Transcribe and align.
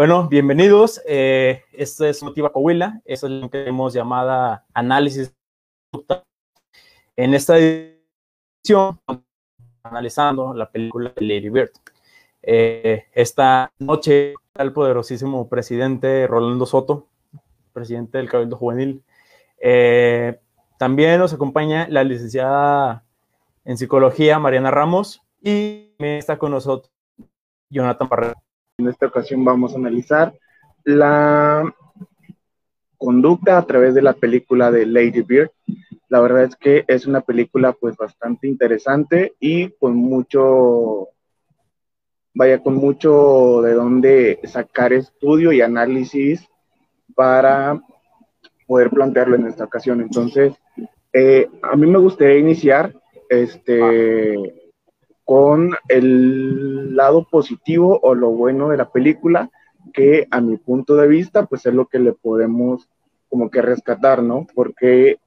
Bueno, 0.00 0.28
bienvenidos. 0.30 1.02
Esto 1.04 2.06
es 2.06 2.22
Motiva 2.22 2.50
Coahuila. 2.50 3.02
Esto 3.04 3.26
es 3.26 3.32
lo 3.34 3.50
que 3.50 3.68
hemos 3.68 3.92
llamado 3.92 4.58
análisis. 4.72 5.36
En 7.16 7.34
esta 7.34 7.58
edición, 7.58 8.98
analizando 9.82 10.54
la 10.54 10.70
película 10.70 11.12
de 11.14 11.20
Lady 11.20 11.50
Bird. 11.50 11.72
Eh, 12.40 13.08
esta 13.12 13.70
noche, 13.78 14.32
el 14.54 14.72
poderosísimo 14.72 15.50
presidente 15.50 16.26
Rolando 16.26 16.64
Soto, 16.64 17.08
presidente 17.74 18.16
del 18.16 18.30
Cabildo 18.30 18.56
Juvenil. 18.56 19.04
Eh, 19.58 20.40
también 20.78 21.18
nos 21.18 21.34
acompaña 21.34 21.86
la 21.90 22.04
licenciada 22.04 23.04
en 23.66 23.76
psicología 23.76 24.38
Mariana 24.38 24.70
Ramos 24.70 25.20
y 25.42 25.92
está 25.98 26.38
con 26.38 26.52
nosotros 26.52 26.90
Jonathan 27.68 28.08
Parrera. 28.08 28.42
En 28.80 28.88
esta 28.88 29.06
ocasión 29.06 29.44
vamos 29.44 29.74
a 29.74 29.78
analizar 29.78 30.32
la 30.84 31.70
conducta 32.96 33.58
a 33.58 33.66
través 33.66 33.94
de 33.94 34.00
la 34.00 34.14
película 34.14 34.70
de 34.70 34.86
Lady 34.86 35.20
Bird. 35.20 35.50
La 36.08 36.20
verdad 36.20 36.44
es 36.44 36.56
que 36.56 36.84
es 36.88 37.06
una 37.06 37.20
película 37.20 37.74
pues 37.74 37.94
bastante 37.96 38.48
interesante 38.48 39.34
y 39.38 39.68
con 39.72 39.96
mucho, 39.96 41.08
vaya, 42.32 42.62
con 42.62 42.76
mucho 42.76 43.60
de 43.60 43.74
dónde 43.74 44.40
sacar 44.44 44.94
estudio 44.94 45.52
y 45.52 45.60
análisis 45.60 46.48
para 47.14 47.78
poder 48.66 48.88
plantearlo 48.88 49.36
en 49.36 49.46
esta 49.46 49.64
ocasión. 49.64 50.00
Entonces, 50.00 50.54
eh, 51.12 51.50
a 51.62 51.76
mí 51.76 51.86
me 51.86 51.98
gustaría 51.98 52.38
iniciar 52.38 52.94
este, 53.28 54.59
con 55.30 55.76
el 55.86 56.96
lado 56.96 57.24
positivo 57.30 58.00
o 58.02 58.16
lo 58.16 58.30
bueno 58.30 58.70
de 58.70 58.76
la 58.76 58.90
película, 58.90 59.48
que 59.92 60.26
a 60.28 60.40
mi 60.40 60.56
punto 60.56 60.96
de 60.96 61.06
vista, 61.06 61.46
pues 61.46 61.64
es 61.66 61.72
lo 61.72 61.86
que 61.86 62.00
le 62.00 62.14
podemos 62.14 62.88
como 63.28 63.48
que 63.48 63.62
rescatar, 63.62 64.24
¿no? 64.24 64.48
Porque 64.56 65.20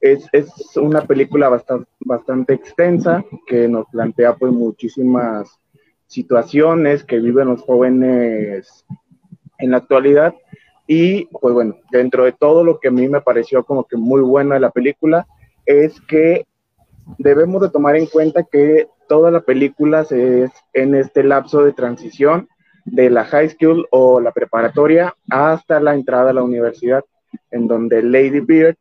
es, 0.00 0.24
es 0.30 0.52
una 0.76 1.00
película 1.02 1.48
bastante, 1.48 2.54
extensa 2.54 3.24
que 3.48 3.66
nos 3.66 3.88
plantea 3.88 4.36
pues 4.36 4.52
muchísimas 4.52 5.58
situaciones 6.06 7.02
que 7.02 7.18
viven 7.18 7.48
los 7.48 7.62
jóvenes 7.62 8.84
en 9.58 9.72
la 9.72 9.78
actualidad 9.78 10.32
y 10.86 11.24
pues 11.24 11.52
bueno, 11.54 11.74
dentro 11.90 12.22
de 12.22 12.30
todo 12.30 12.62
lo 12.62 12.78
que 12.78 12.86
a 12.86 12.92
mí 12.92 13.08
me 13.08 13.20
pareció 13.20 13.64
como 13.64 13.82
que 13.82 13.96
muy 13.96 14.20
bueno 14.20 14.54
de 14.54 14.60
la 14.60 14.70
película 14.70 15.26
es 15.66 16.00
que 16.02 16.46
debemos 17.18 17.62
de 17.62 17.70
tomar 17.70 17.96
en 17.96 18.06
cuenta 18.06 18.44
que 18.44 18.86
toda 19.10 19.32
la 19.32 19.40
película 19.40 20.02
es 20.08 20.52
en 20.72 20.94
este 20.94 21.24
lapso 21.24 21.64
de 21.64 21.72
transición 21.72 22.48
de 22.84 23.10
la 23.10 23.24
high 23.24 23.48
school 23.48 23.88
o 23.90 24.20
la 24.20 24.30
preparatoria 24.30 25.12
hasta 25.28 25.80
la 25.80 25.96
entrada 25.96 26.30
a 26.30 26.32
la 26.32 26.44
universidad, 26.44 27.04
en 27.50 27.66
donde 27.66 28.04
Lady 28.04 28.38
Bird, 28.38 28.76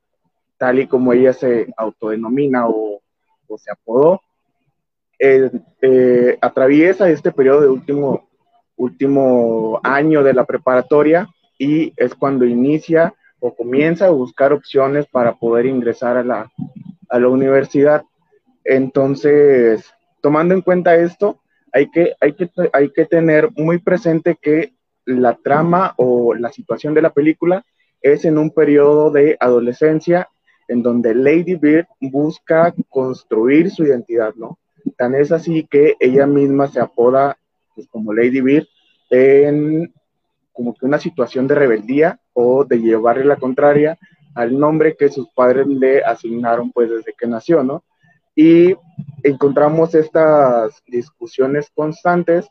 tal 0.60 0.82
y 0.82 0.86
como 0.86 1.14
ella 1.14 1.34
se 1.34 1.74
autodenomina 1.76 2.68
o, 2.68 3.02
se 3.58 3.72
apodó, 3.72 4.22
eh, 5.18 5.50
eh, 5.82 6.38
atraviesa 6.40 7.10
este 7.10 7.32
periodo 7.32 7.62
de 7.62 7.70
último, 7.70 8.30
último 8.78 9.80
año 9.84 10.22
de 10.22 10.36
la 10.36 10.46
preparatoria 10.46 11.28
y 11.58 11.92
es 11.98 12.14
cuando 12.14 12.46
inicia 12.46 13.16
o 13.40 13.56
comienza 13.56 14.06
a 14.06 14.12
buscar 14.12 14.54
opciones 14.54 15.08
para 15.08 15.34
poder 15.34 15.66
ingresar 15.66 16.18
a 16.18 16.24
la, 16.24 16.52
a 17.10 17.20
la 17.20 17.28
universidad. 17.30 18.04
Entonces, 18.64 19.92
tomando 20.22 20.54
en 20.54 20.62
cuenta 20.62 20.96
esto, 20.96 21.42
hay 21.72 21.90
que, 21.90 23.06
tener 23.06 23.50
muy 23.56 23.80
presente 23.80 24.38
que 24.42 24.74
la 25.06 25.36
trama 25.36 25.94
o 25.98 26.34
la 26.34 26.52
situación 26.52 26.94
de 26.94 27.02
la 27.02 27.12
película 27.12 27.66
es 28.02 28.26
en 28.26 28.38
un 28.38 28.52
periodo 28.52 29.12
de 29.12 29.38
adolescencia 29.40 30.30
en 30.68 30.84
donde 30.84 31.16
Lady 31.16 31.56
Bird 31.56 31.88
busca 32.00 32.74
construir 32.90 33.72
su 33.72 33.84
identidad, 33.84 34.36
¿no? 34.36 34.60
Tan 34.98 35.16
es 35.16 35.32
así 35.32 35.68
que 35.70 35.96
ella 36.00 36.28
misma 36.28 36.68
se 36.68 36.80
apoda 36.80 37.38
pues, 37.76 37.88
como 37.88 38.14
Lady 38.14 38.42
Bird 38.42 38.68
en 39.10 39.92
como 40.54 40.76
que 40.76 40.86
una 40.86 41.00
situación 41.00 41.48
de 41.48 41.56
rebeldía 41.56 42.20
o 42.34 42.66
de 42.66 42.80
llevarle 42.80 43.26
la 43.26 43.38
contraria 43.38 43.98
al 44.36 44.60
nombre 44.60 44.96
que 44.96 45.10
sus 45.10 45.30
padres 45.30 45.68
le 45.68 46.04
asignaron 46.04 46.72
pues 46.72 46.90
desde 46.90 47.14
que 47.18 47.28
nació, 47.28 47.64
¿no? 47.64 47.84
Y 48.40 48.74
encontramos 49.22 49.94
estas 49.96 50.82
discusiones 50.88 51.70
constantes 51.76 52.48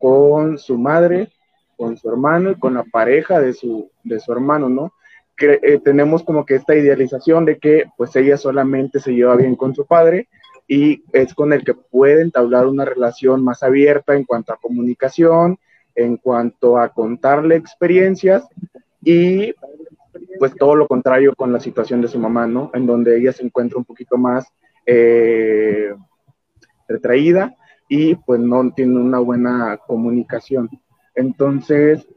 con 0.00 0.58
su 0.58 0.76
madre, 0.76 1.30
con 1.76 1.96
su 1.96 2.10
hermano 2.10 2.50
y 2.50 2.56
con 2.56 2.74
la 2.74 2.82
pareja 2.82 3.40
de 3.40 3.52
su, 3.52 3.88
de 4.02 4.18
su 4.18 4.32
hermano, 4.32 4.68
¿no? 4.68 4.94
Que, 5.36 5.60
eh, 5.62 5.78
tenemos 5.78 6.24
como 6.24 6.44
que 6.44 6.56
esta 6.56 6.74
idealización 6.74 7.44
de 7.44 7.58
que 7.58 7.84
pues 7.96 8.16
ella 8.16 8.36
solamente 8.36 8.98
se 8.98 9.14
lleva 9.14 9.36
bien 9.36 9.54
con 9.54 9.76
su 9.76 9.86
padre 9.86 10.26
y 10.66 11.04
es 11.12 11.32
con 11.34 11.52
el 11.52 11.62
que 11.62 11.74
puede 11.74 12.22
entablar 12.22 12.66
una 12.66 12.84
relación 12.84 13.44
más 13.44 13.62
abierta 13.62 14.16
en 14.16 14.24
cuanto 14.24 14.52
a 14.52 14.60
comunicación, 14.60 15.56
en 15.94 16.16
cuanto 16.16 16.78
a 16.78 16.88
contarle 16.88 17.54
experiencias 17.54 18.42
y 19.04 19.54
pues 20.40 20.56
todo 20.56 20.74
lo 20.74 20.88
contrario 20.88 21.32
con 21.36 21.52
la 21.52 21.60
situación 21.60 22.00
de 22.02 22.08
su 22.08 22.18
mamá, 22.18 22.48
¿no? 22.48 22.72
En 22.74 22.86
donde 22.86 23.16
ella 23.16 23.32
se 23.32 23.44
encuentra 23.44 23.78
un 23.78 23.84
poquito 23.84 24.18
más 24.18 24.48
eh, 24.90 25.94
retraída 26.88 27.54
y 27.90 28.14
pues 28.14 28.40
no 28.40 28.72
tiene 28.72 28.98
una 28.98 29.18
buena 29.18 29.78
comunicación. 29.86 30.70
Entonces, 31.14 32.08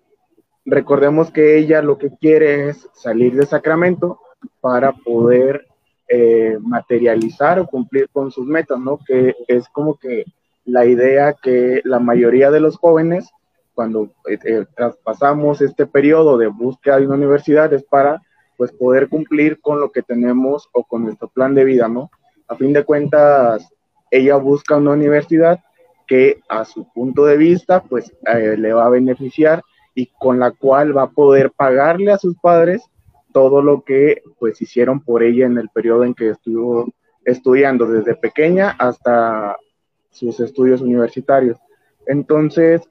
recordemos 0.63 1.31
que 1.31 1.57
ella 1.57 1.81
lo 1.81 1.97
que 1.97 2.11
quiere 2.17 2.69
es 2.69 2.87
salir 2.93 3.35
de 3.35 3.45
Sacramento 3.45 4.21
para 4.61 4.93
poder 4.93 5.67
eh, 6.07 6.57
materializar 6.61 7.59
o 7.59 7.67
cumplir 7.67 8.07
con 8.09 8.31
sus 8.31 8.47
metas, 8.47 8.79
¿no? 8.79 8.99
Que 9.05 9.35
es 9.47 9.67
como 9.67 9.97
que 9.97 10.23
la 10.63 10.85
idea 10.85 11.33
que 11.33 11.81
la 11.83 11.99
mayoría 11.99 12.51
de 12.51 12.61
los 12.61 12.77
jóvenes, 12.77 13.29
cuando 13.73 14.13
eh, 14.29 14.65
traspasamos 14.75 15.61
este 15.61 15.87
periodo 15.87 16.37
de 16.37 16.47
búsqueda 16.47 16.99
de 16.99 17.07
una 17.07 17.15
universidad, 17.15 17.73
es 17.73 17.83
para 17.83 18.21
pues 18.55 18.71
poder 18.71 19.09
cumplir 19.09 19.59
con 19.59 19.81
lo 19.81 19.91
que 19.91 20.03
tenemos 20.03 20.69
o 20.71 20.85
con 20.85 21.03
nuestro 21.03 21.27
plan 21.27 21.53
de 21.53 21.65
vida, 21.65 21.89
¿no? 21.89 22.11
A 22.51 22.55
fin 22.55 22.73
de 22.73 22.83
cuentas, 22.83 23.65
ella 24.11 24.35
busca 24.35 24.75
una 24.75 24.91
universidad 24.91 25.61
que 26.05 26.41
a 26.49 26.65
su 26.65 26.91
punto 26.91 27.25
de 27.25 27.37
vista, 27.37 27.81
pues 27.81 28.11
eh, 28.27 28.57
le 28.57 28.73
va 28.73 28.87
a 28.87 28.89
beneficiar 28.89 29.63
y 29.95 30.07
con 30.19 30.37
la 30.39 30.51
cual 30.51 30.95
va 30.95 31.03
a 31.03 31.09
poder 31.11 31.51
pagarle 31.51 32.11
a 32.11 32.17
sus 32.17 32.35
padres 32.37 32.83
todo 33.31 33.61
lo 33.61 33.83
que 33.83 34.21
pues 34.37 34.61
hicieron 34.61 34.99
por 34.99 35.23
ella 35.23 35.45
en 35.45 35.57
el 35.57 35.69
periodo 35.69 36.03
en 36.03 36.13
que 36.13 36.31
estuvo 36.31 36.91
estudiando 37.23 37.85
desde 37.85 38.15
pequeña 38.15 38.71
hasta 38.71 39.55
sus 40.09 40.41
estudios 40.41 40.81
universitarios. 40.81 41.57
Entonces, 42.05 42.81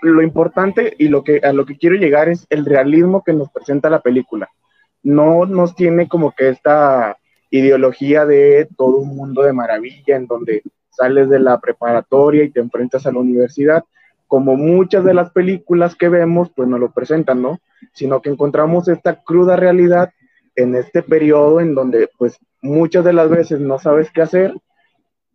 lo 0.00 0.22
importante 0.22 0.94
y 0.98 1.08
lo 1.08 1.22
que 1.22 1.40
a 1.42 1.52
lo 1.52 1.66
que 1.66 1.76
quiero 1.76 1.96
llegar 1.96 2.30
es 2.30 2.46
el 2.48 2.64
realismo 2.64 3.22
que 3.22 3.34
nos 3.34 3.50
presenta 3.50 3.90
la 3.90 4.00
película. 4.00 4.48
No 5.02 5.44
nos 5.44 5.74
tiene 5.74 6.08
como 6.08 6.32
que 6.34 6.48
esta 6.48 7.18
ideología 7.50 8.26
de 8.26 8.68
todo 8.76 8.98
un 8.98 9.16
mundo 9.16 9.42
de 9.42 9.52
maravilla 9.52 10.16
en 10.16 10.26
donde 10.26 10.62
sales 10.90 11.28
de 11.28 11.38
la 11.38 11.60
preparatoria 11.60 12.44
y 12.44 12.50
te 12.50 12.60
enfrentas 12.60 13.06
a 13.06 13.12
la 13.12 13.20
universidad, 13.20 13.84
como 14.26 14.56
muchas 14.56 15.04
de 15.04 15.14
las 15.14 15.30
películas 15.30 15.94
que 15.94 16.08
vemos, 16.08 16.50
pues 16.54 16.68
nos 16.68 16.80
lo 16.80 16.90
presentan, 16.90 17.40
¿no? 17.40 17.60
Sino 17.92 18.20
que 18.20 18.30
encontramos 18.30 18.88
esta 18.88 19.22
cruda 19.22 19.56
realidad 19.56 20.10
en 20.56 20.74
este 20.74 21.02
periodo 21.02 21.60
en 21.60 21.74
donde, 21.74 22.10
pues, 22.18 22.38
muchas 22.60 23.04
de 23.04 23.12
las 23.12 23.30
veces 23.30 23.60
no 23.60 23.78
sabes 23.78 24.10
qué 24.10 24.22
hacer, 24.22 24.52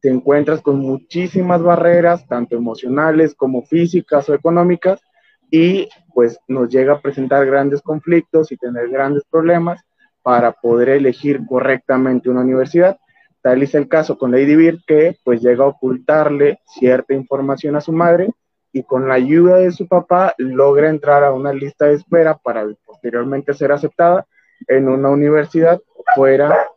te 0.02 0.10
encuentras 0.10 0.62
con 0.62 0.80
muchísimas 0.80 1.64
barreras, 1.64 2.28
tanto 2.28 2.58
emocionales 2.58 3.34
como 3.34 3.64
físicas 3.64 4.28
o 4.28 4.34
económicas, 4.34 5.02
y 5.50 5.88
pues 6.14 6.38
nos 6.48 6.68
llega 6.70 6.94
a 6.94 7.00
presentar 7.00 7.46
grandes 7.46 7.82
conflictos 7.82 8.52
y 8.52 8.58
tener 8.58 8.90
grandes 8.90 9.24
problemas 9.32 9.82
para 10.24 10.54
poder 10.54 10.90
elegir 10.90 11.42
correctamente 11.46 12.30
una 12.30 12.42
universidad. 12.42 12.98
Tal 13.42 13.62
es 13.62 13.76
el 13.76 13.90
caso 13.90 14.18
con 14.18 14.32
Lady 14.32 14.56
Bird, 14.56 14.80
que 14.88 15.18
pues 15.24 15.42
llega 15.42 15.66
a 15.66 15.68
ocultarle 15.68 16.60
cierta 16.66 17.14
información 17.14 17.76
a 17.76 17.82
su 17.82 17.92
madre 17.92 18.30
y 18.72 18.84
con 18.84 19.08
la 19.08 19.16
ayuda 19.16 19.58
de 19.58 19.72
su 19.72 19.88
papá 19.88 20.34
logra 20.38 20.90
entrar 20.90 21.24
a 21.24 21.34
una 21.34 21.54
lista 21.54 21.86
de 21.86 21.96
espera 21.96 22.36
para 22.38 22.66
posteriormente 22.86 23.54
ser 23.54 23.72
aceptada 23.72 24.26
en 24.68 24.88
una 24.88 25.10
universidad 25.10 25.80
fuera 26.16 26.68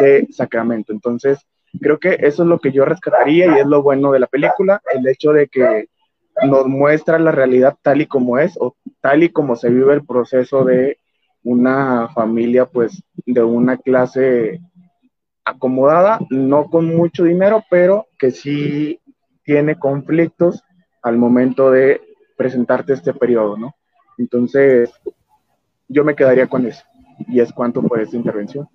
de 0.00 0.26
Sacramento. 0.30 0.92
Entonces, 0.92 1.38
creo 1.80 1.98
que 1.98 2.16
eso 2.20 2.44
es 2.44 2.48
lo 2.48 2.58
que 2.58 2.72
yo 2.72 2.84
rescataría 2.84 3.46
y 3.46 3.60
es 3.60 3.66
lo 3.66 3.82
bueno 3.82 4.12
de 4.12 4.20
la 4.20 4.26
película, 4.26 4.80
el 4.94 5.06
hecho 5.06 5.32
de 5.32 5.48
que 5.48 5.88
nos 6.46 6.66
muestra 6.66 7.18
la 7.18 7.32
realidad 7.32 7.76
tal 7.82 8.00
y 8.00 8.06
como 8.06 8.38
es 8.38 8.56
o 8.58 8.76
tal 9.00 9.22
y 9.22 9.28
como 9.28 9.56
se 9.56 9.68
vive 9.68 9.92
el 9.92 10.06
proceso 10.06 10.64
de 10.64 10.98
una 11.44 12.08
familia 12.08 12.66
pues 12.66 13.02
de 13.26 13.42
una 13.42 13.76
clase 13.76 14.60
acomodada, 15.44 16.20
no 16.30 16.66
con 16.66 16.86
mucho 16.86 17.24
dinero, 17.24 17.64
pero 17.70 18.06
que 18.18 18.30
sí 18.30 19.00
tiene 19.44 19.78
conflictos 19.78 20.62
al 21.02 21.16
momento 21.16 21.70
de 21.70 22.00
presentarte 22.36 22.92
este 22.92 23.12
periodo, 23.12 23.56
¿no? 23.56 23.74
Entonces, 24.18 24.90
yo 25.88 26.04
me 26.04 26.14
quedaría 26.14 26.46
con 26.46 26.66
eso. 26.66 26.84
Y 27.28 27.40
es 27.40 27.52
cuanto 27.52 27.82
por 27.82 28.00
esta 28.00 28.16
intervención. 28.16 28.68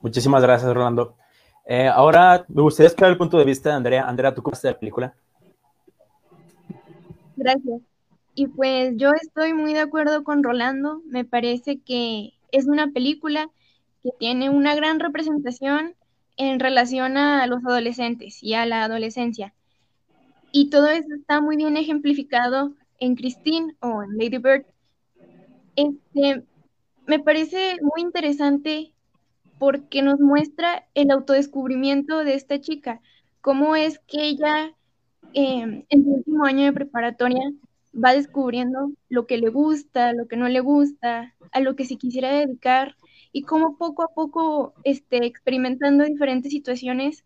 Muchísimas 0.00 0.42
gracias, 0.42 0.72
Rolando. 0.72 1.16
Eh, 1.64 1.88
ahora 1.88 2.44
me 2.48 2.62
gustaría 2.62 2.88
escuchar 2.88 3.10
el 3.10 3.18
punto 3.18 3.38
de 3.38 3.44
vista 3.44 3.70
de 3.70 3.76
Andrea. 3.76 4.08
Andrea, 4.08 4.34
¿tú 4.34 4.42
cómo 4.42 4.56
de 4.60 4.70
la 4.70 4.78
película? 4.78 5.14
Gracias. 7.36 7.80
Y 8.38 8.48
pues 8.48 8.92
yo 8.96 9.12
estoy 9.20 9.54
muy 9.54 9.72
de 9.72 9.80
acuerdo 9.80 10.22
con 10.22 10.42
Rolando. 10.44 11.00
Me 11.06 11.24
parece 11.24 11.80
que 11.80 12.34
es 12.52 12.66
una 12.66 12.92
película 12.92 13.48
que 14.02 14.10
tiene 14.18 14.50
una 14.50 14.74
gran 14.74 15.00
representación 15.00 15.94
en 16.36 16.60
relación 16.60 17.16
a 17.16 17.46
los 17.46 17.64
adolescentes 17.64 18.42
y 18.42 18.52
a 18.52 18.66
la 18.66 18.84
adolescencia. 18.84 19.54
Y 20.52 20.68
todo 20.68 20.88
eso 20.88 21.14
está 21.18 21.40
muy 21.40 21.56
bien 21.56 21.78
ejemplificado 21.78 22.74
en 23.00 23.16
Christine 23.16 23.74
o 23.80 24.02
en 24.02 24.18
Lady 24.18 24.36
Bird. 24.36 24.66
Este, 25.74 26.44
me 27.06 27.18
parece 27.18 27.78
muy 27.80 28.02
interesante 28.02 28.92
porque 29.58 30.02
nos 30.02 30.20
muestra 30.20 30.86
el 30.92 31.10
autodescubrimiento 31.10 32.18
de 32.18 32.34
esta 32.34 32.60
chica, 32.60 33.00
cómo 33.40 33.76
es 33.76 33.98
que 34.00 34.24
ella 34.26 34.74
em, 35.32 35.86
en 35.88 36.04
su 36.04 36.10
último 36.10 36.44
año 36.44 36.66
de 36.66 36.74
preparatoria 36.74 37.40
va 37.96 38.12
descubriendo 38.12 38.92
lo 39.08 39.26
que 39.26 39.38
le 39.38 39.48
gusta, 39.48 40.12
lo 40.12 40.26
que 40.26 40.36
no 40.36 40.48
le 40.48 40.60
gusta, 40.60 41.34
a 41.52 41.60
lo 41.60 41.76
que 41.76 41.84
se 41.84 41.96
quisiera 41.96 42.30
dedicar 42.30 42.96
y 43.32 43.42
cómo 43.42 43.76
poco 43.76 44.02
a 44.02 44.08
poco, 44.08 44.74
este, 44.84 45.24
experimentando 45.26 46.04
diferentes 46.04 46.52
situaciones, 46.52 47.24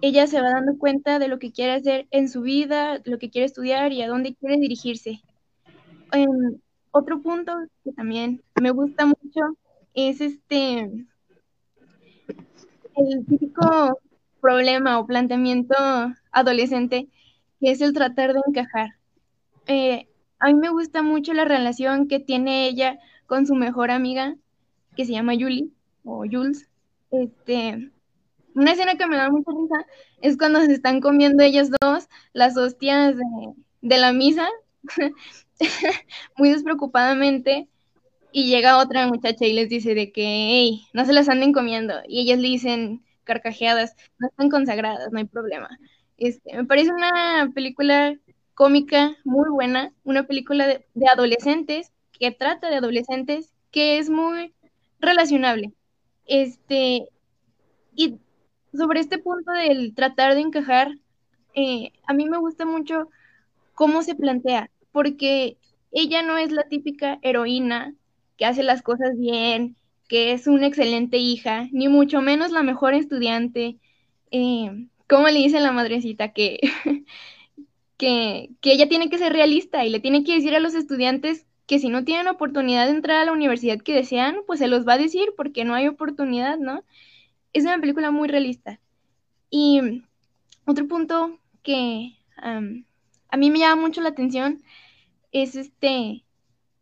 ella 0.00 0.26
se 0.26 0.40
va 0.40 0.50
dando 0.50 0.78
cuenta 0.78 1.18
de 1.18 1.28
lo 1.28 1.38
que 1.38 1.52
quiere 1.52 1.72
hacer 1.72 2.06
en 2.10 2.28
su 2.28 2.42
vida, 2.42 3.00
lo 3.04 3.18
que 3.18 3.30
quiere 3.30 3.46
estudiar 3.46 3.92
y 3.92 4.02
a 4.02 4.08
dónde 4.08 4.34
quiere 4.34 4.56
dirigirse. 4.58 5.20
Em, 6.12 6.58
otro 6.90 7.20
punto 7.22 7.52
que 7.84 7.92
también 7.92 8.42
me 8.60 8.70
gusta 8.70 9.06
mucho 9.06 9.40
es 9.94 10.20
este 10.20 11.06
el 12.96 13.26
típico 13.26 13.98
problema 14.40 14.98
o 14.98 15.06
planteamiento 15.06 15.74
adolescente 16.32 17.08
que 17.60 17.70
es 17.70 17.80
el 17.80 17.92
tratar 17.92 18.32
de 18.32 18.40
encajar. 18.46 18.99
Eh, 19.70 20.08
a 20.40 20.48
mí 20.48 20.54
me 20.54 20.70
gusta 20.70 21.00
mucho 21.00 21.32
la 21.32 21.44
relación 21.44 22.08
que 22.08 22.18
tiene 22.18 22.66
ella 22.66 22.98
con 23.26 23.46
su 23.46 23.54
mejor 23.54 23.92
amiga, 23.92 24.34
que 24.96 25.04
se 25.04 25.12
llama 25.12 25.34
Julie, 25.34 25.70
o 26.02 26.24
Jules. 26.28 26.68
Este, 27.12 27.92
una 28.56 28.72
escena 28.72 28.96
que 28.96 29.06
me 29.06 29.16
da 29.16 29.30
mucha 29.30 29.52
risa 29.52 29.86
es 30.22 30.36
cuando 30.36 30.60
se 30.60 30.72
están 30.72 31.00
comiendo 31.00 31.44
ellas 31.44 31.70
dos 31.80 32.08
las 32.32 32.56
hostias 32.56 33.16
de, 33.16 33.22
de 33.82 33.98
la 33.98 34.12
misa, 34.12 34.48
muy 36.36 36.48
despreocupadamente, 36.48 37.68
y 38.32 38.46
llega 38.46 38.78
otra 38.78 39.06
muchacha 39.06 39.46
y 39.46 39.52
les 39.52 39.68
dice 39.68 39.94
de 39.94 40.10
que, 40.10 40.24
hey, 40.24 40.82
no 40.92 41.04
se 41.04 41.12
las 41.12 41.28
anden 41.28 41.52
comiendo. 41.52 41.94
Y 42.08 42.22
ellas 42.22 42.40
le 42.40 42.48
dicen 42.48 43.04
carcajeadas, 43.22 43.94
no 44.18 44.26
están 44.26 44.50
consagradas, 44.50 45.12
no 45.12 45.18
hay 45.18 45.26
problema. 45.26 45.68
Este, 46.16 46.56
me 46.56 46.64
parece 46.64 46.92
una 46.92 47.52
película 47.54 48.16
cómica 48.60 49.16
muy 49.24 49.48
buena, 49.48 49.90
una 50.04 50.26
película 50.26 50.66
de, 50.66 50.84
adolescentes, 51.10 51.92
que 52.12 52.30
trata 52.30 52.68
de 52.68 52.76
adolescentes, 52.76 53.54
que 53.70 53.96
es 53.96 54.10
muy 54.10 54.52
relacionable. 54.98 55.72
Este, 56.26 57.08
y 57.94 58.18
sobre 58.74 59.00
este 59.00 59.16
punto 59.16 59.50
del 59.52 59.94
tratar 59.94 60.34
de 60.34 60.42
encajar, 60.42 60.92
eh, 61.54 61.92
a 62.06 62.12
mí 62.12 62.28
me 62.28 62.36
gusta 62.36 62.66
mucho 62.66 63.08
cómo 63.72 64.02
se 64.02 64.14
plantea, 64.14 64.70
porque 64.92 65.56
ella 65.90 66.20
no 66.20 66.36
es 66.36 66.52
la 66.52 66.64
típica 66.64 67.18
heroína 67.22 67.94
que 68.36 68.44
hace 68.44 68.62
las 68.62 68.82
cosas 68.82 69.16
bien, 69.16 69.74
que 70.06 70.32
es 70.32 70.46
una 70.46 70.66
excelente 70.66 71.16
hija, 71.16 71.66
ni 71.72 71.88
mucho 71.88 72.20
menos 72.20 72.50
la 72.50 72.62
mejor 72.62 72.92
estudiante. 72.92 73.78
Eh, 74.30 74.86
¿Cómo 75.08 75.28
le 75.28 75.38
dice 75.38 75.60
la 75.60 75.72
madrecita 75.72 76.34
que, 76.34 76.60
que, 78.00 78.48
que 78.62 78.72
ella 78.72 78.88
tiene 78.88 79.10
que 79.10 79.18
ser 79.18 79.34
realista 79.34 79.84
y 79.84 79.90
le 79.90 80.00
tiene 80.00 80.24
que 80.24 80.32
decir 80.32 80.54
a 80.54 80.58
los 80.58 80.74
estudiantes 80.74 81.44
que 81.66 81.78
si 81.78 81.90
no 81.90 82.02
tienen 82.02 82.28
oportunidad 82.28 82.86
de 82.86 82.92
entrar 82.92 83.18
a 83.18 83.26
la 83.26 83.32
universidad 83.32 83.78
que 83.78 83.92
desean, 83.92 84.38
pues 84.46 84.58
se 84.58 84.68
los 84.68 84.88
va 84.88 84.94
a 84.94 84.98
decir 84.98 85.34
porque 85.36 85.66
no 85.66 85.74
hay 85.74 85.86
oportunidad, 85.86 86.56
¿no? 86.56 86.82
Es 87.52 87.64
una 87.64 87.78
película 87.78 88.10
muy 88.10 88.26
realista. 88.26 88.80
Y 89.50 90.02
otro 90.64 90.88
punto 90.88 91.38
que 91.62 92.14
a 92.38 93.36
mí 93.36 93.50
me 93.50 93.58
llama 93.58 93.82
mucho 93.82 94.00
la 94.00 94.08
atención 94.08 94.62
es 95.30 95.54
este 95.54 96.24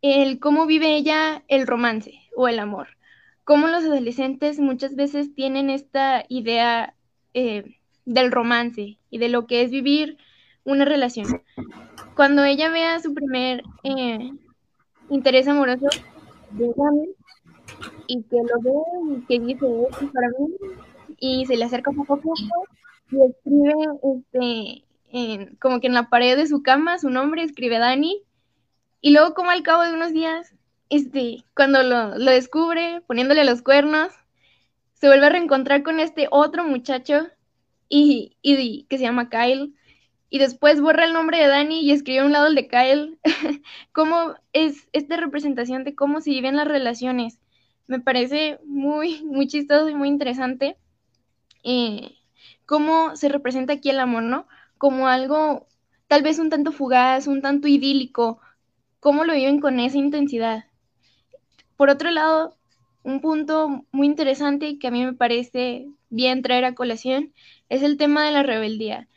el 0.02 0.38
cómo 0.38 0.66
vive 0.66 0.94
ella 0.94 1.42
el 1.48 1.66
romance 1.66 2.14
o 2.36 2.46
el 2.46 2.60
amor. 2.60 2.90
Cómo 3.42 3.66
los 3.66 3.82
adolescentes 3.82 4.60
muchas 4.60 4.94
veces 4.94 5.34
tienen 5.34 5.68
esta 5.68 6.24
idea 6.28 6.94
eh, 7.34 7.76
del 8.04 8.30
romance 8.30 8.98
y 9.10 9.18
de 9.18 9.28
lo 9.28 9.48
que 9.48 9.62
es 9.62 9.72
vivir 9.72 10.16
una 10.68 10.84
relación. 10.84 11.42
Cuando 12.14 12.44
ella 12.44 12.68
vea 12.68 13.00
su 13.00 13.14
primer 13.14 13.62
eh, 13.84 14.30
interés 15.10 15.48
amoroso 15.48 15.86
de 16.50 16.72
y 18.06 18.22
que 18.22 18.36
lo 18.36 18.60
ve 18.60 19.16
y 19.16 19.26
que 19.26 19.40
dice 19.40 19.66
esto 19.90 20.10
para 20.12 20.28
mí 20.28 20.56
y 21.18 21.46
se 21.46 21.56
le 21.56 21.64
acerca 21.64 21.90
poco 21.92 22.14
a 22.14 22.16
poco 22.16 22.64
y 23.10 23.22
escribe 23.22 23.74
este 24.02 24.84
en, 25.10 25.56
como 25.56 25.80
que 25.80 25.86
en 25.86 25.94
la 25.94 26.08
pared 26.08 26.36
de 26.36 26.46
su 26.46 26.62
cama 26.62 26.98
su 26.98 27.10
nombre 27.10 27.42
escribe 27.42 27.78
Dani 27.78 28.22
y 29.00 29.12
luego 29.12 29.34
como 29.34 29.50
al 29.50 29.62
cabo 29.62 29.82
de 29.84 29.94
unos 29.94 30.12
días, 30.12 30.54
este, 30.90 31.44
cuando 31.54 31.82
lo, 31.82 32.16
descubre, 32.18 33.00
poniéndole 33.06 33.44
los 33.44 33.62
cuernos, 33.62 34.12
se 34.94 35.06
vuelve 35.06 35.26
a 35.26 35.30
reencontrar 35.30 35.82
con 35.82 36.00
este 36.00 36.26
otro 36.30 36.64
muchacho 36.64 37.28
y, 37.88 38.36
y, 38.42 38.84
que 38.84 38.98
se 38.98 39.04
llama 39.04 39.30
Kyle. 39.30 39.74
Y 40.30 40.38
después 40.38 40.80
borra 40.80 41.04
el 41.04 41.12
nombre 41.12 41.38
de 41.38 41.46
Dani 41.46 41.80
y 41.80 41.92
escribe 41.92 42.20
a 42.20 42.24
un 42.24 42.32
lado 42.32 42.46
el 42.48 42.54
de 42.54 42.68
Kyle. 42.68 43.18
cómo 43.92 44.34
es 44.52 44.88
esta 44.92 45.16
representación 45.16 45.84
de 45.84 45.94
cómo 45.94 46.20
se 46.20 46.30
viven 46.30 46.56
las 46.56 46.68
relaciones. 46.68 47.38
Me 47.86 48.00
parece 48.00 48.58
muy, 48.66 49.24
muy 49.24 49.46
chistoso 49.46 49.88
y 49.88 49.94
muy 49.94 50.08
interesante. 50.08 50.76
Eh, 51.64 52.12
cómo 52.66 53.16
se 53.16 53.28
representa 53.28 53.72
aquí 53.74 53.90
el 53.90 54.00
amor, 54.00 54.22
¿no? 54.22 54.46
Como 54.76 55.08
algo 55.08 55.66
tal 56.06 56.22
vez 56.22 56.38
un 56.38 56.50
tanto 56.50 56.72
fugaz, 56.72 57.26
un 57.26 57.42
tanto 57.42 57.68
idílico, 57.68 58.40
cómo 59.00 59.24
lo 59.24 59.34
viven 59.34 59.60
con 59.60 59.80
esa 59.80 59.98
intensidad. 59.98 60.64
Por 61.76 61.90
otro 61.90 62.10
lado, 62.10 62.56
un 63.02 63.20
punto 63.20 63.86
muy 63.92 64.06
interesante 64.06 64.78
que 64.78 64.88
a 64.88 64.90
mí 64.90 65.04
me 65.04 65.14
parece 65.14 65.88
bien 66.10 66.42
traer 66.42 66.64
a 66.64 66.74
colación 66.74 67.32
es 67.68 67.82
el 67.82 67.96
tema 67.96 68.24
de 68.24 68.32
la 68.32 68.42
rebeldía, 68.42 69.08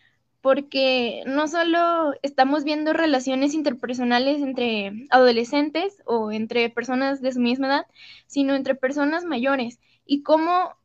porque 0.41 1.23
no 1.27 1.47
solo 1.47 2.13
estamos 2.23 2.63
viendo 2.63 2.93
relaciones 2.93 3.53
interpersonales 3.53 4.41
entre 4.41 5.05
adolescentes 5.11 6.01
o 6.05 6.31
entre 6.31 6.69
personas 6.69 7.21
de 7.21 7.31
su 7.31 7.39
misma 7.39 7.67
edad, 7.67 7.85
sino 8.25 8.55
entre 8.55 8.75
personas 8.75 9.23
mayores 9.23 9.79
y 10.05 10.23
cómo 10.23 10.75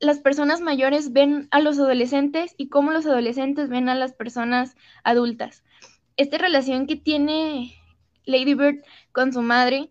las 0.00 0.20
personas 0.20 0.60
mayores 0.60 1.12
ven 1.12 1.48
a 1.50 1.60
los 1.60 1.78
adolescentes 1.78 2.54
y 2.56 2.68
cómo 2.68 2.92
los 2.92 3.06
adolescentes 3.06 3.68
ven 3.68 3.88
a 3.88 3.94
las 3.94 4.12
personas 4.12 4.76
adultas. 5.02 5.64
Esta 6.16 6.38
relación 6.38 6.86
que 6.86 6.96
tiene 6.96 7.74
Lady 8.24 8.54
Bird 8.54 8.84
con 9.12 9.32
su 9.32 9.42
madre, 9.42 9.90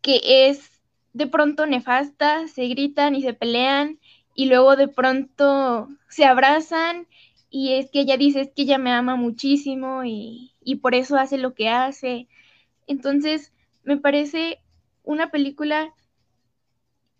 que 0.00 0.20
es 0.48 0.80
de 1.12 1.26
pronto 1.26 1.66
nefasta, 1.66 2.46
se 2.48 2.66
gritan 2.68 3.14
y 3.14 3.22
se 3.22 3.34
pelean 3.34 3.98
y 4.34 4.46
luego 4.46 4.76
de 4.76 4.88
pronto 4.88 5.88
se 6.08 6.24
abrazan 6.24 7.06
y 7.52 7.74
es 7.74 7.90
que 7.90 8.00
ella 8.00 8.16
dice 8.16 8.40
es 8.40 8.50
que 8.56 8.62
ella 8.62 8.78
me 8.78 8.92
ama 8.92 9.14
muchísimo 9.14 10.04
y, 10.04 10.54
y 10.64 10.76
por 10.76 10.94
eso 10.94 11.18
hace 11.18 11.36
lo 11.36 11.54
que 11.54 11.68
hace. 11.68 12.26
Entonces, 12.86 13.52
me 13.84 13.98
parece 13.98 14.58
una 15.04 15.30
película 15.30 15.92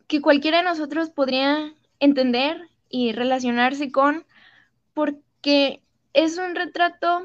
que 0.09 0.23
cualquiera 0.23 0.59
de 0.59 0.65
nosotros 0.65 1.11
podría 1.11 1.75
entender 2.01 2.71
y 2.89 3.13
relacionarse 3.13 3.93
con, 3.93 4.25
porque 4.95 5.83
es 6.15 6.39
un 6.39 6.55
retrato, 6.55 7.23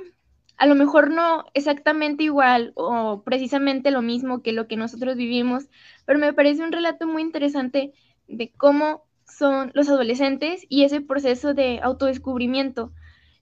a 0.58 0.66
lo 0.66 0.76
mejor 0.76 1.10
no 1.10 1.46
exactamente 1.54 2.26
igual 2.26 2.74
o 2.76 3.24
precisamente 3.24 3.90
lo 3.90 4.02
mismo 4.02 4.42
que 4.44 4.52
lo 4.52 4.68
que 4.68 4.76
nosotros 4.76 5.16
vivimos, 5.16 5.70
pero 6.06 6.20
me 6.20 6.34
parece 6.34 6.62
un 6.62 6.74
relato 6.74 7.08
muy 7.08 7.22
interesante 7.22 7.94
de 8.28 8.52
cómo 8.52 9.07
son 9.28 9.72
los 9.74 9.90
adolescentes 9.90 10.66
y 10.70 10.84
ese 10.84 11.02
proceso 11.02 11.54
de 11.54 11.80
autodescubrimiento. 11.82 12.92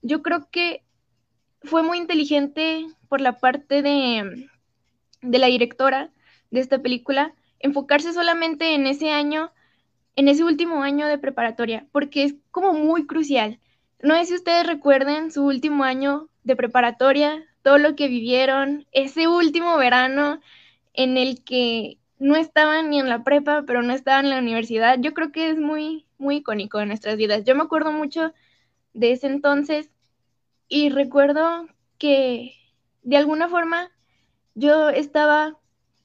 Yo 0.01 0.22
creo 0.22 0.50
que 0.51 0.84
fue 1.62 1.84
muy 1.84 1.98
inteligente 1.98 2.86
por 3.08 3.22
la 3.22 3.39
parte 3.39 3.82
de, 3.82 4.48
de 5.22 5.39
la 5.39 5.48
directora 5.48 6.12
de 6.51 6.60
esta 6.60 6.82
película 6.82 7.34
enfocarse 7.60 8.13
solamente 8.13 8.75
en 8.75 8.86
ese 8.88 9.12
año, 9.12 9.51
en 10.15 10.27
ese 10.27 10.44
último 10.44 10.84
año 10.84 11.08
de 11.08 11.18
preparatoria, 11.18 11.88
porque 11.92 12.24
es 12.24 12.36
como 12.51 12.74
muy 12.74 13.08
crucial. 13.08 13.60
No 14.01 14.15
sé 14.15 14.25
si 14.25 14.36
ustedes 14.36 14.68
recuerden 14.68 15.32
su 15.32 15.44
último 15.44 15.84
año 15.84 16.30
de 16.44 16.56
preparatoria, 16.56 17.44
todo 17.63 17.77
lo 17.80 17.96
que 17.96 18.08
vivieron, 18.08 18.86
ese 18.92 19.27
último 19.27 19.77
verano 19.77 20.39
en 20.94 21.18
el 21.18 21.44
que 21.44 21.98
no 22.19 22.36
estaban 22.36 22.89
ni 22.89 23.00
en 23.00 23.10
la 23.10 23.24
prepa, 23.24 23.63
pero 23.67 23.81
no 23.84 23.93
estaban 23.93 24.25
en 24.25 24.31
la 24.31 24.39
universidad. 24.39 24.98
Yo 25.00 25.13
creo 25.13 25.31
que 25.31 25.50
es 25.50 25.57
muy, 25.57 26.05
muy 26.17 26.38
icónico 26.38 26.79
en 26.79 26.89
nuestras 26.89 27.17
vidas. 27.17 27.43
Yo 27.45 27.55
me 27.55 27.63
acuerdo 27.63 27.91
mucho 27.91 28.34
de 28.93 29.12
ese 29.12 29.27
entonces 29.27 29.91
y 30.67 30.89
recuerdo 30.89 31.67
que 31.98 32.53
de 33.03 33.17
alguna 33.17 33.50
forma 33.50 33.91
yo 34.55 34.89
estaba 34.89 35.60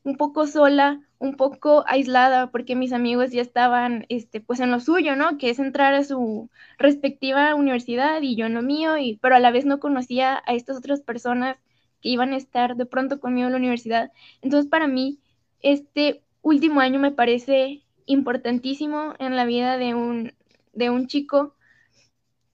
un 0.04 0.16
poco 0.16 0.46
sola, 0.46 1.00
un 1.18 1.36
poco 1.36 1.84
aislada, 1.86 2.50
porque 2.50 2.74
mis 2.76 2.92
amigos 2.92 3.30
ya 3.30 3.42
estaban, 3.42 4.06
este, 4.08 4.40
pues 4.40 4.60
en 4.60 4.70
lo 4.70 4.80
suyo, 4.80 5.16
¿no? 5.16 5.38
Que 5.38 5.50
es 5.50 5.58
entrar 5.58 5.94
a 5.94 6.04
su 6.04 6.50
respectiva 6.78 7.54
universidad 7.54 8.22
y 8.22 8.36
yo 8.36 8.46
en 8.46 8.54
lo 8.54 8.62
mío, 8.62 8.96
y, 8.98 9.18
pero 9.18 9.36
a 9.36 9.40
la 9.40 9.50
vez 9.50 9.66
no 9.66 9.80
conocía 9.80 10.42
a 10.46 10.54
estas 10.54 10.78
otras 10.78 11.00
personas 11.00 11.56
que 12.00 12.08
iban 12.08 12.32
a 12.32 12.36
estar 12.36 12.76
de 12.76 12.86
pronto 12.86 13.20
conmigo 13.20 13.46
en 13.46 13.52
la 13.52 13.58
universidad. 13.58 14.10
Entonces, 14.42 14.70
para 14.70 14.86
mí, 14.88 15.19
este 15.62 16.22
último 16.42 16.80
año 16.80 16.98
me 16.98 17.12
parece 17.12 17.82
importantísimo 18.06 19.14
en 19.18 19.36
la 19.36 19.44
vida 19.44 19.76
de 19.78 19.94
un, 19.94 20.34
de 20.72 20.90
un 20.90 21.06
chico, 21.06 21.54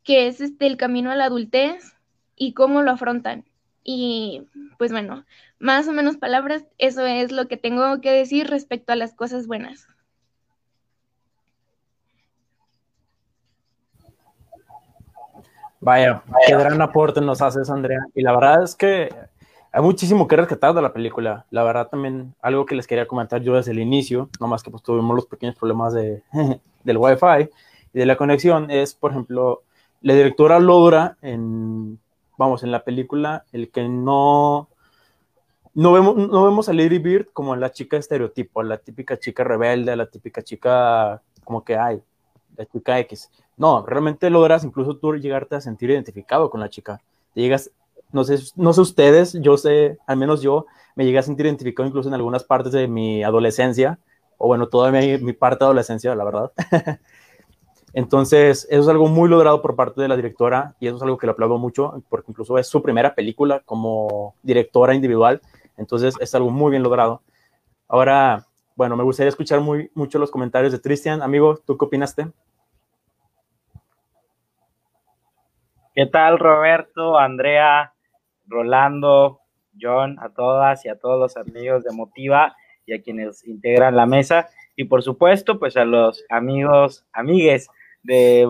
que 0.02 0.28
es 0.28 0.40
este, 0.40 0.66
el 0.66 0.76
camino 0.76 1.10
a 1.10 1.16
la 1.16 1.24
adultez 1.24 1.94
y 2.36 2.52
cómo 2.52 2.82
lo 2.82 2.92
afrontan. 2.92 3.44
Y 3.82 4.46
pues 4.78 4.92
bueno, 4.92 5.24
más 5.58 5.88
o 5.88 5.92
menos 5.92 6.16
palabras, 6.16 6.64
eso 6.78 7.06
es 7.06 7.32
lo 7.32 7.48
que 7.48 7.56
tengo 7.56 8.00
que 8.00 8.10
decir 8.10 8.48
respecto 8.48 8.92
a 8.92 8.96
las 8.96 9.14
cosas 9.14 9.46
buenas. 9.46 9.88
Vaya, 15.80 16.22
qué 16.46 16.56
gran 16.56 16.82
aporte 16.82 17.20
nos 17.20 17.40
haces, 17.40 17.70
Andrea. 17.70 18.00
Y 18.14 18.22
la 18.22 18.34
verdad 18.34 18.64
es 18.64 18.74
que 18.74 19.08
hay 19.76 19.82
muchísimo 19.82 20.26
que 20.26 20.36
rescatar 20.36 20.72
de 20.72 20.80
la 20.80 20.94
película. 20.94 21.44
La 21.50 21.62
verdad 21.62 21.88
también 21.90 22.34
algo 22.40 22.64
que 22.64 22.74
les 22.74 22.86
quería 22.86 23.06
comentar 23.06 23.42
yo 23.42 23.56
desde 23.56 23.72
el 23.72 23.78
inicio, 23.78 24.30
nomás 24.40 24.62
que 24.62 24.70
pues 24.70 24.82
tuvimos 24.82 25.14
los 25.14 25.26
pequeños 25.26 25.54
problemas 25.54 25.92
de, 25.92 26.22
del 26.84 26.96
wifi 26.96 27.50
y 27.92 27.98
de 27.98 28.06
la 28.06 28.16
conexión, 28.16 28.70
es 28.70 28.94
por 28.94 29.10
ejemplo, 29.10 29.64
la 30.00 30.14
directora 30.14 30.60
logra 30.60 31.18
en, 31.20 31.98
vamos, 32.38 32.62
en 32.62 32.70
la 32.70 32.84
película, 32.84 33.44
el 33.52 33.70
que 33.70 33.86
no 33.86 34.70
no 35.74 35.92
vemos, 35.92 36.16
no 36.16 36.42
vemos 36.46 36.70
a 36.70 36.72
Lady 36.72 36.98
Bird 36.98 37.26
como 37.34 37.54
la 37.54 37.70
chica 37.70 37.98
estereotipo, 37.98 38.62
la 38.62 38.78
típica 38.78 39.18
chica 39.18 39.44
rebelde, 39.44 39.94
la 39.94 40.06
típica 40.06 40.40
chica 40.40 41.20
como 41.44 41.64
que 41.64 41.76
hay, 41.76 42.02
la 42.56 42.64
chica 42.64 42.98
X. 43.00 43.30
No, 43.58 43.84
realmente 43.84 44.30
logras 44.30 44.64
incluso 44.64 44.96
tú 44.96 45.16
llegarte 45.16 45.54
a 45.54 45.60
sentir 45.60 45.90
identificado 45.90 46.48
con 46.48 46.60
la 46.60 46.70
chica. 46.70 47.02
Te 47.34 47.42
llegas, 47.42 47.70
no 48.12 48.24
sé, 48.24 48.38
no 48.56 48.72
sé 48.72 48.80
ustedes, 48.80 49.34
yo 49.40 49.56
sé, 49.56 49.98
al 50.06 50.16
menos 50.16 50.42
yo, 50.42 50.66
me 50.94 51.04
llegué 51.04 51.18
a 51.18 51.22
sentir 51.22 51.46
identificado 51.46 51.88
incluso 51.88 52.08
en 52.08 52.14
algunas 52.14 52.44
partes 52.44 52.72
de 52.72 52.88
mi 52.88 53.22
adolescencia, 53.22 53.98
o 54.38 54.46
bueno, 54.48 54.68
toda 54.68 54.90
mi, 54.90 55.18
mi 55.18 55.32
parte 55.32 55.60
de 55.60 55.66
adolescencia, 55.66 56.14
la 56.14 56.24
verdad. 56.24 56.52
Entonces, 57.92 58.66
eso 58.70 58.82
es 58.82 58.88
algo 58.88 59.08
muy 59.08 59.28
logrado 59.28 59.62
por 59.62 59.74
parte 59.74 60.02
de 60.02 60.08
la 60.08 60.16
directora 60.16 60.74
y 60.80 60.86
eso 60.86 60.96
es 60.96 61.02
algo 61.02 61.16
que 61.16 61.26
le 61.26 61.32
aplaudo 61.32 61.56
mucho, 61.56 62.02
porque 62.10 62.30
incluso 62.30 62.58
es 62.58 62.66
su 62.66 62.82
primera 62.82 63.14
película 63.14 63.60
como 63.64 64.34
directora 64.42 64.94
individual 64.94 65.40
entonces 65.76 66.14
es 66.20 66.34
algo 66.34 66.50
muy 66.50 66.70
bien 66.70 66.82
logrado. 66.82 67.22
Ahora, 67.88 68.46
bueno, 68.74 68.96
me 68.96 69.04
gustaría 69.04 69.28
escuchar 69.28 69.60
muy, 69.60 69.90
mucho 69.94 70.18
los 70.18 70.30
comentarios 70.30 70.72
de 70.72 70.80
Cristian. 70.80 71.22
Amigo, 71.22 71.58
¿tú 71.66 71.76
qué 71.76 71.84
opinaste? 71.84 72.28
¿Qué 75.94 76.06
tal, 76.06 76.38
Roberto, 76.38 77.18
Andrea, 77.18 77.94
Rolando, 78.46 79.40
John, 79.80 80.18
a 80.20 80.30
todas 80.30 80.84
y 80.84 80.88
a 80.88 80.98
todos 80.98 81.18
los 81.20 81.36
amigos 81.36 81.84
de 81.84 81.92
Motiva 81.92 82.56
y 82.86 82.94
a 82.94 83.02
quienes 83.02 83.46
integran 83.46 83.96
la 83.96 84.06
mesa? 84.06 84.48
Y 84.76 84.84
por 84.84 85.02
supuesto, 85.02 85.58
pues 85.58 85.76
a 85.76 85.84
los 85.84 86.24
amigos, 86.28 87.06
amigues 87.12 87.68
de, 88.02 88.48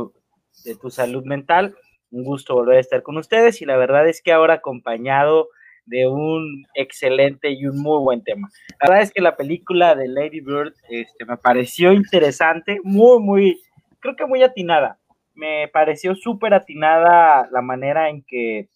de 0.64 0.74
Tu 0.76 0.90
Salud 0.90 1.24
Mental. 1.24 1.74
Un 2.10 2.24
gusto 2.24 2.54
volver 2.54 2.76
a 2.76 2.80
estar 2.80 3.02
con 3.02 3.16
ustedes 3.16 3.60
y 3.62 3.64
la 3.64 3.76
verdad 3.76 4.08
es 4.08 4.22
que 4.22 4.32
ahora 4.32 4.54
acompañado 4.54 5.48
de 5.86 6.08
un 6.08 6.66
excelente 6.74 7.50
y 7.50 7.66
un 7.66 7.80
muy 7.80 8.02
buen 8.02 8.22
tema. 8.22 8.48
La 8.80 8.90
verdad 8.90 9.02
es 9.02 9.12
que 9.12 9.22
la 9.22 9.36
película 9.36 9.94
de 9.94 10.08
Lady 10.08 10.40
Bird 10.40 10.74
este, 10.90 11.24
me 11.24 11.36
pareció 11.36 11.92
interesante, 11.92 12.80
muy, 12.82 13.20
muy, 13.20 13.60
creo 14.00 14.16
que 14.16 14.26
muy 14.26 14.42
atinada. 14.42 14.98
Me 15.34 15.68
pareció 15.68 16.14
súper 16.14 16.54
atinada 16.54 17.48
la 17.52 17.62
manera 17.62 18.08
en 18.08 18.22
que 18.22 18.68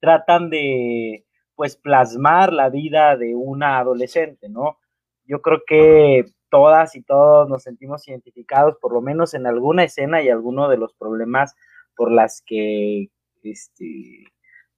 tratan 0.00 0.50
de, 0.50 1.24
pues, 1.54 1.76
plasmar 1.76 2.52
la 2.52 2.68
vida 2.70 3.16
de 3.16 3.34
una 3.34 3.78
adolescente, 3.78 4.48
¿no? 4.48 4.78
Yo 5.24 5.42
creo 5.42 5.62
que 5.66 6.24
todas 6.50 6.96
y 6.96 7.02
todos 7.02 7.48
nos 7.48 7.62
sentimos 7.62 8.08
identificados, 8.08 8.76
por 8.80 8.92
lo 8.92 9.00
menos 9.00 9.34
en 9.34 9.46
alguna 9.46 9.84
escena 9.84 10.22
y 10.22 10.28
alguno 10.28 10.68
de 10.68 10.78
los 10.78 10.94
problemas 10.94 11.54
por 11.94 12.12
las 12.12 12.42
que 12.46 13.08
este, 13.42 14.24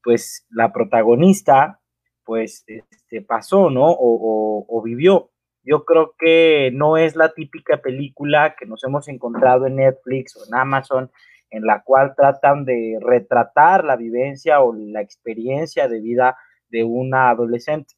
pues 0.02 0.46
la 0.50 0.72
protagonista, 0.72 1.80
pues 2.24 2.64
este, 2.66 3.22
pasó, 3.22 3.70
¿no? 3.70 3.86
O, 3.88 4.82
vivió. 4.82 5.30
Yo 5.62 5.84
creo 5.84 6.14
que 6.18 6.70
no 6.72 6.96
es 6.96 7.16
la 7.16 7.34
típica 7.34 7.82
película 7.82 8.56
que 8.58 8.66
nos 8.66 8.82
hemos 8.84 9.08
encontrado 9.08 9.66
en 9.66 9.76
Netflix 9.76 10.36
o 10.36 10.46
en 10.46 10.54
Amazon, 10.54 11.10
en 11.50 11.64
la 11.64 11.83
cual 11.83 12.14
tratan 12.16 12.64
de 12.64 12.99
retratar 13.00 13.85
la 13.85 13.97
vivencia 13.97 14.61
o 14.61 14.75
la 14.75 15.00
experiencia 15.00 15.88
de 15.88 16.00
vida 16.00 16.37
de 16.69 16.85
una 16.85 17.30
adolescente. 17.30 17.95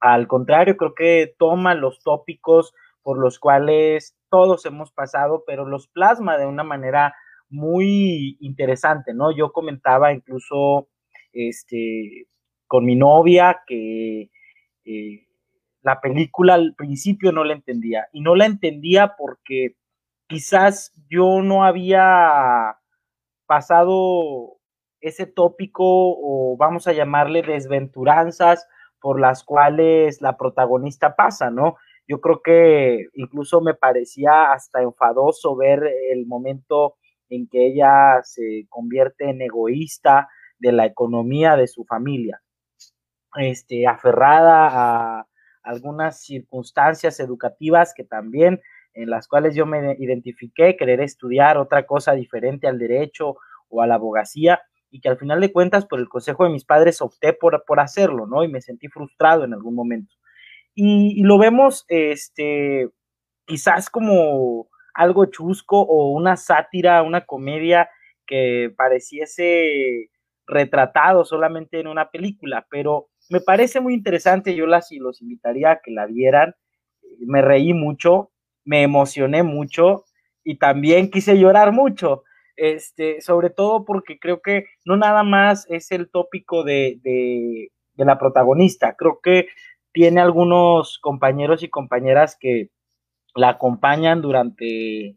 Al 0.00 0.28
contrario, 0.28 0.76
creo 0.76 0.94
que 0.94 1.34
toma 1.38 1.74
los 1.74 2.02
tópicos 2.02 2.74
por 3.02 3.18
los 3.18 3.38
cuales 3.38 4.16
todos 4.28 4.66
hemos 4.66 4.92
pasado, 4.92 5.44
pero 5.46 5.66
los 5.66 5.88
plasma 5.88 6.36
de 6.36 6.46
una 6.46 6.64
manera 6.64 7.14
muy 7.48 8.36
interesante, 8.40 9.14
¿no? 9.14 9.34
Yo 9.34 9.52
comentaba 9.52 10.12
incluso 10.12 10.88
este, 11.32 12.26
con 12.66 12.84
mi 12.84 12.96
novia 12.96 13.62
que 13.66 14.30
eh, 14.84 15.26
la 15.82 16.00
película 16.00 16.54
al 16.54 16.74
principio 16.74 17.30
no 17.30 17.44
la 17.44 17.52
entendía 17.52 18.08
y 18.12 18.20
no 18.20 18.34
la 18.34 18.46
entendía 18.46 19.14
porque 19.16 19.76
quizás 20.34 20.92
yo 21.08 21.42
no 21.42 21.62
había 21.62 22.76
pasado 23.46 24.56
ese 25.00 25.26
tópico 25.26 25.84
o 25.84 26.56
vamos 26.56 26.88
a 26.88 26.92
llamarle 26.92 27.42
desventuranzas 27.42 28.66
por 29.00 29.20
las 29.20 29.44
cuales 29.44 30.20
la 30.20 30.36
protagonista 30.36 31.14
pasa, 31.14 31.50
¿no? 31.50 31.76
Yo 32.08 32.20
creo 32.20 32.42
que 32.42 33.06
incluso 33.14 33.60
me 33.60 33.74
parecía 33.74 34.52
hasta 34.52 34.82
enfadoso 34.82 35.54
ver 35.54 35.88
el 36.10 36.26
momento 36.26 36.96
en 37.28 37.46
que 37.46 37.68
ella 37.68 38.20
se 38.24 38.66
convierte 38.68 39.30
en 39.30 39.40
egoísta 39.40 40.28
de 40.58 40.72
la 40.72 40.84
economía 40.84 41.54
de 41.54 41.68
su 41.68 41.84
familia, 41.84 42.42
este, 43.36 43.86
aferrada 43.86 45.20
a 45.20 45.28
algunas 45.62 46.24
circunstancias 46.24 47.20
educativas 47.20 47.94
que 47.94 48.02
también 48.02 48.60
en 48.94 49.10
las 49.10 49.28
cuales 49.28 49.54
yo 49.54 49.66
me 49.66 49.96
identifiqué, 49.98 50.76
querer 50.76 51.00
estudiar 51.00 51.58
otra 51.58 51.84
cosa 51.84 52.12
diferente 52.12 52.66
al 52.66 52.78
derecho 52.78 53.36
o 53.68 53.82
a 53.82 53.86
la 53.86 53.96
abogacía, 53.96 54.62
y 54.90 55.00
que 55.00 55.08
al 55.08 55.18
final 55.18 55.40
de 55.40 55.52
cuentas, 55.52 55.86
por 55.86 55.98
el 55.98 56.08
consejo 56.08 56.44
de 56.44 56.50
mis 56.50 56.64
padres, 56.64 57.02
opté 57.02 57.32
por, 57.32 57.64
por 57.66 57.80
hacerlo, 57.80 58.26
¿no? 58.26 58.44
Y 58.44 58.48
me 58.48 58.60
sentí 58.60 58.86
frustrado 58.86 59.44
en 59.44 59.52
algún 59.52 59.74
momento. 59.74 60.14
Y, 60.74 61.22
lo 61.24 61.36
vemos, 61.36 61.84
este, 61.88 62.88
quizás 63.44 63.90
como 63.90 64.68
algo 64.94 65.26
chusco 65.26 65.80
o 65.80 66.12
una 66.12 66.36
sátira, 66.36 67.02
una 67.02 67.26
comedia 67.26 67.88
que 68.24 68.72
pareciese 68.76 70.10
retratado 70.46 71.24
solamente 71.24 71.80
en 71.80 71.88
una 71.88 72.10
película, 72.10 72.66
pero 72.70 73.08
me 73.30 73.40
parece 73.40 73.80
muy 73.80 73.94
interesante, 73.94 74.54
yo 74.54 74.66
las 74.66 74.92
y 74.92 74.98
los 74.98 75.22
invitaría 75.22 75.72
a 75.72 75.80
que 75.82 75.90
la 75.90 76.06
vieran, 76.06 76.54
me 77.18 77.42
reí 77.42 77.72
mucho, 77.72 78.30
me 78.64 78.82
emocioné 78.82 79.42
mucho 79.42 80.04
y 80.44 80.56
también 80.58 81.10
quise 81.10 81.38
llorar 81.38 81.72
mucho. 81.72 82.24
este, 82.56 83.20
sobre 83.20 83.50
todo 83.50 83.84
porque 83.84 84.18
creo 84.18 84.40
que 84.40 84.66
no 84.84 84.96
nada 84.96 85.22
más 85.24 85.66
es 85.70 85.90
el 85.90 86.08
tópico 86.10 86.62
de, 86.64 87.00
de, 87.02 87.72
de 87.94 88.04
la 88.04 88.18
protagonista, 88.18 88.94
creo 88.96 89.20
que 89.22 89.48
tiene 89.92 90.20
algunos 90.20 90.98
compañeros 91.00 91.62
y 91.62 91.68
compañeras 91.68 92.36
que 92.38 92.70
la 93.34 93.50
acompañan 93.50 94.22
durante 94.22 95.16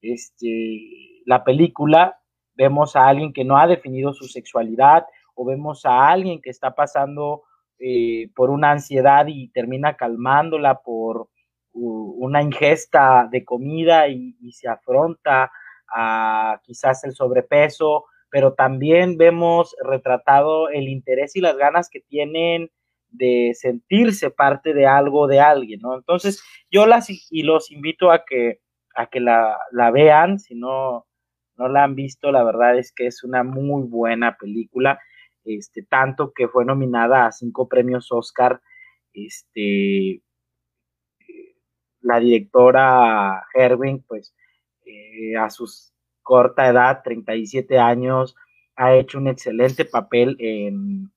este, 0.00 1.22
la 1.26 1.44
película. 1.44 2.20
Vemos 2.54 2.96
a 2.96 3.08
alguien 3.08 3.32
que 3.32 3.44
no 3.44 3.56
ha 3.58 3.66
definido 3.66 4.12
su 4.12 4.26
sexualidad 4.26 5.06
o 5.34 5.44
vemos 5.44 5.84
a 5.86 6.08
alguien 6.08 6.40
que 6.40 6.50
está 6.50 6.74
pasando 6.74 7.42
eh, 7.78 8.30
por 8.36 8.50
una 8.50 8.70
ansiedad 8.70 9.26
y 9.28 9.48
termina 9.48 9.96
calmándola 9.96 10.82
por 10.82 11.28
una 11.74 12.42
ingesta 12.42 13.28
de 13.30 13.44
comida 13.44 14.08
y, 14.08 14.34
se 14.52 14.68
afronta 14.68 15.50
a 15.94 16.60
quizás 16.64 17.04
el 17.04 17.12
sobrepeso, 17.12 18.04
pero 18.30 18.54
también 18.54 19.16
vemos 19.16 19.74
retratado 19.82 20.68
el 20.68 20.88
interés 20.88 21.36
y 21.36 21.40
las 21.40 21.56
ganas 21.56 21.88
que 21.90 22.00
tienen 22.00 22.70
de 23.10 23.52
sentirse 23.54 24.30
parte 24.30 24.72
de 24.74 24.86
algo 24.86 25.26
de 25.26 25.40
alguien, 25.40 25.80
¿no? 25.80 25.94
Entonces, 25.94 26.42
yo 26.70 26.86
las 26.86 27.08
y 27.10 27.42
los 27.42 27.70
invito 27.70 28.10
a 28.10 28.24
que 28.24 28.60
a 28.94 29.06
que 29.06 29.20
la, 29.20 29.58
la 29.70 29.90
vean, 29.90 30.38
si 30.38 30.54
no 30.54 31.06
no 31.56 31.68
la 31.68 31.84
han 31.84 31.94
visto, 31.94 32.32
la 32.32 32.44
verdad 32.44 32.78
es 32.78 32.92
que 32.92 33.06
es 33.06 33.22
una 33.24 33.42
muy 33.44 33.84
buena 33.84 34.36
película, 34.36 34.98
este 35.44 35.82
tanto 35.82 36.32
que 36.32 36.48
fue 36.48 36.64
nominada 36.64 37.26
a 37.26 37.32
cinco 37.32 37.68
premios 37.68 38.10
Oscar, 38.10 38.60
este 39.12 40.22
la 42.02 42.20
directora 42.20 43.44
Herwing, 43.54 44.02
pues 44.06 44.34
eh, 44.84 45.36
a 45.36 45.50
su 45.50 45.66
corta 46.22 46.68
edad, 46.68 47.02
37 47.02 47.78
años, 47.78 48.36
ha 48.76 48.94
hecho 48.94 49.18
un 49.18 49.28
excelente 49.28 49.84
papel 49.84 50.36
en, 50.38 51.10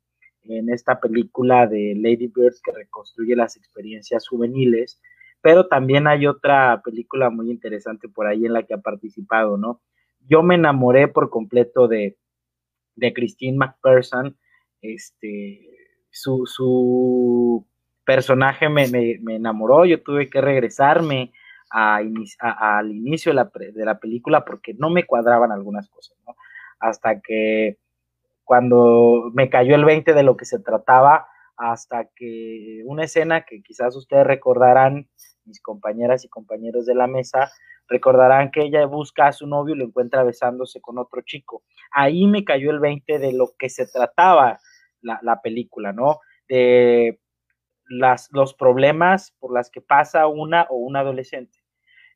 en 0.44 0.70
esta 0.70 1.00
película 1.00 1.68
de 1.68 1.94
Lady 1.96 2.28
Bird 2.28 2.56
que 2.64 2.72
reconstruye 2.72 3.36
las 3.36 3.58
experiencias 3.58 4.28
juveniles, 4.28 5.02
pero 5.42 5.68
también 5.68 6.08
hay 6.08 6.28
otra 6.28 6.82
película 6.84 7.30
muy 7.30 7.52
interesante 7.52 8.10
por 8.10 8.28
ahí 8.28 8.46
en 8.46 8.54
la 8.54 8.64
que 8.64 8.74
ha 8.74 8.80
participado, 8.80 9.58
¿no? 9.58 9.82
Yo 10.28 10.42
me 10.42 10.56
enamoré 10.56 11.08
por 11.08 11.30
completo 11.30 11.88
de, 11.88 12.18
de 12.96 13.14
Christine 13.14 13.58
McPherson, 13.58 14.38
este, 14.82 15.70
su, 16.10 16.46
su 16.46 17.68
personaje 18.06 18.70
me, 18.70 18.88
me, 18.88 19.18
me, 19.22 19.36
enamoró, 19.36 19.86
yo 19.86 20.02
tuve 20.02 20.30
que 20.30 20.42
regresarme 20.42 21.34
a, 21.70 21.98
al 21.98 22.92
inicio 22.92 23.32
de 23.32 23.36
la, 23.36 23.52
de 23.54 23.86
la 23.86 24.00
película 24.00 24.46
porque 24.46 24.74
no 24.76 24.90
me 24.90 25.06
cuadraban 25.06 25.52
algunas 25.52 25.90
cosas, 25.90 26.18
¿no? 26.26 26.36
Hasta 26.80 27.20
que 27.22 27.78
cuando 28.44 29.32
me 29.34 29.50
cayó 29.50 29.76
el 29.76 29.86
20 29.86 30.14
de 30.14 30.24
lo 30.24 30.38
que 30.38 30.46
se 30.46 30.60
trataba, 30.60 31.28
hasta 31.58 32.10
que 32.16 32.84
una 32.86 33.06
escena 33.06 33.42
que 33.42 33.62
quizás 33.62 33.96
ustedes 33.96 34.28
recordarán, 34.28 35.10
mis 35.46 35.62
compañeras 35.62 36.24
y 36.26 36.30
compañeros 36.30 36.86
de 36.86 36.96
la 36.96 37.08
mesa, 37.08 37.52
recordarán 37.88 38.52
que 38.52 38.64
ella 38.64 38.86
busca 38.86 39.28
a 39.28 39.32
su 39.32 39.48
novio 39.48 39.76
y 39.76 39.78
lo 39.78 39.86
encuentra 39.86 40.24
besándose 40.24 40.82
con 40.82 40.98
otro 40.98 41.22
chico. 41.22 41.64
Ahí 41.92 42.28
me 42.28 42.44
cayó 42.44 42.72
el 42.72 42.80
20 42.80 43.20
de 43.20 43.34
lo 43.34 43.54
que 43.58 43.70
se 43.70 43.86
trataba 43.88 44.60
la, 45.02 45.20
la 45.22 45.42
película, 45.42 45.94
¿no? 45.94 46.20
De 46.48 47.20
las, 47.88 48.30
los 48.32 48.54
problemas 48.54 49.36
por 49.40 49.54
las 49.54 49.70
que 49.70 49.82
pasa 49.82 50.28
una 50.28 50.64
o 50.70 50.76
un 50.76 50.98
adolescente. 50.98 51.60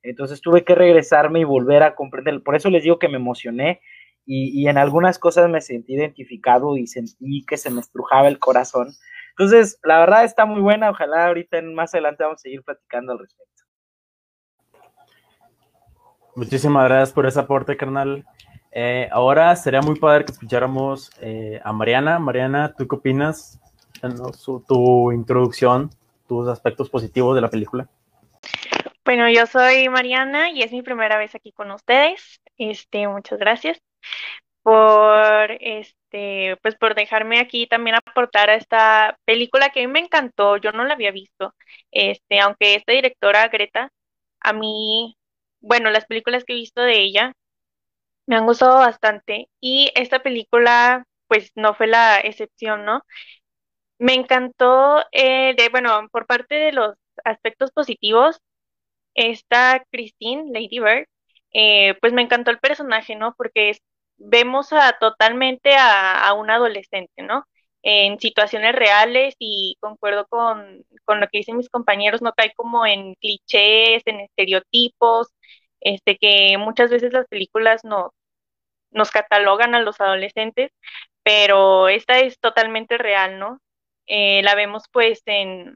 Entonces 0.01 0.41
tuve 0.41 0.63
que 0.63 0.75
regresarme 0.75 1.41
y 1.41 1.43
volver 1.43 1.83
a 1.83 1.95
comprender. 1.95 2.41
Por 2.43 2.55
eso 2.55 2.69
les 2.69 2.83
digo 2.83 2.99
que 2.99 3.09
me 3.09 3.17
emocioné 3.17 3.81
y, 4.25 4.61
y, 4.61 4.67
en 4.67 4.77
algunas 4.77 5.17
cosas 5.17 5.49
me 5.49 5.61
sentí 5.61 5.95
identificado 5.95 6.77
y 6.77 6.87
sentí 6.87 7.45
que 7.45 7.57
se 7.57 7.71
me 7.71 7.81
estrujaba 7.81 8.27
el 8.27 8.39
corazón. 8.39 8.89
Entonces, 9.31 9.79
la 9.83 9.99
verdad 9.99 10.23
está 10.23 10.45
muy 10.45 10.61
buena. 10.61 10.89
Ojalá 10.89 11.27
ahorita 11.27 11.61
más 11.61 11.93
adelante 11.93 12.23
vamos 12.23 12.39
a 12.39 12.43
seguir 12.43 12.61
platicando 12.63 13.13
al 13.13 13.19
respecto. 13.19 13.63
Muchísimas 16.35 16.87
gracias 16.87 17.13
por 17.13 17.25
ese 17.25 17.39
aporte, 17.39 17.75
carnal. 17.75 18.25
Eh, 18.71 19.09
ahora 19.11 19.55
sería 19.55 19.81
muy 19.81 19.97
padre 19.99 20.25
que 20.25 20.31
escucháramos 20.31 21.11
eh, 21.21 21.59
a 21.63 21.73
Mariana. 21.73 22.19
Mariana, 22.19 22.73
¿tú 22.77 22.87
qué 22.87 22.95
opinas? 22.95 23.59
Su, 24.33 24.63
tu 24.67 25.11
introducción, 25.11 25.89
tus 26.27 26.47
aspectos 26.47 26.89
positivos 26.89 27.35
de 27.35 27.41
la 27.41 27.49
película. 27.49 27.89
Bueno, 29.03 29.29
yo 29.29 29.45
soy 29.45 29.89
Mariana 29.89 30.51
y 30.51 30.61
es 30.61 30.71
mi 30.71 30.81
primera 30.81 31.17
vez 31.17 31.35
aquí 31.35 31.51
con 31.51 31.71
ustedes. 31.71 32.39
Este, 32.57 33.07
muchas 33.07 33.39
gracias 33.39 33.81
por 34.61 35.51
este, 35.61 36.57
pues 36.61 36.75
por 36.75 36.95
dejarme 36.95 37.39
aquí 37.39 37.67
también 37.67 37.95
aportar 37.95 38.49
a 38.49 38.55
esta 38.55 39.17
película 39.25 39.69
que 39.69 39.83
a 39.83 39.87
mí 39.87 39.91
me 39.91 39.99
encantó, 39.99 40.57
yo 40.57 40.71
no 40.71 40.85
la 40.85 40.93
había 40.93 41.11
visto. 41.11 41.55
Este, 41.91 42.39
aunque 42.39 42.75
esta 42.75 42.93
directora 42.93 43.47
Greta, 43.47 43.91
a 44.41 44.53
mí, 44.53 45.17
bueno, 45.61 45.89
las 45.89 46.05
películas 46.05 46.43
que 46.45 46.53
he 46.53 46.57
visto 46.57 46.81
de 46.81 47.01
ella 47.01 47.33
me 48.27 48.35
han 48.35 48.45
gustado 48.45 48.75
bastante 48.79 49.49
y 49.59 49.91
esta 49.95 50.19
película 50.19 51.05
pues 51.27 51.51
no 51.55 51.73
fue 51.75 51.87
la 51.87 52.19
excepción, 52.19 52.85
¿no? 52.85 53.03
Me 53.99 54.13
encantó, 54.15 55.03
eh, 55.11 55.55
de, 55.57 55.69
bueno, 55.69 56.07
por 56.11 56.25
parte 56.25 56.55
de 56.55 56.71
los 56.73 56.95
aspectos 57.25 57.71
positivos, 57.71 58.39
esta 59.15 59.83
Christine, 59.91 60.45
Lady 60.53 60.79
Bird, 60.79 61.07
eh, 61.53 61.95
pues 62.01 62.13
me 62.13 62.21
encantó 62.21 62.51
el 62.51 62.59
personaje, 62.59 63.15
¿no? 63.15 63.33
Porque 63.37 63.77
vemos 64.17 64.73
a, 64.73 64.93
totalmente 64.99 65.75
a, 65.75 66.27
a, 66.27 66.33
un 66.33 66.49
adolescente, 66.51 67.23
¿no? 67.23 67.45
En 67.83 68.19
situaciones 68.19 68.75
reales 68.75 69.35
y 69.39 69.77
concuerdo 69.81 70.27
con, 70.27 70.83
con, 71.05 71.19
lo 71.21 71.27
que 71.27 71.39
dicen 71.39 71.57
mis 71.57 71.69
compañeros, 71.69 72.21
no 72.21 72.33
cae 72.33 72.53
como 72.55 72.85
en 72.85 73.15
clichés, 73.15 74.03
en 74.05 74.21
estereotipos, 74.21 75.29
este 75.81 76.17
que 76.17 76.57
muchas 76.57 76.91
veces 76.91 77.13
las 77.13 77.27
películas 77.27 77.83
no, 77.85 78.13
nos 78.91 79.11
catalogan 79.11 79.75
a 79.75 79.81
los 79.81 80.01
adolescentes, 80.01 80.71
pero 81.23 81.89
esta 81.89 82.19
es 82.19 82.39
totalmente 82.39 82.97
real, 82.97 83.39
¿no? 83.39 83.59
Eh, 84.09 84.43
la 84.43 84.55
vemos 84.55 84.85
pues 84.91 85.23
en, 85.27 85.75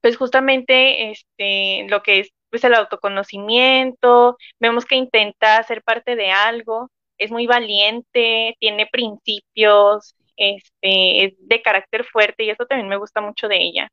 pues 0.00 0.16
justamente 0.16 1.10
este, 1.10 1.86
lo 1.88 2.02
que 2.02 2.20
es 2.20 2.30
pues 2.50 2.62
el 2.64 2.74
autoconocimiento, 2.74 4.36
vemos 4.60 4.84
que 4.84 4.94
intenta 4.96 5.60
ser 5.64 5.82
parte 5.82 6.14
de 6.16 6.30
algo, 6.30 6.88
es 7.18 7.32
muy 7.32 7.46
valiente, 7.48 8.54
tiene 8.60 8.86
principios, 8.86 10.14
este, 10.36 11.24
es 11.24 11.34
de 11.40 11.62
carácter 11.62 12.04
fuerte 12.04 12.44
y 12.44 12.50
eso 12.50 12.66
también 12.66 12.88
me 12.88 12.96
gusta 12.96 13.20
mucho 13.20 13.48
de 13.48 13.56
ella. 13.60 13.88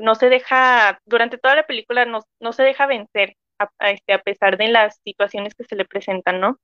No 0.00 0.14
se 0.14 0.28
deja, 0.28 1.00
durante 1.06 1.38
toda 1.38 1.54
la 1.56 1.66
película 1.66 2.04
no, 2.04 2.20
no 2.40 2.52
se 2.52 2.62
deja 2.62 2.86
vencer 2.86 3.36
a, 3.58 3.70
a, 3.78 3.90
este, 3.90 4.12
a 4.12 4.22
pesar 4.22 4.56
de 4.58 4.68
las 4.68 5.00
situaciones 5.04 5.54
que 5.54 5.64
se 5.64 5.76
le 5.76 5.84
presentan, 5.84 6.40
¿no? 6.40 6.58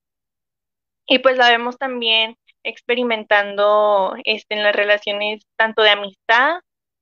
Y 1.07 1.19
pues 1.19 1.37
la 1.37 1.51
vemos 1.51 1.77
también 1.79 2.37
experimentando 2.65 4.15
este, 4.25 4.55
en 4.55 4.63
las 4.65 4.75
relaciones 4.75 5.45
tanto 5.57 5.83
de 5.83 5.91
amistad 5.91 6.61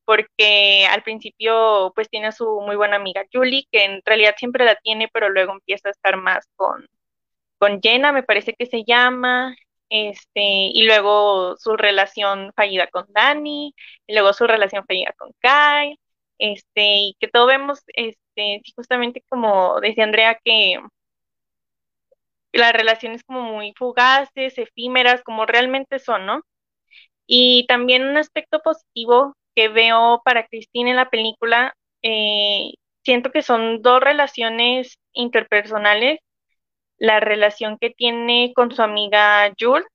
porque 0.09 0.87
al 0.90 1.03
principio 1.03 1.92
pues 1.94 2.09
tiene 2.09 2.29
a 2.29 2.33
su 2.33 2.62
muy 2.62 2.77
buena 2.77 2.97
amiga 2.97 3.27
Julie, 3.31 3.66
que 3.71 3.85
en 3.85 4.01
realidad 4.07 4.35
siempre 4.38 4.64
la 4.64 4.75
tiene, 4.77 5.09
pero 5.12 5.29
luego 5.29 5.53
empieza 5.53 5.90
a 5.90 5.92
estar 5.92 6.16
más 6.16 6.49
con, 6.57 6.87
con 7.59 7.81
Jenna, 7.83 8.11
me 8.12 8.23
parece 8.23 8.55
que 8.55 8.64
se 8.64 8.85
llama, 8.85 9.55
este, 9.90 10.40
y 10.40 10.85
luego 10.87 11.57
su 11.59 11.77
relación 11.77 12.53
fallida 12.57 12.87
con 12.87 13.05
Dani, 13.11 13.75
y 14.07 14.14
luego 14.14 14.33
su 14.33 14.47
relación 14.47 14.87
fallida 14.87 15.12
con 15.18 15.31
Kyle, 15.40 15.99
este, 16.38 16.83
y 16.83 17.16
que 17.21 17.29
todo 17.29 17.47
vemos, 17.47 17.83
este, 17.88 18.62
justamente 18.77 19.23
como 19.29 19.79
decía 19.81 20.05
Andrea, 20.05 20.40
que 20.42 20.81
las 22.53 22.73
relaciones 22.73 23.23
como 23.25 23.43
muy 23.43 23.73
fugaces, 23.77 24.59
efímeras, 24.59 25.23
como 25.23 25.47
realmente 25.47 25.99
son, 25.99 26.27
¿no? 26.27 26.43
Y 27.27 27.67
también 27.69 28.05
un 28.05 28.17
aspecto 28.17 28.61
positivo 28.61 29.35
que 29.55 29.69
veo 29.69 30.23
para 30.25 30.47
Cristina 30.47 30.91
en 30.91 30.97
la 30.97 31.11
película, 31.11 31.75
eh, 32.03 32.73
siento 33.05 33.31
que 33.33 33.43
son 33.43 33.83
dos 33.83 34.01
relaciones 34.01 34.99
interpersonales. 35.13 36.21
La 36.99 37.21
relación 37.21 37.79
que 37.81 37.91
tiene 37.91 38.53
con 38.55 38.73
su 38.73 38.83
amiga 38.83 39.53
Jules, 39.59 39.87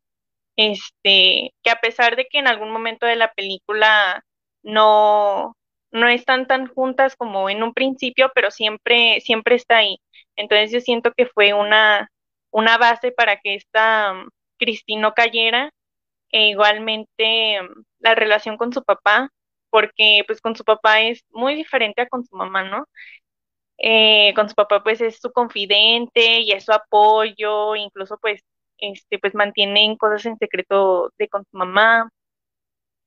este, 0.58 1.52
que 1.64 1.70
a 1.72 1.80
pesar 1.82 2.16
de 2.16 2.26
que 2.28 2.40
en 2.40 2.48
algún 2.48 2.72
momento 2.72 3.06
de 3.06 3.16
la 3.16 3.34
película 3.34 4.24
no, 4.64 5.56
no 5.92 6.08
están 6.10 6.48
tan 6.48 6.68
juntas 6.68 7.16
como 7.16 7.50
en 7.50 7.64
un 7.64 7.74
principio, 7.74 8.32
pero 8.36 8.52
siempre, 8.52 9.22
siempre 9.22 9.56
está 9.56 9.78
ahí. 9.78 9.98
Entonces 10.36 10.72
yo 10.72 10.80
siento 10.82 11.12
que 11.16 11.28
fue 11.28 11.54
una, 11.54 12.10
una 12.54 12.78
base 12.80 13.12
para 13.14 13.38
que 13.42 13.56
esta 13.56 14.14
um, 14.14 14.30
Cristina 14.60 15.14
cayera. 15.14 15.72
E 16.32 16.50
igualmente 16.50 17.62
um, 17.62 17.84
la 18.00 18.16
relación 18.16 18.58
con 18.58 18.74
su 18.74 18.84
papá, 18.84 19.30
porque 19.72 20.24
pues 20.28 20.42
con 20.42 20.56
su 20.56 20.64
papá 20.66 21.02
es 21.02 21.24
muy 21.32 21.56
diferente 21.56 22.02
a 22.04 22.08
con 22.10 22.26
su 22.26 22.36
mamá, 22.36 22.64
¿no? 22.66 22.88
eh, 23.78 24.34
con 24.36 24.50
su 24.50 24.56
papá 24.56 24.84
pues 24.84 25.02
es 25.02 25.20
su 25.20 25.32
confidente 25.32 26.40
y 26.42 26.52
es 26.52 26.66
su 26.66 26.74
apoyo, 26.74 27.76
incluso 27.76 28.18
pues, 28.20 28.42
este, 28.78 29.20
pues 29.20 29.36
mantienen 29.36 29.98
cosas 29.98 30.26
en 30.26 30.38
secreto 30.38 31.12
de 31.18 31.28
con 31.30 31.44
su 31.52 31.58
mamá. 31.58 32.10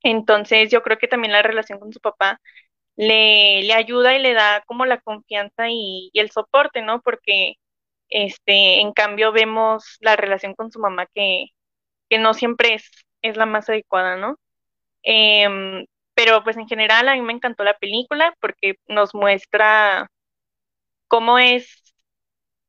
Entonces 0.03 0.71
yo 0.71 0.83
creo 0.83 0.97
que 0.97 1.07
también 1.07 1.33
la 1.33 1.41
relación 1.43 1.79
con 1.79 1.91
su 1.93 1.99
papá 1.99 2.39
le, 2.97 3.63
le 3.63 3.73
ayuda 3.73 4.15
y 4.17 4.21
le 4.21 4.33
da 4.33 4.63
como 4.67 4.85
la 4.85 4.99
confianza 5.01 5.69
y 5.69 6.11
el 6.13 6.31
soporte, 6.31 6.81
¿no? 6.81 7.01
Porque 7.01 7.55
este, 8.09 8.81
en 8.81 8.93
cambio 8.93 9.31
vemos 9.31 9.97
la 10.01 10.15
relación 10.15 10.55
con 10.55 10.71
su 10.71 10.79
mamá 10.79 11.07
que, 11.13 11.47
que 12.09 12.19
no 12.19 12.33
siempre 12.35 12.75
es, 12.75 12.89
es 13.23 13.37
la 13.37 13.45
más 13.47 13.69
adecuada, 13.69 14.17
¿no? 14.17 14.37
Em, 15.03 15.85
pero 16.15 16.43
pues 16.43 16.57
en 16.57 16.67
general 16.67 17.09
a 17.09 17.15
mí 17.15 17.21
me 17.21 17.33
encantó 17.33 17.63
la 17.65 17.77
película 17.79 18.35
porque 18.41 18.75
nos 18.87 19.15
muestra 19.15 20.09
cómo 21.07 21.39
es 21.39 21.67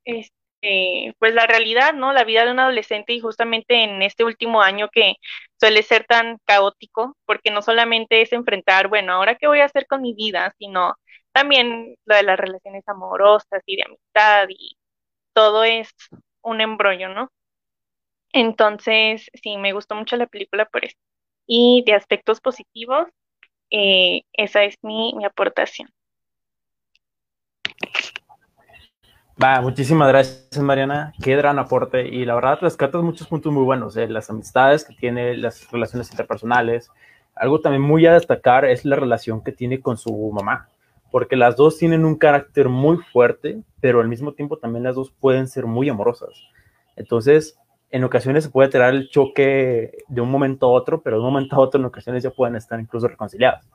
este, 0.05 1.15
pues 1.19 1.35
la 1.35 1.47
realidad, 1.47 1.95
¿no? 1.95 2.13
La 2.13 2.25
vida 2.25 2.47
de 2.47 2.53
un 2.53 2.61
adolescente 2.61 3.13
y 3.15 3.21
justamente 3.21 3.85
en 3.85 4.03
este 4.03 4.25
último 4.25 4.63
año 4.63 4.91
que 4.93 5.15
suele 5.61 5.83
ser 5.85 6.07
tan 6.07 6.39
caótico, 6.47 7.17
porque 7.27 7.51
no 7.53 7.63
solamente 7.63 8.23
es 8.23 8.33
enfrentar, 8.35 8.89
bueno, 8.89 9.15
ahora 9.15 9.37
qué 9.37 9.49
voy 9.49 9.61
a 9.61 9.67
hacer 9.67 9.87
con 9.89 10.03
mi 10.03 10.15
vida, 10.15 10.55
sino 10.59 10.97
también 11.33 11.97
lo 12.07 12.17
de 12.17 12.23
las 12.25 12.39
relaciones 12.41 12.85
amorosas 12.89 13.63
y 13.67 13.77
de 13.79 13.85
amistad 13.85 14.49
y 14.51 14.78
todo 15.39 15.63
es 15.63 15.95
un 16.43 16.61
embrollo, 16.61 17.11
¿no? 17.11 17.31
Entonces, 18.33 19.31
sí, 19.41 19.57
me 19.57 19.73
gustó 19.73 19.95
mucho 19.95 20.17
la 20.17 20.27
película 20.27 20.65
por 20.65 20.85
eso. 20.85 20.97
Y 21.47 21.85
de 21.87 21.95
aspectos 21.95 22.41
positivos, 22.41 23.07
eh, 23.71 24.23
esa 24.33 24.65
es 24.65 24.75
mi, 24.83 25.15
mi 25.17 25.25
aportación. 25.25 25.89
Va, 29.41 29.61
muchísimas 29.61 30.09
gracias, 30.09 30.59
Mariana. 30.59 31.15
Qué 31.23 31.37
gran 31.37 31.61
aporte. 31.61 32.09
Y 32.09 32.25
la 32.25 32.35
verdad, 32.35 32.59
rescatas 32.61 33.05
muchos 33.05 33.29
puntos 33.29 33.53
muy 33.53 33.63
buenos. 33.63 33.97
¿eh? 33.97 34.09
Las 34.09 34.31
amistades 34.31 34.85
que 34.85 34.95
tiene, 34.95 35.37
las 35.37 35.71
relaciones 35.71 36.11
interpersonales. 36.11 36.91
Algo 37.37 37.61
también 37.61 37.83
muy 37.83 38.05
a 38.07 38.15
destacar 38.15 38.65
es 38.65 38.85
la 38.85 38.97
relación 38.97 39.45
que 39.45 39.53
tiene 39.53 39.81
con 39.81 39.99
su 39.99 40.33
mamá. 40.33 40.69
Porque 41.11 41.37
las 41.37 41.57
dos 41.57 41.79
tienen 41.79 42.05
un 42.05 42.17
carácter 42.17 42.69
muy 42.69 42.99
fuerte, 42.99 43.63
pero 43.81 44.01
al 44.01 44.09
mismo 44.09 44.33
tiempo 44.33 44.59
también 44.59 44.85
las 44.85 44.95
dos 44.95 45.11
pueden 45.11 45.49
ser 45.49 45.67
muy 45.67 45.89
amorosas. 45.89 46.31
Entonces, 46.97 47.59
en 47.91 48.05
ocasiones 48.05 48.45
se 48.45 48.51
puede 48.51 48.69
tener 48.69 48.93
el 48.95 49.09
choque 49.09 50.05
de 50.09 50.21
un 50.21 50.31
momento 50.31 50.67
a 50.67 50.71
otro, 50.71 51.01
pero 51.01 51.17
de 51.17 51.21
un 51.21 51.33
momento 51.33 51.57
a 51.57 51.61
otro 51.61 51.81
en 51.81 51.87
ocasiones 51.87 52.23
ya 52.23 52.31
pueden 52.31 52.57
estar 52.57 52.79
incluso 52.79 53.09
reconciliadas. 53.09 53.69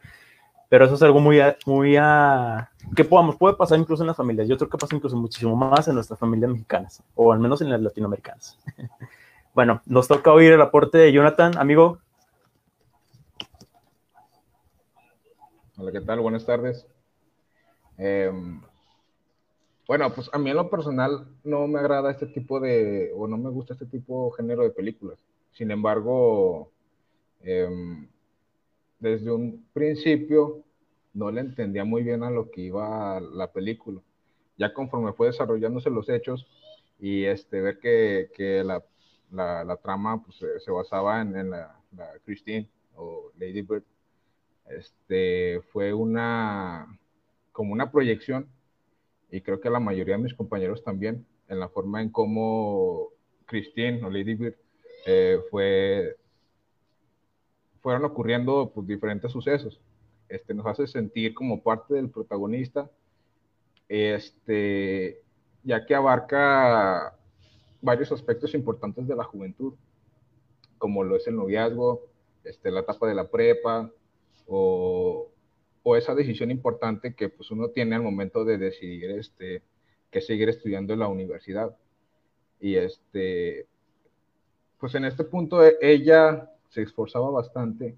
Pero 0.70 0.86
eso 0.86 0.96
es 0.96 1.04
algo 1.04 1.20
muy, 1.20 1.40
muy 1.66 1.96
a, 1.98 2.72
que 2.96 3.06
podamos, 3.06 3.36
puede 3.36 3.56
pasar 3.56 3.80
incluso 3.80 4.04
en 4.04 4.08
las 4.08 4.18
familias. 4.18 4.48
Yo 4.48 4.58
creo 4.58 4.70
que 4.70 4.78
pasa 4.78 4.96
incluso 4.96 5.16
muchísimo 5.16 5.56
más 5.56 5.88
en 5.88 5.96
nuestras 5.96 6.20
familias 6.20 6.52
mexicanas, 6.52 7.04
o 7.16 7.32
al 7.32 7.40
menos 7.40 7.62
en 7.62 7.70
las 7.70 7.82
latinoamericanas. 7.82 8.60
bueno, 9.54 9.82
nos 9.86 10.08
toca 10.08 10.32
oír 10.32 10.52
el 10.52 10.62
aporte 10.62 10.98
de 10.98 11.12
Jonathan, 11.12 11.58
amigo. 11.58 12.00
Hola, 15.78 15.92
¿qué 15.92 16.02
tal? 16.02 16.20
Buenas 16.20 16.46
tardes. 16.46 16.88
Em, 17.98 18.62
bueno, 19.88 20.14
pues 20.14 20.30
a 20.34 20.38
mí 20.38 20.50
en 20.50 20.56
lo 20.56 20.70
personal 20.70 21.28
no 21.44 21.68
me 21.68 21.80
agrada 21.80 22.12
este 22.12 22.28
tipo 22.28 22.60
de, 22.60 23.12
o 23.16 23.28
no 23.28 23.38
me 23.38 23.50
gusta 23.50 23.74
este 23.74 23.86
tipo 23.86 24.30
de 24.32 24.38
género 24.38 24.64
de 24.64 24.70
películas. 24.72 25.20
Sin 25.52 25.72
embargo, 25.72 26.72
eh, 27.42 27.68
desde 29.00 29.32
un 29.32 29.66
principio 29.74 30.64
no 31.14 31.30
le 31.32 31.42
entendía 31.42 31.84
muy 31.84 32.04
bien 32.04 32.24
a 32.24 32.32
lo 32.32 32.50
que 32.50 32.62
iba 32.62 33.20
la 33.20 33.52
película. 33.52 34.02
Ya 34.58 34.74
conforme 34.74 35.14
fue 35.14 35.28
desarrollándose 35.28 35.90
los 35.90 36.10
hechos 36.10 36.48
y 37.00 37.26
este, 37.26 37.62
ver 37.62 37.80
que, 37.80 38.64
la, 38.64 39.78
trama 39.78 40.24
pues, 40.24 40.38
se, 40.64 40.72
basaba 40.72 41.22
en, 41.22 41.50
la, 41.50 41.76
Christine 42.26 42.70
o 42.96 43.32
Lady 43.38 43.62
Bird, 43.62 43.84
este, 44.70 45.62
fue 45.72 45.94
una, 45.94 46.88
como 47.54 47.72
una 47.72 47.92
proyección 47.92 48.50
y 49.32 49.42
creo 49.42 49.62
que 49.62 49.70
la 49.70 49.80
mayoría 49.80 50.18
de 50.18 50.24
mis 50.24 50.34
compañeros 50.34 50.84
también, 50.84 51.26
en 51.48 51.60
la 51.60 51.70
forma 51.70 52.02
en 52.02 52.10
cómo 52.10 53.10
Christine 53.46 54.04
o 54.04 54.10
Lady 54.10 54.36
Bird 54.36 54.56
eh, 55.06 55.40
fue 55.50 56.18
fueron 57.84 58.06
ocurriendo 58.06 58.72
pues, 58.74 58.88
diferentes 58.88 59.32
sucesos. 59.32 59.80
Este, 60.30 60.54
nos 60.54 60.66
hace 60.66 60.88
sentir 60.88 61.34
como 61.34 61.62
parte 61.62 61.94
del 61.94 62.10
protagonista, 62.10 62.90
este, 63.90 65.22
ya 65.64 65.86
que 65.86 65.94
abarca 65.94 67.18
varios 67.82 68.12
aspectos 68.12 68.56
importantes 68.56 69.06
de 69.06 69.16
la 69.16 69.26
juventud, 69.26 69.74
como 70.78 71.04
lo 71.04 71.18
es 71.18 71.28
el 71.28 71.36
noviazgo, 71.36 72.08
este, 72.46 72.72
la 72.72 72.80
etapa 72.80 73.06
de 73.06 73.16
la 73.16 73.30
prepa, 73.30 73.92
o, 74.48 75.33
o, 75.84 75.96
esa 75.96 76.16
decisión 76.16 76.52
importante 76.52 77.14
que 77.14 77.30
pues, 77.30 77.52
uno 77.52 77.70
tiene 77.70 77.96
al 77.96 78.02
momento 78.02 78.46
de 78.46 78.58
decidir 78.58 79.12
este, 79.12 79.62
que 80.12 80.22
seguir 80.22 80.50
estudiando 80.50 80.94
en 80.94 81.00
la 81.00 81.08
universidad. 81.08 81.76
Y 82.60 82.76
este, 82.76 83.68
pues 84.80 84.96
en 84.96 85.06
este 85.06 85.24
punto 85.24 85.64
e, 85.64 85.78
ella 85.82 86.50
se 86.70 86.82
esforzaba 86.82 87.30
bastante 87.30 87.98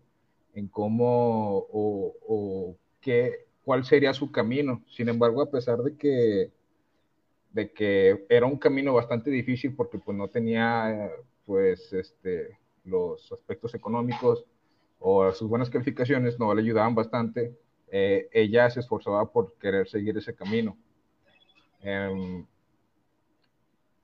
en 0.54 0.68
cómo 0.68 1.58
o, 1.72 2.16
o 2.28 2.76
qué, 3.02 3.46
cuál 3.64 3.86
sería 3.86 4.14
su 4.14 4.32
camino. 4.32 4.84
Sin 4.88 5.10
embargo, 5.10 5.42
a 5.42 5.52
pesar 5.52 5.80
de 5.80 5.96
que, 5.98 6.52
de 7.52 7.72
que 7.72 8.26
era 8.30 8.46
un 8.46 8.58
camino 8.58 8.94
bastante 8.94 9.30
difícil 9.30 9.76
porque 9.76 10.00
pues 10.00 10.18
no 10.18 10.28
tenía 10.30 11.12
pues 11.46 11.94
este, 11.94 12.58
los 12.86 13.32
aspectos 13.32 13.74
económicos 13.76 14.46
o 15.00 15.32
sus 15.32 15.50
buenas 15.50 15.70
calificaciones 15.70 16.40
no 16.40 16.54
le 16.54 16.62
ayudaban 16.62 16.96
bastante, 16.96 17.56
eh, 17.92 18.30
ella 18.32 18.70
se 18.70 18.80
esforzaba 18.80 19.32
por 19.32 19.54
querer 19.58 19.88
seguir 19.88 20.18
ese 20.18 20.36
camino. 20.36 20.78
Eh, 21.82 22.46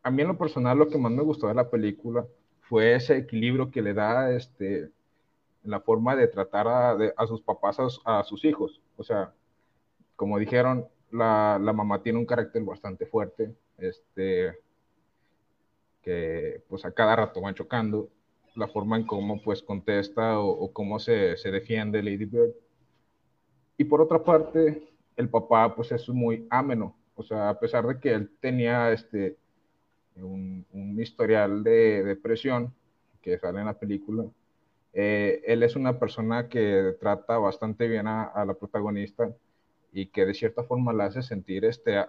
a 0.04 0.12
mí 0.12 0.22
en 0.22 0.28
lo 0.28 0.38
personal 0.38 0.78
lo 0.78 0.88
que 0.88 0.98
más 0.98 1.12
me 1.12 1.24
gustó 1.24 1.48
de 1.48 1.54
la 1.54 1.70
película 1.70 2.26
fue 2.62 2.96
ese 2.96 3.18
equilibrio 3.18 3.70
que 3.70 3.82
le 3.82 3.94
da 3.94 4.32
este, 4.32 4.90
la 5.64 5.80
forma 5.82 6.16
de 6.16 6.28
tratar 6.28 6.68
a, 6.68 7.28
sus 7.28 7.42
papás, 7.42 7.78
a, 8.06 8.24
sus 8.24 8.46
hijos. 8.46 8.82
O 8.98 9.04
sea, 9.04 9.34
como 10.16 10.40
dijeron, 10.40 10.88
la, 11.12 11.60
mamá 11.60 12.02
tiene 12.02 12.20
un 12.20 12.26
carácter 12.26 12.64
bastante 12.64 13.06
fuerte, 13.06 13.54
este, 13.78 14.58
que 16.02 16.64
pues 16.68 16.86
a 16.86 16.92
cada 16.92 17.16
rato 17.16 17.42
van 17.42 17.56
chocando, 17.56 18.10
la 18.56 18.68
forma 18.68 18.98
en 18.98 19.06
cómo 19.06 19.42
pues 19.42 19.62
contesta 19.62 20.40
o, 20.40 20.50
o 20.50 20.74
cómo 20.74 21.00
se, 21.00 21.38
se, 21.38 21.52
defiende 21.52 22.04
Lady 22.04 22.26
Bird. 22.26 22.54
Y 23.82 23.84
por 23.84 24.00
otra 24.00 24.24
parte, 24.24 24.90
el 25.16 25.28
papá 25.28 25.76
pues 25.76 25.92
es 25.92 26.08
muy 26.08 26.46
ameno, 26.52 26.96
o 27.16 27.24
sea, 27.24 27.50
a 27.50 27.60
pesar 27.60 27.88
de 27.88 28.00
que 28.00 28.14
él 28.14 28.30
tenía 28.40 28.92
este, 28.92 29.38
un, 30.18 30.64
historial 31.00 31.64
de 31.64 32.04
depresión 32.04 32.72
que 33.24 33.40
sale 33.40 33.60
en 33.60 33.66
la 33.66 33.80
película. 33.80 34.26
Eh, 34.94 35.42
él 35.48 35.64
es 35.64 35.76
una 35.76 35.98
persona 35.98 36.48
que 36.48 36.96
trata 37.00 37.40
bastante 37.40 37.88
bien 37.88 38.06
a, 38.06 38.46
la 38.46 38.54
protagonista 38.54 39.36
y 39.92 40.06
que 40.06 40.28
de 40.28 40.36
cierta 40.36 40.62
forma 40.62 40.94
la 40.94 41.06
hace 41.06 41.24
sentir, 41.24 41.66
este, 41.66 42.06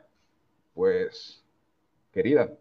pues, 0.75 1.43
querida, 2.13 2.53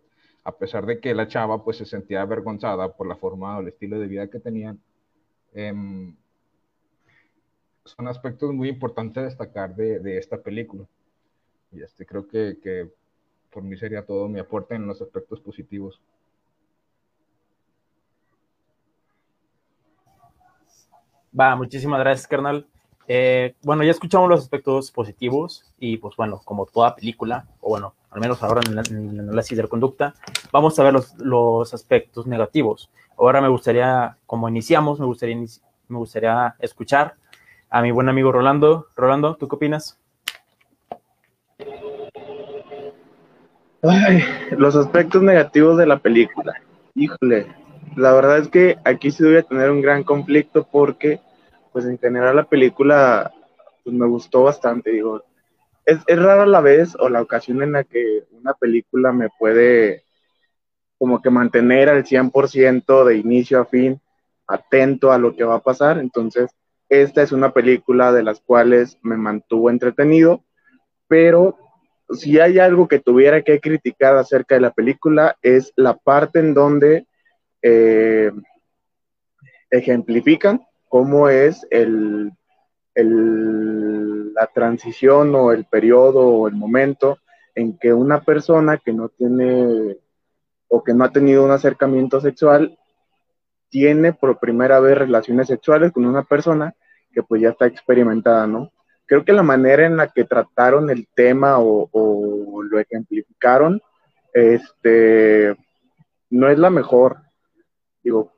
a 0.46 0.54
pesar 0.54 0.86
de 0.86 1.02
que 1.02 1.14
la 1.14 1.28
chava, 1.28 1.66
pues, 1.66 1.76
se 1.76 1.86
sentía 1.86 2.22
avergonzada 2.22 2.96
por 2.96 3.08
la 3.08 3.18
forma 3.18 3.58
o 3.58 3.60
el 3.60 3.68
estilo 3.68 4.00
de 4.00 4.08
vida 4.08 4.30
que 4.30 4.40
tenían. 4.40 4.80
Eh, 5.54 6.14
son 7.86 8.08
aspectos 8.08 8.54
muy 8.54 8.70
importantes 8.70 9.22
a 9.22 9.26
destacar 9.26 9.76
de, 9.76 10.00
de 10.00 10.18
esta 10.18 10.38
película. 10.42 10.86
Y 11.72 11.82
este, 11.82 12.06
creo 12.06 12.28
que, 12.28 12.58
que 12.62 12.90
por 13.52 13.64
mí 13.64 13.78
sería 13.78 14.06
todo 14.06 14.28
mi 14.28 14.40
aporte 14.40 14.76
en 14.76 14.88
los 14.88 15.02
aspectos 15.02 15.40
positivos. 15.40 16.02
Va, 21.38 21.56
muchísimas 21.56 22.00
gracias, 22.00 22.28
carnal. 22.28 22.68
Eh, 23.08 23.56
bueno, 23.64 23.84
ya 23.84 23.92
escuchamos 23.92 24.30
los 24.30 24.42
aspectos 24.42 24.92
positivos 24.92 25.66
y 25.80 25.98
pues 25.98 26.16
bueno, 26.16 26.42
como 26.44 26.66
toda 26.66 26.96
película, 26.96 27.48
o 27.62 27.70
bueno, 27.70 27.96
al 28.10 28.22
menos 28.22 28.44
ahora 28.44 28.62
en, 28.66 28.78
el 28.78 29.20
análisis 29.20 29.58
de 29.58 29.64
la 29.64 29.70
conducta, 29.70 30.14
vamos 30.52 30.78
a 30.78 30.84
ver 30.84 30.94
los, 30.94 31.18
los, 31.18 31.74
aspectos 31.74 32.28
negativos. 32.28 32.90
Ahora 33.18 33.42
me 33.42 33.48
gustaría, 33.48 34.18
como 34.26 34.48
iniciamos, 34.48 35.00
me 35.00 35.06
gustaría, 35.06 35.36
me 35.36 35.98
gustaría 35.98 36.56
escuchar 36.60 37.16
a 37.72 37.82
mi 37.82 37.92
buen 37.92 38.10
amigo 38.10 38.32
Rolando. 38.32 38.90
Rolando, 38.96 39.36
¿tú 39.36 39.48
qué 39.48 39.56
opinas? 39.56 39.98
Ay, 43.82 44.24
los 44.52 44.76
aspectos 44.76 45.24
negativos 45.24 45.78
de 45.78 45.88
la 45.88 45.98
película. 45.98 46.54
Híjole, 46.94 47.48
la 47.96 48.12
verdad 48.12 48.40
es 48.40 48.50
que 48.50 48.78
aquí 48.84 49.10
sí 49.10 49.24
voy 49.24 49.38
a 49.38 49.44
tener 49.44 49.72
un 49.72 49.82
gran 49.82 50.04
conflicto 50.04 50.68
porque, 50.70 51.22
pues 51.72 51.86
en 51.86 51.98
general 51.98 52.36
la 52.36 52.44
película 52.44 53.32
pues, 53.84 53.96
me 53.96 54.06
gustó 54.06 54.44
bastante. 54.44 54.92
Digo, 54.92 55.24
es, 55.86 56.00
es 56.06 56.22
rara 56.22 56.46
la 56.46 56.60
vez 56.60 56.96
o 57.00 57.08
la 57.08 57.22
ocasión 57.22 57.64
en 57.64 57.72
la 57.72 57.86
que 57.86 58.26
una 58.32 58.54
película 58.54 59.14
me 59.14 59.30
puede 59.40 60.04
como 61.00 61.22
que 61.22 61.30
mantener 61.30 61.90
al 61.90 62.04
100% 62.04 63.06
de 63.06 63.18
inicio 63.18 63.62
a 63.62 63.66
fin 63.66 64.00
atento 64.46 65.14
a 65.14 65.18
lo 65.18 65.34
que 65.34 65.46
va 65.46 65.56
a 65.56 65.64
pasar. 65.64 65.98
Entonces, 65.98 66.52
esta 66.92 67.22
es 67.22 67.32
una 67.32 67.54
película 67.54 68.12
de 68.12 68.22
las 68.22 68.42
cuales 68.42 68.98
me 69.02 69.16
mantuvo 69.16 69.70
entretenido, 69.70 70.44
pero 71.08 71.58
si 72.10 72.38
hay 72.38 72.60
algo 72.60 72.90
que 72.90 73.00
tuviera 73.00 73.44
que 73.44 73.62
criticar 73.62 74.18
acerca 74.18 74.56
de 74.56 74.62
la 74.62 74.72
película 74.72 75.38
es 75.42 75.72
la 75.78 75.96
parte 75.96 76.40
en 76.40 76.54
donde 76.54 77.08
eh, 77.62 78.30
ejemplifican 79.70 80.68
cómo 80.90 81.30
es 81.30 81.66
el, 81.72 82.34
la 82.94 84.48
transición 84.48 85.34
o 85.34 85.54
el 85.54 85.64
periodo 85.64 86.28
o 86.28 86.50
el 86.50 86.56
momento 86.56 87.20
en 87.56 87.78
que 87.78 87.94
una 87.94 88.20
persona 88.20 88.78
que 88.84 88.92
no 88.92 89.08
tiene 89.08 89.96
o 90.68 90.84
que 90.84 90.94
no 90.94 91.06
ha 91.06 91.12
tenido 91.14 91.46
un 91.46 91.52
acercamiento 91.52 92.20
sexual 92.20 92.78
tiene 93.70 94.12
por 94.12 94.40
primera 94.40 94.82
vez 94.82 94.98
relaciones 94.98 95.48
sexuales 95.48 95.94
con 95.94 96.06
una 96.06 96.24
persona 96.24 96.76
que 97.12 97.24
pues 97.24 97.42
ya 97.42 97.50
está 97.50 97.68
experimentada, 97.68 98.48
¿no? 98.48 98.72
Creo 99.06 99.26
que 99.26 99.34
la 99.34 99.44
manera 99.44 99.86
en 99.86 99.98
la 99.98 100.08
que 100.08 100.24
trataron 100.24 100.90
el 100.90 101.08
tema 101.14 101.58
o, 101.60 102.64
lo 102.64 102.80
ejemplificaron, 102.80 103.82
este, 104.34 105.56
no 106.30 106.50
es 106.50 106.58
la 106.58 106.70
mejor. 106.70 107.18
Digo, 108.04 108.32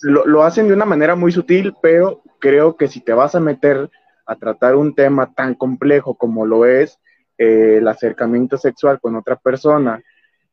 lo, 0.00 0.42
hacen 0.42 0.68
de 0.68 0.74
una 0.74 0.84
manera 0.84 1.14
muy 1.14 1.32
sutil, 1.32 1.74
pero 1.80 2.22
creo 2.38 2.76
que 2.76 2.88
si 2.88 3.00
te 3.00 3.14
vas 3.14 3.34
a 3.34 3.40
meter 3.40 3.90
a 4.26 4.36
tratar 4.36 4.76
un 4.76 4.94
tema 4.94 5.32
tan 5.32 5.54
complejo 5.54 6.14
como 6.14 6.44
lo 6.44 6.66
es 6.66 6.98
eh, 7.38 7.76
el 7.78 7.88
acercamiento 7.88 8.58
sexual 8.58 9.00
con 9.00 9.16
otra 9.16 9.36
persona 9.36 10.02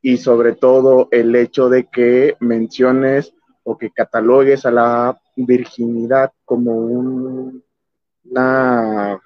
y 0.01 0.17
sobre 0.17 0.53
todo 0.53 1.07
el 1.11 1.35
hecho 1.35 1.69
de 1.69 1.85
que 1.85 2.35
menciones 2.39 3.33
o 3.63 3.77
que 3.77 3.89
catalogues 3.91 4.65
a 4.65 4.71
la 4.71 5.19
virginidad 5.35 6.31
como 6.45 6.71
una 8.23 9.19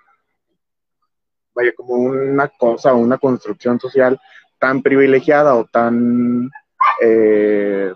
vaya 1.54 1.72
como 1.76 1.96
una 1.96 2.48
cosa 2.48 2.93
una 2.93 3.17
construcción 3.17 3.80
social 3.80 4.20
tan 4.60 4.82
privilegiada 4.82 5.56
o 5.56 5.65
tan 5.65 6.50
eh, 7.02 7.93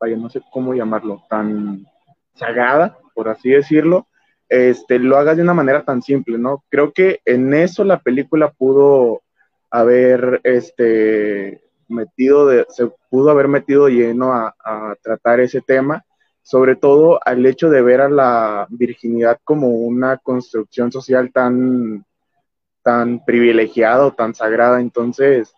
vaya, 0.00 0.16
no 0.16 0.28
sé 0.28 0.42
cómo 0.52 0.74
llamarlo, 0.74 1.22
tan 1.28 1.86
sagrada, 2.34 2.98
por 3.14 3.28
así 3.28 3.50
decirlo, 3.50 4.06
este, 4.48 4.98
lo 4.98 5.16
hagas 5.16 5.36
de 5.36 5.42
una 5.42 5.54
manera 5.54 5.84
tan 5.84 6.02
simple, 6.02 6.38
¿no? 6.38 6.64
Creo 6.68 6.92
que 6.92 7.20
en 7.24 7.54
eso 7.54 7.84
la 7.84 8.00
película 8.00 8.50
pudo 8.50 9.22
haber, 9.70 10.40
este, 10.44 11.62
metido, 11.88 12.46
de, 12.46 12.66
se 12.68 12.90
pudo 13.10 13.30
haber 13.30 13.48
metido 13.48 13.88
lleno 13.88 14.32
a 14.32 14.54
tratar 15.02 15.40
ese 15.40 15.60
tema, 15.60 16.04
sobre 16.44 16.76
todo 16.76 17.18
al 17.24 17.44
hecho 17.46 17.70
de 17.70 17.80
ver 17.80 18.02
a 18.02 18.10
la 18.10 18.66
virginidad 18.68 19.40
como 19.44 19.68
una 19.68 20.18
construcción 20.18 20.92
social 20.92 21.32
tan, 21.32 22.04
tan 22.82 23.24
privilegiada 23.24 24.06
o 24.06 24.12
tan 24.12 24.34
sagrada, 24.34 24.82
entonces, 24.82 25.54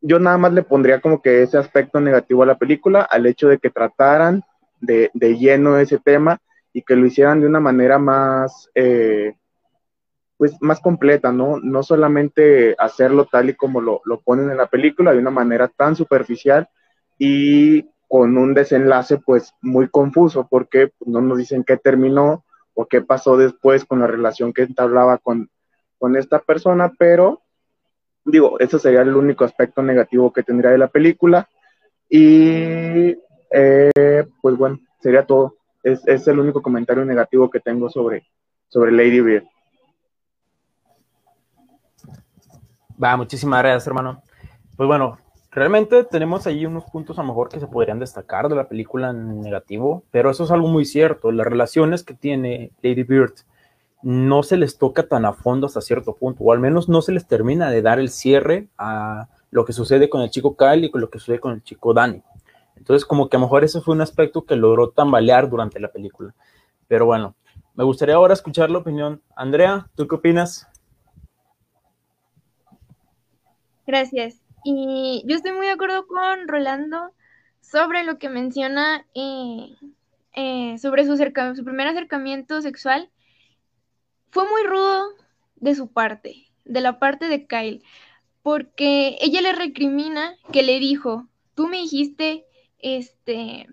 yo 0.00 0.18
nada 0.18 0.36
más 0.36 0.52
le 0.52 0.64
pondría 0.64 1.00
como 1.00 1.22
que 1.22 1.42
ese 1.42 1.58
aspecto 1.58 2.00
negativo 2.00 2.42
a 2.42 2.46
la 2.46 2.58
película, 2.58 3.02
al 3.02 3.24
hecho 3.24 3.48
de 3.48 3.58
que 3.58 3.70
trataran 3.70 4.42
de, 4.80 5.10
lleno 5.14 5.78
ese 5.78 5.98
tema 5.98 6.40
y 6.72 6.82
que 6.82 6.96
lo 6.96 7.06
hicieran 7.06 7.40
de 7.40 7.46
una 7.46 7.60
manera 7.60 8.00
más, 8.00 8.68
eh, 8.74 9.36
pues 10.36 10.56
más 10.60 10.80
completa, 10.80 11.30
¿no? 11.30 11.60
No 11.60 11.84
solamente 11.84 12.74
hacerlo 12.78 13.28
tal 13.30 13.50
y 13.50 13.54
como 13.54 13.80
lo, 13.80 14.00
lo, 14.06 14.20
ponen 14.22 14.50
en 14.50 14.56
la 14.56 14.66
película, 14.66 15.12
de 15.12 15.20
una 15.20 15.30
manera 15.30 15.68
tan 15.68 15.94
superficial 15.94 16.68
y 17.16 17.91
con 18.12 18.36
un 18.36 18.52
desenlace 18.52 19.16
pues 19.16 19.54
muy 19.62 19.88
confuso, 19.88 20.46
porque 20.46 20.92
no 21.06 21.22
nos 21.22 21.38
dicen 21.38 21.64
qué 21.64 21.78
terminó 21.78 22.44
o 22.74 22.84
qué 22.84 23.00
pasó 23.00 23.38
después 23.38 23.86
con 23.86 24.00
la 24.00 24.06
relación 24.06 24.52
que 24.52 24.64
entablaba 24.64 25.16
con, 25.16 25.48
con 25.98 26.14
esta 26.16 26.38
persona, 26.40 26.92
pero 26.98 27.40
digo, 28.22 28.60
ese 28.60 28.78
sería 28.78 29.00
el 29.00 29.16
único 29.16 29.46
aspecto 29.46 29.82
negativo 29.82 30.30
que 30.30 30.42
tendría 30.42 30.72
de 30.72 30.76
la 30.76 30.88
película. 30.88 31.48
Y 32.06 33.16
eh, 33.50 34.26
pues 34.42 34.58
bueno, 34.58 34.78
sería 35.00 35.24
todo. 35.24 35.56
Es, 35.82 36.06
es, 36.06 36.28
el 36.28 36.38
único 36.38 36.60
comentario 36.60 37.06
negativo 37.06 37.48
que 37.48 37.60
tengo 37.60 37.88
sobre, 37.88 38.26
sobre 38.68 38.92
Lady 38.92 39.22
Bird. 39.22 39.44
Va, 43.02 43.16
muchísimas 43.16 43.62
gracias, 43.62 43.86
hermano. 43.86 44.22
Pues 44.76 44.86
bueno, 44.86 45.16
realmente 45.52 46.02
tenemos 46.04 46.46
ahí 46.46 46.66
unos 46.66 46.84
puntos 46.84 47.18
a 47.18 47.22
lo 47.22 47.28
mejor 47.28 47.48
que 47.48 47.60
se 47.60 47.66
podrían 47.66 47.98
destacar 48.00 48.48
de 48.48 48.56
la 48.56 48.68
película 48.68 49.10
en 49.10 49.40
negativo, 49.40 50.02
pero 50.10 50.30
eso 50.30 50.44
es 50.44 50.50
algo 50.50 50.68
muy 50.68 50.84
cierto. 50.84 51.30
Las 51.30 51.46
relaciones 51.46 52.02
que 52.02 52.14
tiene 52.14 52.72
Lady 52.82 53.04
Bird 53.04 53.34
no 54.02 54.42
se 54.42 54.56
les 54.56 54.78
toca 54.78 55.06
tan 55.06 55.24
a 55.24 55.32
fondo 55.32 55.66
hasta 55.66 55.80
cierto 55.80 56.16
punto, 56.16 56.42
o 56.42 56.52
al 56.52 56.58
menos 56.58 56.88
no 56.88 57.02
se 57.02 57.12
les 57.12 57.26
termina 57.28 57.70
de 57.70 57.82
dar 57.82 58.00
el 58.00 58.08
cierre 58.08 58.68
a 58.78 59.28
lo 59.50 59.64
que 59.64 59.72
sucede 59.72 60.08
con 60.08 60.22
el 60.22 60.30
chico 60.30 60.56
Kyle 60.56 60.84
y 60.84 60.90
con 60.90 61.02
lo 61.02 61.10
que 61.10 61.18
sucede 61.18 61.38
con 61.38 61.52
el 61.52 61.62
chico 61.62 61.94
Danny. 61.94 62.22
Entonces, 62.74 63.04
como 63.04 63.28
que 63.28 63.36
a 63.36 63.40
lo 63.40 63.46
mejor 63.46 63.62
ese 63.62 63.80
fue 63.80 63.94
un 63.94 64.00
aspecto 64.00 64.44
que 64.44 64.56
logró 64.56 64.90
tambalear 64.90 65.48
durante 65.48 65.78
la 65.78 65.92
película. 65.92 66.34
Pero 66.88 67.06
bueno, 67.06 67.36
me 67.74 67.84
gustaría 67.84 68.16
ahora 68.16 68.34
escuchar 68.34 68.70
la 68.70 68.78
opinión. 68.78 69.22
Andrea, 69.36 69.88
¿tú 69.94 70.08
qué 70.08 70.16
opinas? 70.16 70.66
Gracias. 73.86 74.41
Y 74.64 75.24
yo 75.26 75.36
estoy 75.36 75.52
muy 75.52 75.66
de 75.66 75.72
acuerdo 75.72 76.06
con 76.06 76.46
Rolando 76.46 77.12
sobre 77.60 78.04
lo 78.04 78.18
que 78.18 78.28
menciona 78.28 79.06
eh, 79.14 79.74
eh, 80.34 80.78
sobre 80.78 81.04
su, 81.04 81.16
primer 81.64 81.88
acercamiento 81.88 82.60
sexual 82.62 83.10
fue 84.30 84.48
muy 84.48 84.62
rudo 84.62 85.08
de 85.56 85.74
su 85.74 85.92
parte, 85.92 86.46
de 86.64 86.80
la 86.80 86.98
parte 86.98 87.28
de 87.28 87.46
Kyle, 87.46 87.82
porque 88.42 89.18
ella 89.20 89.42
le 89.42 89.52
recrimina 89.52 90.34
que 90.52 90.62
le 90.62 90.78
dijo, 90.78 91.28
tú 91.54 91.68
me 91.68 91.78
dijiste, 91.78 92.46
este, 92.78 93.66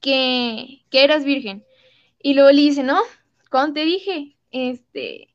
que, 0.00 0.84
que 0.90 1.04
eras 1.04 1.24
virgen. 1.24 1.64
Y 2.22 2.34
luego 2.34 2.50
le 2.50 2.62
dice, 2.62 2.84
no, 2.84 3.00
¿cuándo 3.50 3.74
te 3.74 3.84
dije? 3.84 4.36
Este, 4.52 5.34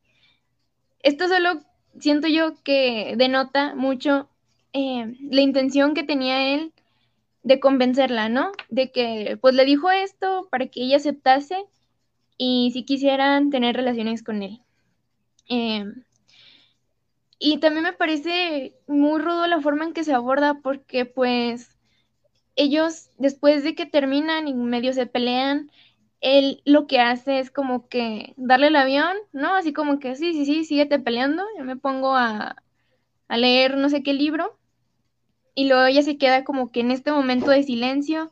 esto 0.99 1.27
solo 1.27 1.61
siento 1.99 2.27
yo 2.27 2.55
que 2.63 3.15
denota 3.17 3.75
mucho 3.75 4.29
eh, 4.73 5.15
la 5.29 5.41
intención 5.41 5.93
que 5.93 6.03
tenía 6.03 6.53
él 6.53 6.73
de 7.43 7.59
convencerla, 7.59 8.29
¿no? 8.29 8.51
De 8.69 8.91
que 8.91 9.37
pues 9.41 9.55
le 9.55 9.65
dijo 9.65 9.89
esto 9.91 10.47
para 10.51 10.67
que 10.67 10.81
ella 10.83 10.97
aceptase 10.97 11.65
y 12.37 12.71
si 12.73 12.83
quisieran 12.83 13.49
tener 13.49 13.75
relaciones 13.75 14.23
con 14.23 14.43
él. 14.43 14.61
Em, 15.47 16.03
y 17.39 17.57
también 17.57 17.83
me 17.83 17.93
parece 17.93 18.75
muy 18.87 19.19
rudo 19.19 19.47
la 19.47 19.61
forma 19.61 19.85
en 19.85 19.93
que 19.93 20.03
se 20.03 20.13
aborda 20.13 20.59
porque 20.61 21.05
pues 21.05 21.77
ellos 22.55 23.09
después 23.17 23.63
de 23.63 23.75
que 23.75 23.85
terminan 23.85 24.47
y 24.47 24.53
medio 24.53 24.93
se 24.93 25.07
pelean, 25.07 25.71
él 26.21 26.61
lo 26.65 26.87
que 26.87 26.99
hace 26.99 27.39
es 27.39 27.51
como 27.51 27.89
que 27.89 28.33
darle 28.37 28.67
el 28.67 28.75
avión, 28.75 29.17
¿no? 29.33 29.55
Así 29.55 29.73
como 29.73 29.99
que 29.99 30.15
sí, 30.15 30.33
sí, 30.33 30.45
sí, 30.45 30.65
síguete 30.65 30.99
peleando, 30.99 31.43
yo 31.57 31.65
me 31.65 31.75
pongo 31.75 32.15
a, 32.15 32.55
a 33.27 33.37
leer 33.37 33.77
no 33.77 33.89
sé 33.89 34.03
qué 34.03 34.13
libro 34.13 34.57
y 35.55 35.67
luego 35.67 35.85
ella 35.85 36.03
se 36.03 36.17
queda 36.17 36.43
como 36.43 36.71
que 36.71 36.81
en 36.81 36.91
este 36.91 37.11
momento 37.11 37.51
de 37.51 37.63
silencio 37.63 38.31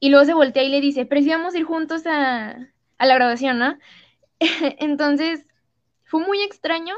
y 0.00 0.08
luego 0.08 0.24
se 0.24 0.34
voltea 0.34 0.64
y 0.64 0.68
le 0.68 0.80
dice, 0.80 1.06
pero 1.06 1.22
si 1.22 1.28
vamos 1.28 1.54
a 1.54 1.58
ir 1.58 1.64
juntos 1.64 2.02
a, 2.06 2.56
la 2.98 3.14
graduación, 3.14 3.58
¿no? 3.58 3.78
Entonces, 4.40 5.46
fue 6.04 6.20
muy 6.26 6.42
extraño 6.42 6.94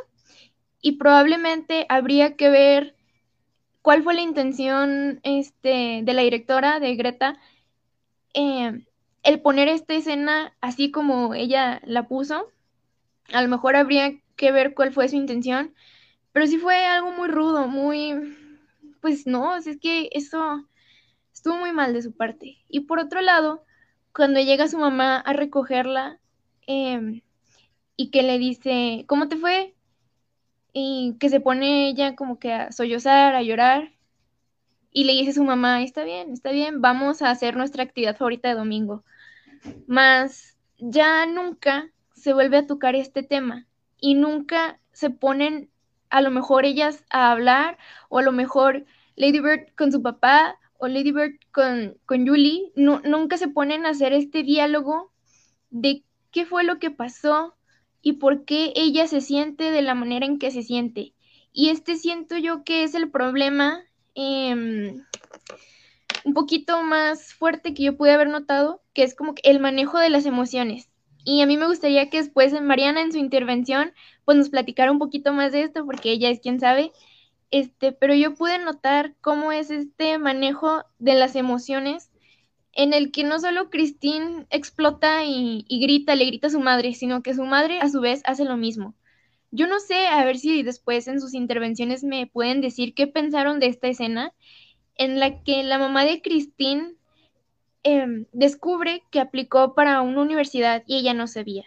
y 0.81 0.93
probablemente 0.93 1.85
habría 1.91 2.37
que 2.37 2.49
ver 2.49 2.97
cuál 3.83 4.03
fue 4.03 4.15
la 4.15 4.23
intención 4.23 5.21
este, 5.23 6.01
de 6.03 6.15
la 6.15 6.23
directora, 6.23 6.81
de 6.81 6.95
Greta, 6.97 7.39
eh, 8.33 8.87
el 9.25 9.41
poner 9.41 9.69
esta 9.69 9.95
escena 9.95 10.57
así 10.61 10.91
como 10.91 11.35
ella 11.35 11.81
la 11.85 12.09
puso. 12.09 12.51
A 13.33 13.43
lo 13.43 13.49
mejor 13.49 13.77
habría 13.77 14.15
que 14.37 14.53
ver 14.53 14.75
cuál 14.75 14.93
fue 14.93 15.09
su 15.09 15.17
intención, 15.17 15.75
pero 16.33 16.47
sí 16.47 16.59
fue 16.59 16.87
algo 16.87 17.13
muy 17.13 17.29
rudo, 17.29 17.69
muy, 17.69 18.37
pues 19.01 19.27
no, 19.27 19.57
es 19.57 19.79
que 19.81 20.11
eso 20.13 20.65
Estuvo 21.35 21.59
muy 21.59 21.73
mal 21.73 21.93
de 21.93 22.01
su 22.01 22.17
parte. 22.17 22.59
Y 22.69 22.81
por 22.81 22.99
otro 23.01 23.21
lado, 23.21 23.65
cuando 24.15 24.41
llega 24.41 24.69
su 24.69 24.79
mamá 24.79 25.19
a 25.19 25.33
recogerla 25.33 26.21
em, 26.67 27.23
y 27.97 28.11
que 28.11 28.23
le 28.23 28.39
dice, 28.39 29.05
¿cómo 29.09 29.29
te 29.29 29.37
fue? 29.37 29.75
Y 30.73 31.17
que 31.21 31.29
se 31.29 31.41
pone 31.41 31.89
ella 31.89 32.17
como 32.17 32.39
que 32.39 32.53
a 32.53 32.73
sollozar, 32.73 33.35
a 33.35 33.43
llorar. 33.43 33.93
Y 34.93 35.05
le 35.05 35.13
dice 35.13 35.31
a 35.33 35.35
su 35.35 35.45
mamá, 35.45 35.83
está 35.83 36.05
bien, 36.05 36.33
está 36.33 36.53
bien, 36.53 36.81
vamos 36.81 37.21
a 37.21 37.31
hacer 37.31 37.57
nuestra 37.57 37.83
actividad 37.83 38.17
favorita 38.17 38.49
de 38.49 38.55
domingo. 38.55 39.05
Más 39.87 40.57
ya 40.79 41.27
nunca 41.27 41.91
se 42.15 42.33
vuelve 42.33 42.59
a 42.59 42.67
tocar 42.67 42.95
este 42.95 43.23
tema. 43.23 43.67
y 44.01 44.13
nunca 44.13 44.79
se 44.93 45.09
ponen 45.09 45.71
a 46.11 46.21
lo 46.21 46.31
mejor 46.31 46.67
ellas 46.67 47.05
a 47.09 47.33
hablar 47.33 47.79
o 48.11 48.19
a 48.19 48.23
lo 48.23 48.33
mejor 48.33 48.85
Lady 49.17 49.41
Bird 49.41 49.73
con 49.77 49.91
su 49.93 50.03
papá 50.03 50.59
o 50.77 50.89
Lady 50.89 51.11
Bird 51.11 51.39
con, 51.53 51.97
con 52.05 52.27
Julie, 52.27 52.71
nunca 52.77 53.39
se 53.39 53.49
ponen 53.49 53.87
a 53.87 53.91
hacer 53.91 54.13
este 54.13 54.43
diálogo 54.43 55.11
de 55.71 56.05
qué 56.31 56.45
fue 56.45 56.65
lo 56.65 56.79
que 56.79 56.91
pasó 56.91 57.55
y 58.03 58.15
por 58.15 58.45
qué 58.45 58.75
ella 58.77 59.07
se 59.07 59.23
siente 59.23 59.71
de 59.71 59.81
la 59.81 59.95
manera 59.95 60.27
en 60.27 60.39
que 60.39 60.51
se 60.51 60.63
siente. 60.63 61.15
Y 61.53 61.71
este 61.71 61.97
siento 61.97 62.37
yo 62.37 62.63
que 62.63 62.83
es 62.83 62.95
el 62.95 63.11
problema 63.11 63.81
em, 64.15 65.03
un 66.25 66.35
poquito 66.35 66.83
más 66.83 67.35
fuerte 67.35 67.75
que 67.75 67.85
yo 67.85 67.97
pude 67.97 68.13
haber 68.13 68.29
notado, 68.29 68.83
que 68.95 69.03
es 69.03 69.15
como 69.15 69.35
el 69.43 69.61
manejo 69.61 69.99
de 69.99 70.11
las 70.11 70.27
emociones. 70.27 70.89
Y 71.25 71.41
a 71.43 71.47
mí 71.47 71.57
me 71.57 71.67
gustaría 71.67 72.11
que 72.11 72.19
después 72.19 72.59
Mariana 72.61 73.01
en 73.01 73.13
su 73.13 73.19
intervención 73.19 73.93
pues 74.25 74.37
nos 74.37 74.51
platicara 74.51 74.91
un 74.91 74.99
poquito 74.99 75.33
más 75.33 75.53
de 75.53 75.63
esto, 75.63 75.85
porque 75.85 76.11
ella 76.11 76.31
es 76.31 76.41
quien 76.41 76.61
sabe. 76.61 76.93
Este, 77.51 77.93
pero 77.93 78.15
yo 78.15 78.35
pude 78.35 78.59
notar 78.59 79.15
cómo 79.21 79.53
es 79.53 79.71
este 79.71 80.19
manejo 80.19 80.85
de 80.99 81.15
las 81.15 81.37
emociones 81.37 82.11
en 82.73 82.93
el 82.93 83.13
que 83.13 83.25
no 83.25 83.39
solo 83.39 83.71
Christine 83.71 84.47
explota 84.51 85.25
y, 85.25 85.65
y, 85.69 85.81
grita, 85.81 86.17
le 86.17 86.27
grita 86.27 86.49
a 86.49 86.51
su 86.51 86.61
madre, 86.61 86.95
sino 86.95 87.23
que 87.23 87.35
su 87.35 87.45
madre 87.45 87.79
a 87.81 87.89
su 87.89 88.01
vez 88.01 88.23
hace 88.25 88.45
lo 88.45 88.57
mismo. 88.57 88.95
Yo 89.53 89.69
no 89.69 89.79
sé, 89.79 90.09
a 90.09 90.25
ver 90.25 90.39
si 90.39 90.65
después 90.65 91.07
en 91.07 91.21
sus 91.21 91.35
intervenciones 91.35 92.03
me 92.03 92.27
pueden 92.27 92.61
decir 92.61 92.95
qué 92.95 93.07
pensaron 93.07 93.61
de 93.61 93.69
esta 93.69 93.87
escena 93.87 94.33
en 94.97 95.21
la 95.21 95.43
que 95.43 95.63
la 95.63 95.79
mamá 95.79 96.05
de 96.05 96.23
Christine 96.23 96.95
em, 97.83 98.27
descubre 98.33 99.03
que 99.11 99.21
aplicó 99.21 99.75
para 99.75 100.01
una 100.03 100.23
universidad 100.23 100.83
y 100.87 100.99
ella 100.99 101.15
no 101.15 101.27
sabía. 101.27 101.65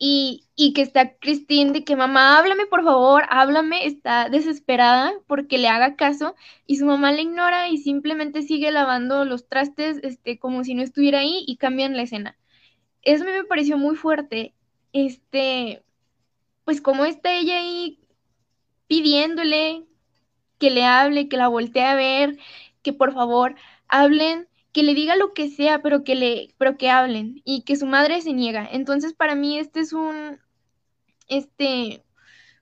Y, 0.00 0.44
y, 0.54 0.74
que 0.74 0.82
está 0.82 1.16
Christine 1.16 1.72
de 1.72 1.82
que 1.84 1.96
mamá, 1.96 2.38
háblame 2.38 2.66
por 2.66 2.84
favor, 2.84 3.24
háblame, 3.30 3.84
está 3.84 4.28
desesperada 4.28 5.12
porque 5.26 5.58
le 5.58 5.68
haga 5.68 5.96
caso 5.96 6.36
y 6.68 6.76
su 6.76 6.86
mamá 6.86 7.10
le 7.10 7.22
ignora 7.22 7.68
y 7.68 7.78
simplemente 7.78 8.42
sigue 8.42 8.70
lavando 8.70 9.24
los 9.24 9.48
trastes 9.48 9.98
este, 10.04 10.38
como 10.38 10.62
si 10.62 10.74
no 10.74 10.82
estuviera 10.82 11.18
ahí 11.18 11.42
y 11.48 11.56
cambian 11.56 11.96
la 11.96 12.02
escena. 12.02 12.36
Eso 13.02 13.24
me 13.24 13.42
pareció 13.44 13.76
muy 13.76 13.96
fuerte. 13.96 14.54
Este, 14.92 15.82
pues 16.64 16.80
como 16.80 17.04
está 17.04 17.32
ella 17.32 17.58
ahí 17.58 17.98
pidiéndole 18.86 19.87
que 20.58 20.70
le 20.70 20.84
hable, 20.84 21.28
que 21.28 21.36
la 21.36 21.48
voltee 21.48 21.84
a 21.84 21.94
ver, 21.94 22.38
que 22.82 22.92
por 22.92 23.12
favor 23.14 23.54
hablen, 23.88 24.48
que 24.72 24.82
le 24.82 24.94
diga 24.94 25.16
lo 25.16 25.32
que 25.34 25.50
sea, 25.50 25.82
pero 25.82 26.04
que 26.04 26.14
le, 26.14 26.54
pero 26.58 26.76
que 26.76 26.90
hablen, 26.90 27.42
y 27.44 27.62
que 27.62 27.76
su 27.76 27.86
madre 27.86 28.20
se 28.22 28.32
niega. 28.32 28.68
Entonces, 28.70 29.14
para 29.14 29.34
mí, 29.34 29.58
este 29.58 29.80
es 29.80 29.92
un, 29.92 30.40
este, 31.28 32.04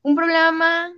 un 0.03 0.17
problema 0.17 0.93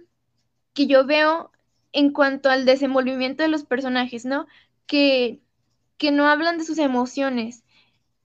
que 0.74 0.86
yo 0.86 1.06
veo 1.06 1.52
en 1.92 2.12
cuanto 2.12 2.50
al 2.50 2.66
desenvolvimiento 2.66 3.42
de 3.42 3.48
los 3.48 3.64
personajes, 3.64 4.24
¿no? 4.24 4.46
Que, 4.86 5.40
que 5.96 6.12
no 6.12 6.26
hablan 6.28 6.58
de 6.58 6.64
sus 6.64 6.78
emociones. 6.78 7.64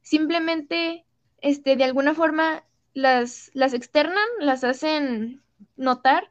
Simplemente, 0.02 1.06
este, 1.42 1.76
de 1.76 1.84
alguna 1.84 2.14
forma 2.14 2.64
las, 2.94 3.52
las 3.54 3.74
externan, 3.74 4.28
las 4.40 4.64
hacen 4.64 5.42
notar, 5.76 6.30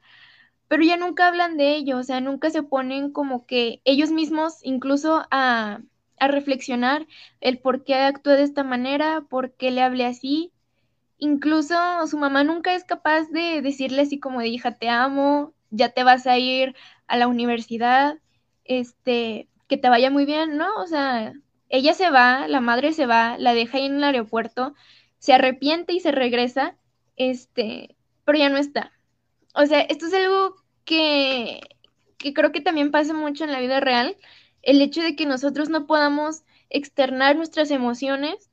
pero 0.72 0.85
ya 0.85 0.96
nunca 0.96 1.28
hablan 1.28 1.58
de 1.58 1.76
ello, 1.76 1.98
o 1.98 2.02
sea, 2.02 2.22
nunca 2.22 2.48
se 2.48 2.62
ponen 2.62 3.12
como 3.12 3.44
que 3.44 3.82
ellos 3.85 4.11
mismos 4.11 4.56
incluso 4.62 5.26
a, 5.30 5.82
a 6.18 6.28
reflexionar 6.28 7.06
el 7.42 7.58
por 7.58 7.85
qué 7.85 7.96
actúa 7.96 8.37
de 8.37 8.44
esta 8.44 8.64
manera, 8.64 9.20
por 9.28 9.52
qué 9.52 9.70
le 9.70 9.82
hable 9.82 10.06
así. 10.06 10.50
Incluso 11.18 11.76
su 12.06 12.16
mamá 12.16 12.42
nunca 12.42 12.74
es 12.74 12.85
capaz 12.85 13.28
de 13.28 13.61
decirle 13.61 14.00
así 14.00 14.18
como 14.18 14.40
de 14.40 14.48
hija, 14.48 14.78
te 14.78 14.88
amo, 14.88 15.52
ya 15.68 15.90
te 15.90 16.04
vas 16.04 16.26
a 16.26 16.38
ir 16.38 16.74
a 17.06 17.18
la 17.18 17.28
universidad, 17.28 18.16
este, 18.64 19.50
que 19.68 19.76
te 19.76 19.90
vaya 19.90 20.11
muy 20.11 20.24
bien, 20.24 20.56
¿no? 20.56 20.74
O 20.76 20.87
sea, 20.87 21.35
ella 21.68 21.92
se 21.92 22.08
va, 22.08 22.48
la 22.48 22.62
madre 22.62 22.94
se 22.94 23.04
va, 23.04 23.37
la 23.37 23.52
deja 23.52 23.76
ahí 23.76 23.85
en 23.85 23.96
el 23.96 24.04
aeropuerto 24.04 24.74
se 25.18 25.35
arrepiente 25.35 25.92
y 25.92 26.00
se 26.00 26.12
regresa, 26.12 26.76
este, 27.16 27.94
pero 28.24 28.38
ya 28.38 28.48
no 28.48 28.56
está. 28.56 28.90
O 29.54 29.66
sea, 29.66 29.82
esto 29.82 30.06
es 30.06 30.14
algo 30.14 30.62
que, 30.84 31.60
creo 32.34 32.52
que 32.52 32.60
también 32.60 32.90
pasa 32.90 33.14
mucho 33.14 33.44
en 33.44 33.52
la 33.52 33.60
vida 33.60 33.80
real, 33.80 34.16
el 34.62 34.80
hecho 34.80 35.02
de 35.02 35.16
que 35.16 35.26
nosotros 35.26 35.68
no 35.68 35.86
podamos 35.86 36.42
externar 36.70 37.36
nuestras 37.36 37.70
emociones 37.70 38.50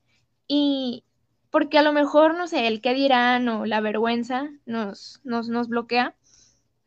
y 0.48 1.04
porque 1.52 1.78
a 1.78 1.84
lo 1.84 1.94
mejor, 1.94 2.36
no 2.36 2.48
sé, 2.48 2.68
el 2.68 2.82
qué 2.82 2.94
dirán 2.94 3.48
o 3.50 3.66
la 3.66 3.82
vergüenza 3.82 4.50
nos, 4.66 5.22
nos, 5.24 5.50
nos 5.50 5.68
bloquea, 5.68 6.16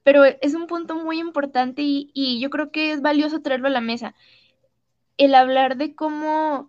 pero 0.05 0.25
es 0.25 0.55
un 0.55 0.67
punto 0.67 0.97
muy 0.97 1.21
importante 1.21 1.83
y 1.85 2.41
yo 2.41 2.51
creo 2.51 2.71
que 2.71 2.93
es 2.93 3.03
valioso 3.03 3.43
traerlo 3.43 3.69
a 3.69 3.71
la 3.71 3.81
mesa. 3.81 4.15
El 5.17 5.35
hablar 5.35 5.77
de 5.77 5.95
cómo 5.95 6.69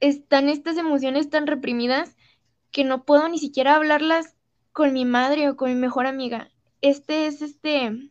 están 0.00 0.48
estas 0.48 0.76
emociones 0.76 1.30
tan 1.30 1.46
reprimidas 1.46 2.16
que 2.70 2.84
no 2.84 3.04
puedo 3.04 3.28
ni 3.28 3.38
siquiera 3.38 3.76
hablarlas 3.76 4.34
con 4.72 4.92
mi 4.92 5.04
madre 5.04 5.48
o 5.48 5.56
con 5.56 5.70
mi 5.70 5.76
mejor 5.76 6.06
amiga. 6.06 6.50
Este 6.84 7.26
es 7.26 7.40
este, 7.40 8.10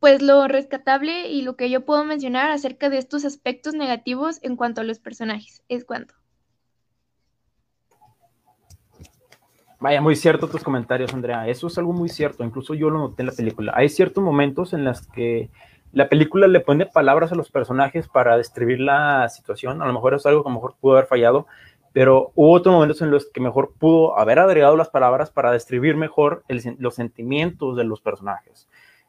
pues 0.00 0.20
lo 0.20 0.48
rescatable 0.48 1.28
y 1.28 1.42
lo 1.42 1.54
que 1.54 1.70
yo 1.70 1.84
puedo 1.84 2.02
mencionar 2.02 2.50
acerca 2.50 2.90
de 2.90 2.98
estos 2.98 3.24
aspectos 3.24 3.72
negativos 3.72 4.40
en 4.42 4.56
cuanto 4.56 4.80
a 4.80 4.84
los 4.84 4.98
personajes. 4.98 5.62
Es 5.68 5.84
cuanto. 5.84 6.12
Vaya, 9.78 10.00
muy 10.00 10.16
cierto 10.16 10.48
tus 10.48 10.64
comentarios, 10.64 11.14
Andrea. 11.14 11.46
Eso 11.46 11.68
es 11.68 11.78
algo 11.78 11.92
muy 11.92 12.08
cierto. 12.08 12.42
Incluso 12.42 12.74
yo 12.74 12.90
lo 12.90 12.98
noté 12.98 13.22
en 13.22 13.26
la 13.26 13.32
película. 13.32 13.74
Hay 13.76 13.90
ciertos 13.90 14.24
momentos 14.24 14.72
en 14.72 14.84
los 14.84 15.06
que 15.06 15.50
la 15.92 16.08
película 16.08 16.48
le 16.48 16.58
pone 16.58 16.86
palabras 16.86 17.30
a 17.30 17.36
los 17.36 17.52
personajes 17.52 18.08
para 18.08 18.36
describir 18.38 18.80
la 18.80 19.28
situación. 19.28 19.82
A 19.82 19.86
lo 19.86 19.92
mejor 19.92 20.14
es 20.14 20.26
algo 20.26 20.42
que 20.42 20.48
a 20.48 20.50
lo 20.50 20.56
mejor 20.56 20.74
pudo 20.80 20.94
haber 20.94 21.06
fallado, 21.06 21.46
pero 21.92 22.32
hubo 22.34 22.52
otros 22.52 22.72
momentos 22.72 23.02
en 23.02 23.10
los 23.10 23.26
que 23.26 23.40
mejor 23.40 23.72
pudo 23.78 24.18
haber 24.18 24.38
agregado 24.38 24.76
las 24.76 24.88
palabras 24.88 25.30
para 25.30 25.52
describir 25.52 25.96
mejor 25.96 26.44
los 26.78 26.94
sentimientos 26.94 27.76
de 27.76 27.84
los 27.84 28.00
personajes. 28.00 28.68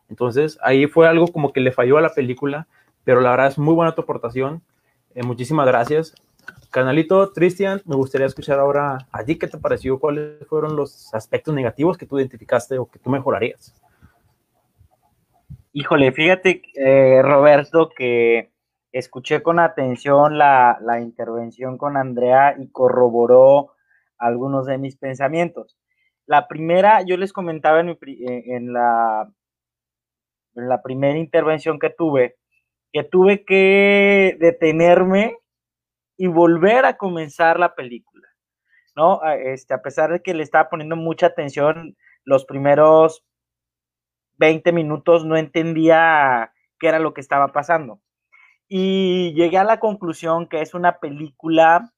Entonces, 0.10 0.58
ahí 0.62 0.88
fue 0.88 1.08
algo 1.08 1.28
como 1.28 1.54
que 1.54 1.62
le 1.62 1.72
falló 1.72 1.98
a 1.98 2.02
la 2.02 2.14
película, 2.14 2.68
pero 3.04 3.22
la 3.22 3.32
verdad 3.32 3.48
es 3.48 3.58
muy 3.58 3.74
buena 3.74 3.94
tu 3.94 4.02
aportación. 4.02 4.62
Eh, 5.16 5.24
muchísimas 5.24 5.68
gracias. 5.68 6.16
Canalito, 6.72 7.32
Cristian, 7.34 7.82
me 7.86 7.96
gustaría 7.96 8.28
escuchar 8.28 8.60
ahora 8.60 9.08
allí 9.12 9.36
qué 9.38 9.48
te 9.48 9.58
pareció, 9.58 10.00
cuáles 10.00 10.46
fueron 10.48 10.76
los 10.76 11.14
aspectos 11.14 11.54
negativos 11.54 11.98
que 11.98 12.06
tú 12.06 12.18
identificaste 12.18 12.78
o 12.78 12.90
que 12.90 13.00
tú 13.00 13.10
mejorarías. 13.10 13.76
Híjole, 15.74 16.12
fíjate, 16.12 16.62
eh, 16.76 17.22
Roberto, 17.22 17.90
que 17.90 18.51
escuché 18.92 19.42
con 19.42 19.60
atención 19.60 20.38
la, 20.38 20.78
intervención 21.02 21.78
con 21.78 21.98
Andrea 21.98 22.56
y 22.60 22.70
corroboró 22.70 23.74
algunos 24.18 24.66
de 24.66 24.78
mis 24.78 24.98
pensamientos. 24.98 25.78
La 26.26 26.48
primera, 26.48 27.02
yo 27.02 27.18
les 27.18 27.34
comentaba 27.34 27.80
en, 27.80 27.90
eh, 27.90 28.60
la, 28.62 29.32
en 30.56 30.70
la 30.70 30.82
primera 30.82 31.18
intervención 31.18 31.80
que 31.80 31.90
tuve, 31.90 32.38
que 32.92 33.04
tuve 33.04 33.44
que 33.46 34.38
detenerme 34.40 35.38
y 36.18 36.28
volver 36.28 36.86
a 36.86 36.98
comenzar 36.98 37.60
la 37.60 37.74
película, 37.74 38.28
¿no? 38.96 39.22
Este, 39.32 39.74
a 39.74 39.82
pesar 39.82 40.12
de 40.12 40.22
que 40.22 40.34
le 40.34 40.44
estaba 40.44 40.70
poniendo 40.70 40.96
mucha 40.96 41.28
atención 41.28 41.98
los 42.24 42.46
primeros 42.46 43.26
20 44.38 44.72
minutos, 44.72 45.26
no 45.26 45.38
entendía 45.38 46.54
qué 46.80 46.88
era 46.88 47.00
lo 47.00 47.14
que 47.14 47.22
estaba 47.22 47.52
pasando 47.52 48.02
y 48.74 49.34
llegué 49.34 49.58
a 49.58 49.66
la 49.66 49.82
conclusión 49.82 50.48
que 50.48 50.62
es 50.62 50.74
una 50.74 51.00
película 51.00 51.92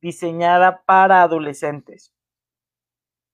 diseñada 0.00 0.84
para 0.86 1.22
adolescentes. 1.22 2.12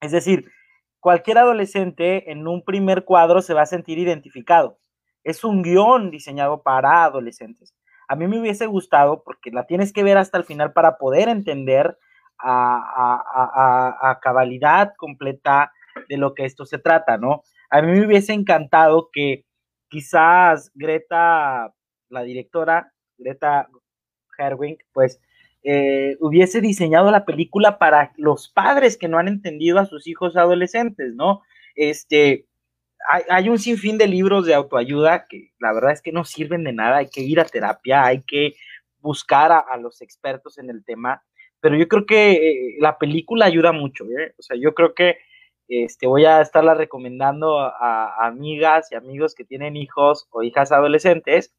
Es 0.01 0.11
decir, 0.11 0.51
cualquier 0.99 1.37
adolescente 1.37 2.31
en 2.31 2.47
un 2.47 2.63
primer 2.63 3.05
cuadro 3.05 3.43
se 3.43 3.53
va 3.53 3.61
a 3.61 3.67
sentir 3.67 3.99
identificado. 3.99 4.79
Es 5.23 5.43
un 5.43 5.61
guion 5.61 6.09
diseñado 6.09 6.63
para 6.63 7.03
adolescentes. 7.03 7.75
A 8.07 8.15
mí 8.15 8.27
me 8.27 8.39
hubiese 8.39 8.65
gustado, 8.65 9.21
porque 9.23 9.51
la 9.51 9.67
tienes 9.67 9.93
que 9.93 10.01
ver 10.01 10.17
hasta 10.17 10.39
el 10.39 10.43
final 10.43 10.73
para 10.73 10.97
poder 10.97 11.29
entender 11.29 11.99
a, 12.39 13.99
a 14.01 14.19
cabalidad 14.21 14.93
completa 14.97 15.71
de 16.09 16.17
lo 16.17 16.33
que 16.33 16.45
esto 16.45 16.65
se 16.65 16.79
trata, 16.79 17.19
¿no? 17.19 17.43
A 17.69 17.83
mí 17.83 17.91
me 17.91 18.07
hubiese 18.07 18.33
encantado 18.33 19.09
que 19.13 19.45
quizás 19.87 20.71
Greta 20.73 21.75
la 22.11 22.23
directora 22.23 22.93
Greta 23.17 23.69
Herwing, 24.37 24.77
pues 24.93 25.19
eh, 25.63 26.17
hubiese 26.19 26.59
diseñado 26.59 27.11
la 27.11 27.25
película 27.25 27.77
para 27.77 28.13
los 28.17 28.49
padres 28.49 28.97
que 28.97 29.07
no 29.07 29.19
han 29.19 29.27
entendido 29.27 29.79
a 29.79 29.85
sus 29.85 30.07
hijos 30.07 30.35
adolescentes, 30.35 31.13
¿no? 31.13 31.43
Este, 31.75 32.47
hay, 33.29 33.49
un 33.49 33.59
sinfín 33.59 33.97
de 33.97 34.07
libros 34.07 34.45
de 34.45 34.53
autoayuda 34.53 35.27
que 35.27 35.51
la 35.59 35.73
verdad 35.73 35.91
es 35.91 36.01
que 36.01 36.11
no 36.11 36.25
sirven 36.25 36.63
de 36.63 36.73
nada, 36.73 36.97
hay 36.97 37.09
que 37.09 37.21
ir 37.21 37.39
a 37.39 37.45
terapia, 37.45 38.03
hay 38.05 38.23
que 38.23 38.53
buscar 38.99 39.51
a, 39.51 39.77
los 39.77 40.01
expertos 40.01 40.57
en 40.57 40.69
el 40.69 40.83
tema, 40.83 41.23
pero 41.59 41.75
yo 41.75 41.87
creo 41.87 42.05
que 42.05 42.31
eh, 42.33 42.77
la 42.79 42.97
película 42.97 43.45
ayuda 43.45 43.71
mucho, 43.71 44.05
¿eh? 44.05 44.33
O 44.37 44.41
sea, 44.41 44.57
yo 44.57 44.73
creo 44.73 44.93
que 44.93 45.17
Este, 45.67 46.05
voy 46.07 46.25
a 46.25 46.41
estarla 46.41 46.73
recomendando 46.75 47.59
a, 47.59 48.27
amigas 48.27 48.91
y 48.91 48.95
amigos 48.95 49.35
que 49.35 49.45
tienen 49.45 49.77
hijos 49.77 50.27
o 50.31 50.43
hijas 50.43 50.71
adolescentes, 50.71 51.53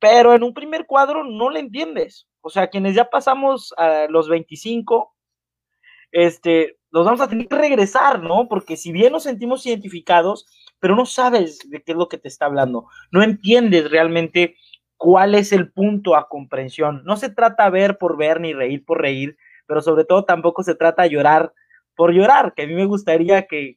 pero 0.00 0.34
en 0.34 0.42
un 0.42 0.54
primer 0.54 0.86
cuadro 0.86 1.24
no 1.24 1.50
le 1.50 1.60
entiendes. 1.60 2.26
O 2.40 2.50
sea, 2.50 2.68
quienes 2.68 2.94
ya 2.94 3.10
pasamos 3.10 3.72
a 3.76 4.06
los 4.08 4.28
25, 4.28 5.14
este, 6.10 6.78
los 6.90 7.04
vamos 7.04 7.20
a 7.20 7.28
tener 7.28 7.46
que 7.46 7.56
regresar, 7.56 8.20
¿no? 8.22 8.48
Porque 8.48 8.76
si 8.76 8.90
bien 8.90 9.12
nos 9.12 9.24
sentimos 9.24 9.64
identificados, 9.66 10.46
pero 10.80 10.96
no 10.96 11.06
sabes 11.06 11.58
de 11.68 11.82
qué 11.82 11.92
es 11.92 11.98
lo 11.98 12.08
que 12.08 12.18
te 12.18 12.28
está 12.28 12.46
hablando, 12.46 12.86
no 13.12 13.22
entiendes 13.22 13.90
realmente 13.90 14.56
cuál 14.96 15.34
es 15.34 15.52
el 15.52 15.70
punto 15.70 16.16
a 16.16 16.28
comprensión. 16.28 17.02
No 17.04 17.16
se 17.16 17.30
trata 17.30 17.70
ver 17.70 17.98
por 17.98 18.16
ver 18.16 18.40
ni 18.40 18.54
reír 18.54 18.84
por 18.84 19.00
reír, 19.00 19.36
pero 19.66 19.82
sobre 19.82 20.04
todo 20.04 20.24
tampoco 20.24 20.62
se 20.62 20.74
trata 20.74 21.06
llorar 21.06 21.52
por 21.94 22.12
llorar, 22.12 22.54
que 22.54 22.62
a 22.62 22.66
mí 22.66 22.72
me 22.74 22.86
gustaría 22.86 23.46
que, 23.46 23.76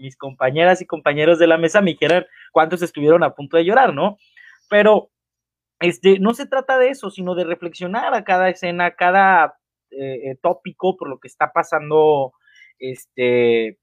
mis 0.00 0.16
compañeras 0.16 0.80
y 0.80 0.86
compañeros 0.86 1.40
de 1.40 1.48
la 1.48 1.58
mesa 1.58 1.80
me 1.80 1.90
dijeran 1.90 2.24
cuántos 2.52 2.82
estuvieron 2.82 3.24
a 3.24 3.34
punto 3.34 3.56
de 3.56 3.64
llorar, 3.64 3.92
¿no? 3.92 4.16
Pero 4.70 5.10
este, 5.80 6.18
no 6.18 6.34
se 6.34 6.46
trata 6.46 6.78
de 6.78 6.90
eso, 6.90 7.10
sino 7.10 7.34
de 7.34 7.44
reflexionar 7.44 8.14
a 8.14 8.24
cada 8.24 8.48
escena, 8.48 8.86
a 8.86 8.96
cada 8.96 9.58
eh, 9.90 10.30
eh, 10.30 10.38
tópico 10.42 10.96
por 10.96 11.08
lo 11.08 11.18
que 11.18 11.28
está 11.28 11.52
pasando 11.52 12.32
este 12.78 13.78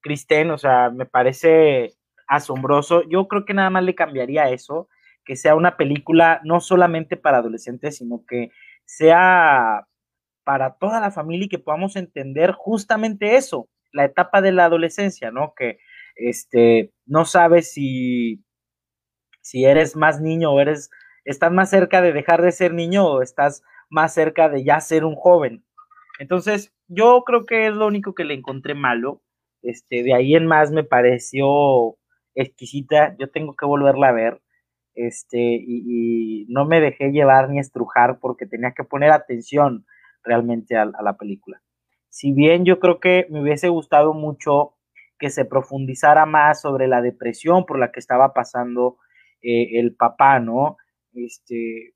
Cristén, 0.00 0.50
o 0.50 0.58
sea, 0.58 0.90
me 0.90 1.06
parece 1.06 1.94
asombroso. 2.26 3.02
Yo 3.08 3.28
creo 3.28 3.44
que 3.44 3.54
nada 3.54 3.70
más 3.70 3.84
le 3.84 3.94
cambiaría 3.94 4.50
eso, 4.50 4.88
que 5.24 5.36
sea 5.36 5.54
una 5.54 5.76
película 5.76 6.40
no 6.44 6.60
solamente 6.60 7.16
para 7.16 7.38
adolescentes, 7.38 7.96
sino 7.98 8.24
que 8.26 8.50
sea 8.84 9.86
para 10.44 10.74
toda 10.78 11.00
la 11.00 11.10
familia 11.10 11.46
y 11.46 11.48
que 11.48 11.58
podamos 11.58 11.96
entender 11.96 12.52
justamente 12.52 13.36
eso, 13.36 13.68
la 13.92 14.04
etapa 14.04 14.40
de 14.40 14.52
la 14.52 14.64
adolescencia, 14.64 15.30
¿no? 15.30 15.52
Que 15.54 15.78
este, 16.16 16.92
no 17.06 17.24
sabes 17.24 17.72
si, 17.72 18.42
si 19.42 19.64
eres 19.64 19.96
más 19.96 20.20
niño 20.20 20.52
o 20.52 20.60
eres, 20.60 20.90
estás 21.30 21.52
más 21.52 21.70
cerca 21.70 22.02
de 22.02 22.12
dejar 22.12 22.42
de 22.42 22.52
ser 22.52 22.74
niño 22.74 23.06
o 23.06 23.22
estás 23.22 23.62
más 23.88 24.14
cerca 24.14 24.48
de 24.48 24.64
ya 24.64 24.80
ser 24.80 25.04
un 25.04 25.16
joven. 25.16 25.64
Entonces, 26.18 26.72
yo 26.88 27.22
creo 27.24 27.46
que 27.46 27.66
es 27.66 27.72
lo 27.72 27.86
único 27.86 28.14
que 28.14 28.24
le 28.24 28.34
encontré 28.34 28.74
malo. 28.74 29.22
Este, 29.62 30.02
de 30.02 30.14
ahí 30.14 30.34
en 30.34 30.46
más 30.46 30.70
me 30.70 30.84
pareció 30.84 31.96
exquisita. 32.34 33.16
Yo 33.18 33.30
tengo 33.30 33.54
que 33.54 33.66
volverla 33.66 34.08
a 34.08 34.12
ver. 34.12 34.40
Este, 34.94 35.38
y, 35.38 36.46
no 36.48 36.66
me 36.66 36.80
dejé 36.80 37.10
llevar 37.10 37.48
ni 37.48 37.58
estrujar 37.58 38.18
porque 38.20 38.46
tenía 38.46 38.72
que 38.72 38.84
poner 38.84 39.12
atención 39.12 39.86
realmente 40.22 40.76
a, 40.76 40.84
la 40.84 41.16
película. 41.16 41.62
Si 42.08 42.32
bien 42.32 42.64
yo 42.64 42.80
creo 42.80 43.00
que 43.00 43.26
me 43.30 43.40
hubiese 43.40 43.68
gustado 43.68 44.12
mucho 44.14 44.74
que 45.18 45.30
se 45.30 45.44
profundizara 45.44 46.26
más 46.26 46.60
sobre 46.60 46.88
la 46.88 47.02
depresión 47.02 47.66
por 47.66 47.78
la 47.78 47.92
que 47.92 48.00
estaba 48.00 48.34
pasando 48.34 48.98
eh, 49.42 49.78
el 49.78 49.94
papá, 49.94 50.40
¿no? 50.40 50.76
Este, 51.12 51.94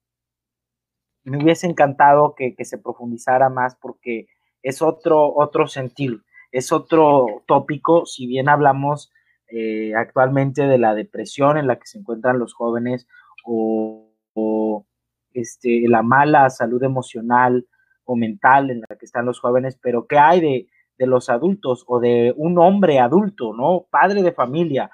me 1.25 1.43
hubiese 1.43 1.67
encantado 1.67 2.35
que, 2.35 2.55
se 2.65 2.79
profundizara 2.79 3.49
más 3.49 3.77
porque 3.77 4.27
es 4.63 4.83
otro, 4.83 5.35
otro 5.35 5.67
sentir, 5.67 6.23
es 6.53 6.73
otro 6.73 7.43
tópico, 7.47 8.07
si 8.07 8.27
bien 8.27 8.49
hablamos 8.49 9.13
eh, 9.49 9.95
actualmente 9.95 10.67
de 10.67 10.79
la 10.79 10.95
depresión 10.95 11.59
en 11.59 11.67
la 11.67 11.79
que 11.79 11.87
se 11.87 11.99
encuentran 11.99 12.39
los 12.39 12.55
jóvenes 12.55 13.07
o, 13.45 14.11
o 14.35 14.87
este, 15.35 15.89
la 15.89 16.03
mala 16.03 16.49
salud 16.51 16.83
emocional 16.83 17.67
o 18.05 18.17
mental 18.17 18.71
en 18.71 18.81
la 18.89 18.97
que 18.97 19.05
están 19.05 19.27
los 19.27 19.41
jóvenes, 19.41 19.79
pero 19.83 20.07
¿qué 20.07 20.19
hay 20.19 20.41
de, 20.41 20.69
los 21.07 21.29
adultos 21.29 21.85
o 21.87 22.01
de 22.01 22.33
un 22.37 22.59
hombre 22.59 22.99
adulto, 22.99 23.53
¿no? 23.53 23.87
Padre 23.91 24.23
de 24.23 24.33
familia. 24.33 24.91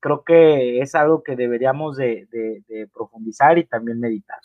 Creo 0.00 0.22
que 0.24 0.80
es 0.80 0.94
algo 0.94 1.22
que 1.22 1.36
deberíamos 1.36 1.96
de, 1.96 2.26
profundizar 2.92 3.58
y 3.58 3.64
también 3.64 4.00
meditar. 4.00 4.38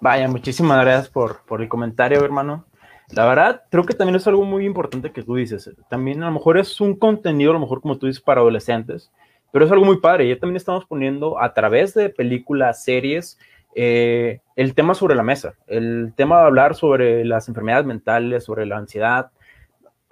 Vaya, 0.00 0.28
muchísimas 0.28 0.84
gracias 0.84 1.08
por, 1.08 1.44
por 1.46 1.62
el 1.62 1.68
comentario, 1.68 2.24
hermano. 2.24 2.66
La 3.10 3.24
verdad, 3.24 3.62
creo 3.70 3.84
que 3.84 3.94
también 3.94 4.16
es 4.16 4.26
algo 4.26 4.44
muy 4.44 4.66
importante 4.66 5.12
que 5.12 5.22
tú 5.22 5.36
dices. 5.36 5.70
También 5.88 6.22
a 6.22 6.26
lo 6.26 6.32
mejor 6.32 6.58
es 6.58 6.80
un 6.80 6.96
contenido, 6.96 7.50
a 7.50 7.54
lo 7.54 7.60
mejor 7.60 7.80
como 7.80 7.98
tú 7.98 8.06
dices, 8.06 8.22
para 8.22 8.40
adolescentes, 8.40 9.12
pero 9.52 9.64
es 9.64 9.70
algo 9.70 9.84
muy 9.84 10.00
padre. 10.00 10.28
Ya 10.28 10.38
también 10.38 10.56
estamos 10.56 10.84
poniendo 10.84 11.40
a 11.40 11.54
través 11.54 11.94
de 11.94 12.08
películas, 12.08 12.82
series, 12.82 13.38
eh, 13.74 14.40
el 14.56 14.74
tema 14.74 14.94
sobre 14.94 15.14
la 15.14 15.22
mesa, 15.22 15.54
el 15.66 16.12
tema 16.16 16.40
de 16.40 16.46
hablar 16.46 16.74
sobre 16.74 17.24
las 17.24 17.46
enfermedades 17.48 17.86
mentales, 17.86 18.44
sobre 18.44 18.66
la 18.66 18.78
ansiedad, 18.78 19.30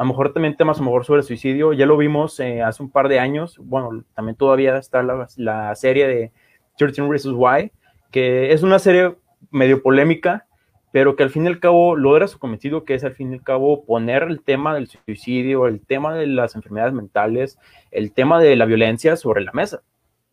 a 0.05 0.07
lo 0.07 0.13
mejor 0.13 0.35
también 0.35 0.55
temas 0.55 0.77
a 0.77 0.81
lo 0.81 0.87
mejor 0.87 1.07
sobre 1.07 1.23
suicidio, 1.23 1.73
ya 1.73 1.87
lo 1.87 1.97
vimos 1.97 2.39
eh, 2.39 2.61
hace 2.61 2.83
un 2.83 2.91
par 2.91 3.09
de 3.09 3.19
años, 3.19 3.57
bueno, 3.59 4.05
también 4.15 4.37
todavía 4.37 4.77
está 4.77 5.03
la, 5.03 5.75
serie 5.77 6.07
de 6.07 6.33
13 6.77 7.09
Reasons 7.09 7.35
Why, 7.39 7.73
que 8.11 8.53
es 8.53 8.63
una 8.63 8.79
serie 8.79 9.17
medio 9.51 9.83
polémica, 9.83 10.47
pero 10.93 11.17
que 11.17 11.23
al 11.23 11.31
fin 11.31 11.45
y 11.45 11.49
al 11.49 11.59
cabo 11.59 11.97
logra 11.97 12.29
su 12.29 12.39
cometido, 12.39 12.85
que 12.85 12.95
es 12.95 13.03
al 13.03 13.15
fin 13.15 13.33
y 13.33 13.37
al 13.37 13.43
cabo 13.43 13.87
poner 13.87 14.25
el 14.25 14.43
tema 14.43 14.75
del 14.75 14.89
suicidio, 14.89 15.67
el 15.67 15.81
tema 15.81 16.15
de 16.15 16.27
las 16.27 16.55
enfermedades 16.55 16.93
mentales, 16.93 17.59
el 17.91 18.13
tema 18.13 18.39
de 18.39 18.57
la 18.57 18.67
violencia 18.67 19.17
sobre 19.17 19.43
la 19.43 19.53
mesa. 19.53 19.81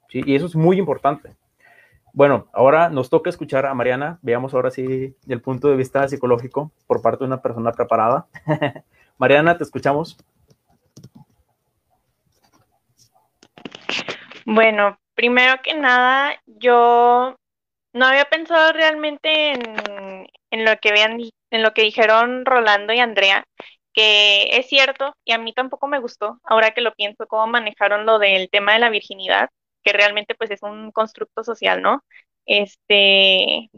¿sí? 0.09 0.21
Y 0.25 0.35
eso 0.35 0.47
es 0.47 0.55
muy 0.55 0.77
importante. 0.77 1.29
Bueno, 2.13 2.47
ahora 2.51 2.89
nos 2.89 3.09
toca 3.09 3.29
escuchar 3.29 3.65
a 3.65 3.73
Mariana. 3.73 4.19
Veamos 4.21 4.53
ahora 4.53 4.69
sí 4.69 5.15
el 5.27 5.41
punto 5.41 5.69
de 5.69 5.77
vista 5.77 6.05
psicológico 6.09 6.71
por 6.85 7.01
parte 7.01 7.23
de 7.23 7.27
una 7.27 7.41
persona 7.41 7.71
preparada. 7.71 8.27
Mariana, 9.21 9.55
te 9.55 9.63
escuchamos. 9.63 10.17
Bueno, 14.47 14.99
primero 15.13 15.61
que 15.61 15.75
nada, 15.75 16.41
yo 16.47 17.35
no 17.93 18.05
había 18.07 18.25
pensado 18.25 18.73
realmente 18.73 19.51
en, 19.51 20.65
lo 20.65 20.75
que 20.81 21.29
en 21.51 21.61
lo 21.61 21.71
que 21.71 21.83
dijeron 21.83 22.45
Rolando 22.45 22.93
y 22.93 22.99
Andrea, 22.99 23.43
que 23.93 24.57
es 24.57 24.65
cierto, 24.65 25.13
y 25.23 25.33
a 25.33 25.37
mí 25.37 25.53
tampoco 25.53 25.85
me 25.85 25.99
gustó, 25.99 26.39
ahora 26.43 26.71
que 26.71 26.81
lo 26.81 26.95
pienso, 26.95 27.27
cómo 27.27 27.45
manejaron 27.45 28.07
lo 28.07 28.17
del 28.17 28.49
tema 28.49 28.73
de 28.73 28.79
la 28.79 28.89
virginidad 28.89 29.49
que 29.83 29.93
realmente 29.93 30.33
pues 30.33 30.49
es 30.49 30.63
un 30.63 30.91
constructo 30.91 31.43
social, 31.43 31.83
¿no? 31.83 32.03
Este, 32.47 33.69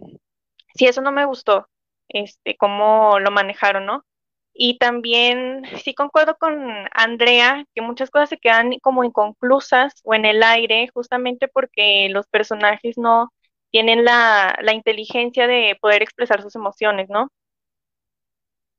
sí, 0.73 0.85
eso 0.85 1.01
no 1.01 1.11
me 1.11 1.25
gustó, 1.25 1.67
este, 2.07 2.55
cómo 2.55 3.19
lo 3.19 3.29
manejaron, 3.29 3.85
¿no? 3.85 4.05
Y 4.53 4.77
también 4.77 5.63
sí 5.83 5.93
concuerdo 5.95 6.35
con 6.37 6.53
Andrea 6.93 7.65
que 7.73 7.81
muchas 7.81 8.11
cosas 8.11 8.29
se 8.29 8.37
quedan 8.37 8.73
como 8.81 9.03
inconclusas 9.03 9.93
o 10.03 10.13
en 10.13 10.25
el 10.25 10.43
aire 10.43 10.89
justamente 10.93 11.47
porque 11.47 12.07
los 12.09 12.27
personajes 12.27 12.97
no 12.97 13.33
tienen 13.71 14.05
la, 14.05 14.55
la 14.61 14.73
inteligencia 14.73 15.47
de 15.47 15.77
poder 15.81 16.03
expresar 16.03 16.41
sus 16.43 16.55
emociones, 16.55 17.09
¿no? 17.09 17.29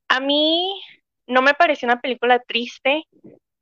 A 0.08 0.20
mí 0.20 0.80
no 1.26 1.42
me 1.42 1.54
pareció 1.54 1.86
una 1.86 2.00
película 2.00 2.38
triste. 2.40 3.04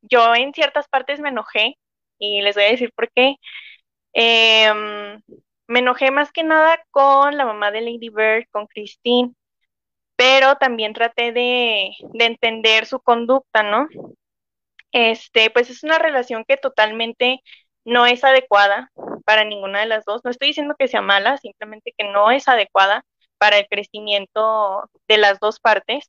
Yo 0.03 0.35
en 0.35 0.53
ciertas 0.55 0.89
partes 0.89 1.21
me 1.21 1.31
enojé, 1.31 1.77
y 2.19 2.43
les 2.43 2.55
voy 2.57 2.65
a 2.65 2.71
decir 2.71 2.93
por 2.95 3.11
qué. 3.13 3.37
Em, 4.15 5.23
me 5.69 5.81
enojé 5.81 6.11
más 6.11 6.33
que 6.33 6.45
nada 6.45 6.79
con 6.91 7.37
la 7.37 7.47
mamá 7.47 7.71
de 7.71 7.83
Lady 7.83 8.11
Bird, 8.11 8.47
con 8.51 8.67
Christine, 8.67 9.35
pero 10.23 10.55
también 10.55 10.93
traté 10.93 11.33
de, 11.33 11.91
de 12.12 12.25
entender 12.25 12.87
su 12.87 13.01
conducta, 13.01 13.64
¿no? 13.64 13.89
Este, 14.93 15.51
pues 15.51 15.68
es 15.68 15.83
una 15.83 15.99
relación 15.99 16.45
que 16.47 16.57
totalmente 16.57 17.41
no 17.85 18.07
es 18.07 18.23
adecuada 18.23 18.93
para 19.25 19.43
ninguna 19.43 19.81
de 19.81 19.87
las 19.87 20.05
dos. 20.05 20.20
No 20.23 20.31
estoy 20.31 20.49
diciendo 20.51 20.77
que 20.79 20.87
sea 20.87 21.03
mala, 21.03 21.39
simplemente 21.39 21.93
que 21.99 22.05
no 22.05 22.31
es 22.31 22.47
adecuada 22.47 23.05
para 23.37 23.59
el 23.59 23.66
crecimiento 23.66 24.89
de 25.09 25.18
las 25.18 25.41
dos 25.41 25.59
partes. 25.59 26.09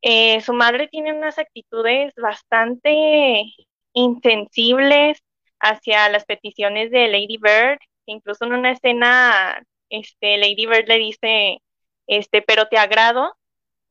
Eh, 0.00 0.40
su 0.40 0.54
madre 0.54 0.88
tiene 0.88 1.12
unas 1.12 1.38
actitudes 1.38 2.14
bastante 2.16 3.44
insensibles, 3.92 5.22
hacia 5.60 6.08
las 6.08 6.24
peticiones 6.24 6.90
de 6.90 7.08
Lady 7.08 7.36
Bird, 7.38 7.78
incluso 8.06 8.46
en 8.46 8.54
una 8.54 8.72
escena, 8.72 9.62
este, 9.90 10.38
Lady 10.38 10.64
Bird 10.64 10.88
le 10.88 10.96
dice, 10.98 11.58
este, 12.06 12.42
pero 12.42 12.68
te 12.68 12.78
agrado, 12.78 13.36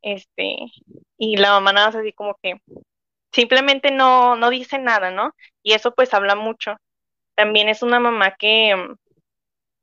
este, 0.01 0.57
y 1.17 1.37
la 1.37 1.51
mamá 1.51 1.73
nada 1.73 1.87
más 1.87 1.95
así 1.95 2.13
como 2.13 2.35
que 2.41 2.61
simplemente 3.33 3.91
no, 3.91 4.35
no 4.35 4.49
dice 4.49 4.79
nada, 4.79 5.11
¿no? 5.11 5.33
Y 5.63 5.73
eso 5.73 5.93
pues 5.93 6.13
habla 6.13 6.35
mucho. 6.35 6.75
También 7.35 7.69
es 7.69 7.83
una 7.83 7.99
mamá 7.99 8.35
que, 8.37 8.75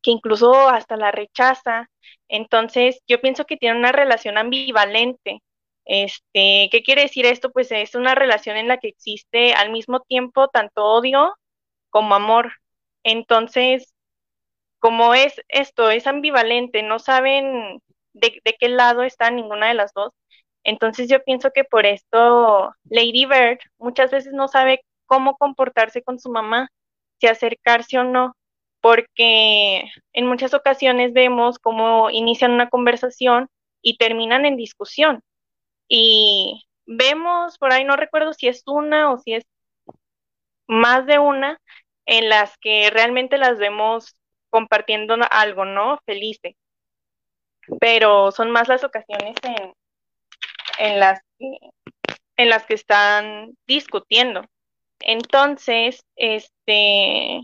que 0.02 0.10
incluso 0.10 0.68
hasta 0.68 0.96
la 0.96 1.10
rechaza. 1.12 1.90
Entonces, 2.28 3.00
yo 3.08 3.20
pienso 3.20 3.44
que 3.44 3.56
tiene 3.56 3.78
una 3.78 3.92
relación 3.92 4.38
ambivalente. 4.38 5.42
Este, 5.84 6.68
¿qué 6.70 6.82
quiere 6.84 7.02
decir 7.02 7.26
esto? 7.26 7.50
Pues 7.50 7.72
es 7.72 7.94
una 7.94 8.14
relación 8.14 8.56
en 8.56 8.68
la 8.68 8.78
que 8.78 8.88
existe 8.88 9.54
al 9.54 9.70
mismo 9.72 10.00
tiempo 10.00 10.48
tanto 10.48 10.84
odio 10.84 11.34
como 11.90 12.14
amor. 12.14 12.52
Entonces, 13.04 13.94
como 14.78 15.14
es 15.14 15.40
esto, 15.48 15.90
es 15.90 16.06
ambivalente, 16.06 16.82
no 16.82 16.98
saben 16.98 17.80
de, 18.12 18.40
qué 18.58 18.68
lado 18.68 19.02
está 19.02 19.30
ninguna 19.30 19.68
de 19.68 19.74
las 19.74 19.92
dos, 19.94 20.12
Entonces 20.64 21.08
yo 21.08 21.22
pienso 21.24 21.50
que 21.52 21.64
por 21.64 21.86
esto 21.86 22.72
Lady 22.84 23.26
Bird 23.26 23.58
muchas 23.78 24.10
veces 24.10 24.32
no 24.34 24.48
sabe 24.48 24.84
cómo 25.06 25.36
comportarse 25.36 26.02
con 26.02 26.18
su 26.18 26.30
mamá, 26.30 26.70
si 27.20 27.26
acercarse 27.28 27.98
o 27.98 28.04
no, 28.04 28.36
porque 28.80 29.84
en 30.12 30.26
muchas 30.26 30.54
ocasiones 30.54 31.12
vemos 31.12 31.58
cómo 31.58 32.10
inician 32.10 32.52
una 32.52 32.68
conversación 32.70 33.48
y 33.82 33.96
terminan 33.98 34.46
en 34.46 34.56
discusión. 34.56 35.22
Y 35.88 36.64
vemos 36.86 37.58
por 37.58 37.72
ahí, 37.72 37.84
no 37.84 37.96
recuerdo 37.96 38.32
si 38.34 38.48
es 38.48 38.62
una 38.66 39.12
o 39.12 39.18
si 39.18 39.34
es 39.34 39.44
más 40.66 41.06
de 41.06 41.18
una, 41.18 41.58
en 42.06 42.28
las 42.28 42.56
que 42.58 42.90
realmente 42.90 43.38
las 43.38 43.58
vemos 43.58 44.16
compartiendo 44.50 45.16
algo, 45.30 45.64
¿no? 45.64 45.98
Felices. 46.06 46.56
Pero 47.78 48.30
son 48.32 48.50
más 48.50 48.68
las 48.68 48.84
ocasiones 48.84 49.36
en, 49.42 49.74
en 50.78 50.98
las 51.00 51.20
en 52.36 52.48
las 52.48 52.64
que 52.66 52.74
están 52.74 53.54
discutiendo. 53.66 54.44
Entonces, 55.00 56.02
este, 56.16 57.42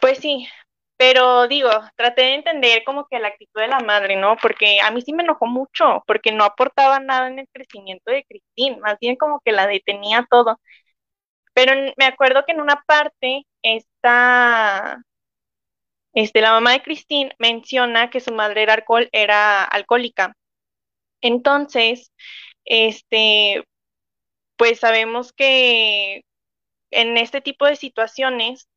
pues 0.00 0.18
sí, 0.18 0.46
pero 0.96 1.48
digo, 1.48 1.70
traté 1.96 2.22
de 2.22 2.34
entender 2.34 2.82
como 2.84 3.06
que 3.08 3.18
la 3.18 3.28
actitud 3.28 3.60
de 3.60 3.68
la 3.68 3.80
madre, 3.80 4.16
¿no? 4.16 4.36
Porque 4.40 4.80
a 4.80 4.90
mí 4.90 5.02
sí 5.02 5.12
me 5.12 5.22
enojó 5.24 5.46
mucho, 5.46 6.02
porque 6.06 6.32
no 6.32 6.44
aportaba 6.44 7.00
nada 7.00 7.28
en 7.28 7.38
el 7.40 7.48
crecimiento 7.52 8.10
de 8.10 8.24
Christine, 8.24 8.78
más 8.78 8.98
bien 9.00 9.16
como 9.16 9.40
que 9.44 9.52
la 9.52 9.66
detenía 9.66 10.26
todo. 10.30 10.60
Pero 11.54 11.72
me 11.98 12.06
acuerdo 12.06 12.44
que 12.46 12.52
en 12.52 12.60
una 12.60 12.82
parte, 12.86 13.44
esta, 13.62 15.02
este, 16.12 16.40
la 16.40 16.52
mamá 16.52 16.72
de 16.72 16.82
Christine 16.82 17.34
menciona 17.38 18.10
que 18.10 18.20
su 18.20 18.32
madre 18.32 18.62
era, 18.62 18.74
alcohol, 18.74 19.08
era 19.12 19.64
alcohólica. 19.64 20.34
Entonces, 21.20 22.12
este, 22.64 23.64
pues 24.56 24.80
sabemos 24.80 25.32
que 25.32 26.22
en 26.90 27.16
este 27.18 27.40
tipo 27.40 27.66
de 27.66 27.76
situaciones, 27.76 28.68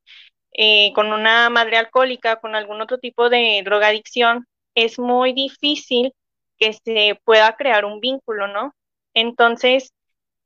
eh, 0.54 0.94
con 0.94 1.14
una 1.14 1.50
madre 1.50 1.78
alcohólica, 1.78 2.38
con 2.42 2.56
algún 2.56 2.82
otro 2.82 3.00
tipo 3.00 3.30
de 3.30 3.62
drogadicción, 3.66 4.48
es 4.76 5.00
muy 5.00 5.34
difícil 5.34 6.14
que 6.58 6.74
se 6.74 7.20
pueda 7.26 7.56
crear 7.58 7.86
un 7.86 8.00
vínculo, 8.00 8.48
¿no? 8.48 8.76
Entonces, 9.14 9.94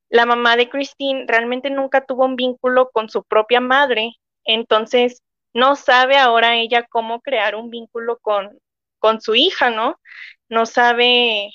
la 0.10 0.26
mamá 0.26 0.56
de 0.58 0.70
Christine 0.70 1.26
realmente 1.28 1.70
nunca 1.70 2.06
tuvo 2.06 2.26
un 2.26 2.36
vínculo 2.36 2.90
con 2.92 3.10
su 3.10 3.24
propia 3.24 3.60
madre, 3.60 4.14
entonces 4.46 5.22
no 5.56 5.76
sabe 5.78 6.18
ahora 6.18 6.58
ella 6.58 6.86
cómo 6.90 7.22
crear 7.22 7.56
un 7.56 7.72
vínculo 7.72 8.20
con, 8.20 8.60
con 9.00 9.22
su 9.22 9.36
hija, 9.36 9.72
¿no? 9.72 10.00
No 10.50 10.66
sabe 10.68 11.52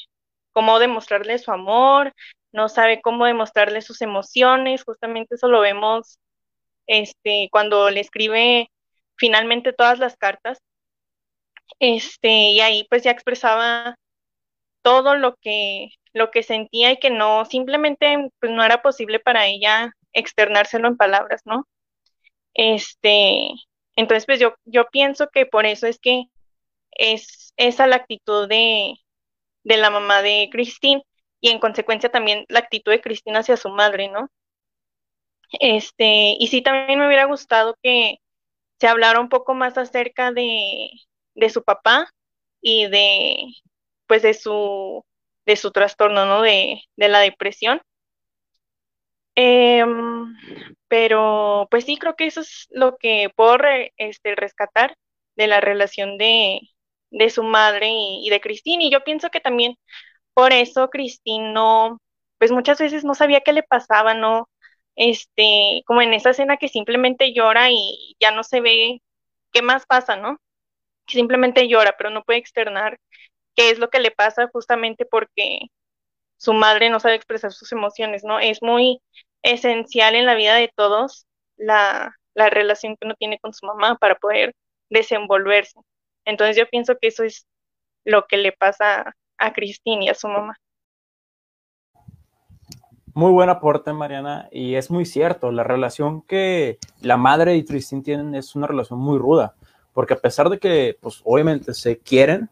cómo 0.53 0.78
demostrarle 0.80 1.38
su 1.38 1.53
amor, 1.53 2.14
no 2.53 2.68
sabe 2.68 3.03
cómo 3.03 3.26
demostrarle 3.26 3.82
sus 3.82 4.03
emociones, 4.03 4.84
justamente 4.84 5.36
eso 5.36 5.48
lo 5.48 5.61
vemos 5.61 6.18
este, 6.86 7.48
cuando 7.53 7.90
le 7.90 8.01
escribe 8.01 8.70
finalmente 9.16 9.72
todas 9.72 9.98
las 9.98 10.16
cartas, 10.16 10.59
este, 11.78 12.28
y 12.53 12.61
ahí 12.61 12.86
pues 12.90 13.03
ya 13.03 13.11
expresaba 13.11 13.96
todo 14.82 15.16
lo 15.16 15.36
que, 15.36 15.90
lo 16.14 16.30
que 16.30 16.42
sentía 16.42 16.92
y 16.92 16.98
que 16.98 17.11
no, 17.11 17.44
simplemente 17.44 18.30
pues 18.40 18.53
no 18.53 18.64
era 18.64 18.82
posible 18.82 19.20
para 19.20 19.46
ella 19.46 19.92
externárselo 20.12 20.88
en 20.88 20.96
palabras, 20.96 21.42
¿no? 21.44 21.66
Este, 22.55 23.51
entonces 24.01 24.26
pues 24.26 24.40
yo, 24.40 24.55
yo 24.64 24.86
pienso 24.90 25.28
que 25.30 25.46
por 25.46 25.66
eso 25.66 25.86
es 25.86 25.98
que 26.01 26.24
es 26.92 27.53
esa 27.57 27.86
la 27.86 27.96
actitud 27.96 28.48
de, 28.48 28.94
de 29.64 29.76
la 29.78 29.90
mamá 29.90 30.22
de 30.22 30.48
Christine 30.53 31.05
y 31.40 31.51
en 31.51 31.59
consecuencia 31.61 32.11
también 32.11 32.44
la 32.48 32.61
actitud 32.61 32.92
de 32.92 33.01
Cristina 33.01 33.40
hacia 33.40 33.57
su 33.57 33.70
madre, 33.70 34.09
¿no? 34.09 34.28
Este, 35.61 36.36
y 36.38 36.46
sí 36.48 36.62
también 36.62 36.98
me 36.98 37.07
hubiera 37.07 37.24
gustado 37.24 37.76
que 37.82 38.18
se 38.80 38.88
hablara 38.88 39.20
un 39.20 39.28
poco 39.28 39.55
más 39.55 39.78
acerca 39.78 40.32
de, 40.32 40.90
de 41.34 41.51
su 41.51 41.64
papá 41.64 42.09
y 42.62 42.88
de 42.88 43.36
pues 44.07 44.22
de 44.22 44.34
su 44.34 45.05
de 45.46 45.57
su 45.57 45.72
trastorno, 45.72 46.26
¿no? 46.26 46.42
De, 46.42 46.82
de 46.96 47.09
la 47.09 47.20
depresión. 47.20 47.82
Em, 49.36 50.34
pero 50.91 51.68
pues 51.70 51.84
sí, 51.86 51.99
creo 51.99 52.16
que 52.16 52.26
eso 52.26 52.41
es 52.43 52.66
lo 52.70 52.99
que 52.99 53.30
puedo 53.36 53.57
este, 53.97 54.34
rescatar 54.36 54.97
de 55.36 55.47
la 55.47 55.61
relación 55.61 56.18
de, 56.18 56.61
de 57.11 57.30
su 57.30 57.45
madre 57.45 57.91
y, 57.93 58.28
de 58.30 58.41
Cristina. 58.41 58.84
Y 58.84 58.91
yo 58.93 59.05
pienso 59.05 59.30
que 59.30 59.41
también 59.41 59.76
por 60.34 60.53
eso 60.53 60.91
Cristina 60.91 61.53
no, 61.53 62.01
pues 62.38 62.53
muchas 62.53 62.80
veces 62.80 63.05
no 63.05 63.14
sabía 63.14 63.43
qué 63.43 63.53
le 63.53 63.62
pasaba, 63.62 64.14
¿no? 64.14 64.49
Este, 64.97 65.82
como 65.86 66.03
en 66.03 66.14
esa 66.14 66.30
escena 66.30 66.57
que 66.59 66.68
simplemente 66.68 67.32
llora 67.34 67.70
y 67.70 68.16
ya 68.20 68.32
no 68.32 68.45
se 68.45 68.61
ve 68.61 69.03
qué 69.53 69.62
más 69.62 69.86
pasa, 69.86 70.16
¿no? 70.16 70.38
Que 71.07 71.14
simplemente 71.14 71.68
llora, 71.68 71.97
pero 71.99 72.11
no 72.11 72.24
puede 72.24 72.41
externar 72.41 72.99
qué 73.57 73.70
es 73.70 73.78
lo 73.78 73.91
que 73.91 74.01
le 74.01 74.12
pasa 74.12 74.49
justamente 74.53 75.07
porque 75.07 75.61
su 76.38 76.55
madre 76.55 76.91
no 76.91 77.01
sabe 77.01 77.16
expresar 77.16 77.53
sus 77.53 77.72
emociones, 77.72 78.24
¿no? 78.24 78.41
Es 78.41 78.62
muy 78.62 79.01
esencial 79.43 80.14
en 80.14 80.26
la 80.26 80.34
vida 80.34 80.55
de 80.55 80.72
todos 80.74 81.26
la, 81.57 82.14
la 82.34 82.51
relación 82.51 82.97
que 82.97 83.07
uno 83.07 83.14
tiene 83.18 83.38
con 83.38 83.53
su 83.53 83.66
mamá 83.66 83.97
para 83.97 84.14
poder 84.16 84.55
desenvolverse. 84.91 85.78
Entonces 86.24 86.57
yo 86.57 86.68
pienso 86.68 86.97
que 87.01 87.09
eso 87.09 87.24
es 87.24 87.47
lo 88.05 88.26
que 88.26 88.36
le 88.36 88.53
pasa 88.53 89.14
a 89.38 89.53
Cristina 89.53 90.05
y 90.05 90.09
a 90.09 90.14
su 90.14 90.28
mamá. 90.28 90.57
Muy 93.12 93.32
buen 93.32 93.51
aporte, 93.51 93.93
Mariana, 93.93 94.49
y 94.53 94.76
es 94.76 94.91
muy 94.91 95.05
cierto, 95.05 95.51
la 95.51 95.64
relación 95.64 96.22
que 96.22 96.78
la 97.01 97.16
madre 97.16 97.57
y 97.57 97.64
Cristina 97.64 98.03
tienen 98.03 98.34
es 98.36 98.55
una 98.55 98.68
relación 98.68 99.01
muy 99.01 99.18
ruda, 99.18 99.55
porque 99.93 100.14
a 100.14 100.18
pesar 100.18 100.49
de 100.49 100.61
que, 100.61 100.97
pues 101.01 101.20
obviamente 101.24 101.74
se 101.74 101.99
quieren, 101.99 102.49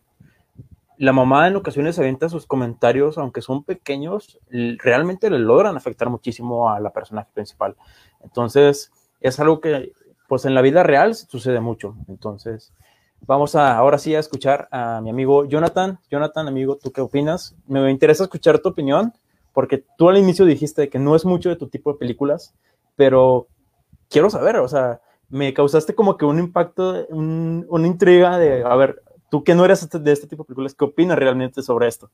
la 0.98 1.12
mamá 1.12 1.48
en 1.48 1.56
ocasiones 1.56 1.98
avienta 1.98 2.28
sus 2.28 2.46
comentarios, 2.46 3.18
aunque 3.18 3.40
son 3.40 3.64
pequeños, 3.64 4.38
realmente 4.50 5.30
le 5.30 5.38
logran 5.38 5.76
afectar 5.76 6.10
muchísimo 6.10 6.70
a 6.70 6.80
la 6.80 6.92
personaje 6.92 7.30
principal. 7.32 7.76
Entonces, 8.22 8.92
es 9.20 9.40
algo 9.40 9.60
que, 9.60 9.92
pues 10.28 10.44
en 10.44 10.54
la 10.54 10.62
vida 10.62 10.82
real 10.82 11.14
sucede 11.14 11.60
mucho. 11.60 11.96
Entonces, 12.08 12.72
Vamos 13.26 13.56
a 13.56 13.76
ahora 13.76 13.98
sí 13.98 14.14
a 14.14 14.20
escuchar 14.20 14.68
a 14.70 15.00
mi 15.00 15.10
amigo 15.10 15.44
Jonathan. 15.44 15.98
Jonathan, 16.10 16.48
amigo, 16.48 16.76
¿tú 16.76 16.92
qué 16.92 17.00
opinas? 17.00 17.56
Me 17.66 17.90
interesa 17.90 18.24
escuchar 18.24 18.60
tu 18.60 18.70
opinión, 18.70 19.12
porque 19.52 19.84
tú 19.96 20.08
al 20.08 20.18
inicio 20.18 20.44
dijiste 20.44 20.88
que 20.88 20.98
no 20.98 21.16
es 21.16 21.24
mucho 21.24 21.48
de 21.48 21.56
tu 21.56 21.68
tipo 21.68 21.92
de 21.92 21.98
películas, 21.98 22.54
pero 22.96 23.48
quiero 24.08 24.30
saber, 24.30 24.56
o 24.56 24.68
sea, 24.68 25.00
me 25.28 25.52
causaste 25.52 25.94
como 25.94 26.16
que 26.16 26.24
un 26.24 26.38
impacto, 26.38 27.06
una 27.10 27.86
intriga 27.86 28.38
de, 28.38 28.62
a 28.62 28.74
ver, 28.76 29.02
tú 29.30 29.44
que 29.44 29.54
no 29.54 29.64
eres 29.64 29.88
de 29.88 30.12
este 30.12 30.26
tipo 30.26 30.42
de 30.42 30.48
películas, 30.48 30.74
¿qué 30.74 30.84
opinas 30.84 31.18
realmente 31.18 31.62
sobre 31.62 31.88
esto? 31.88 32.10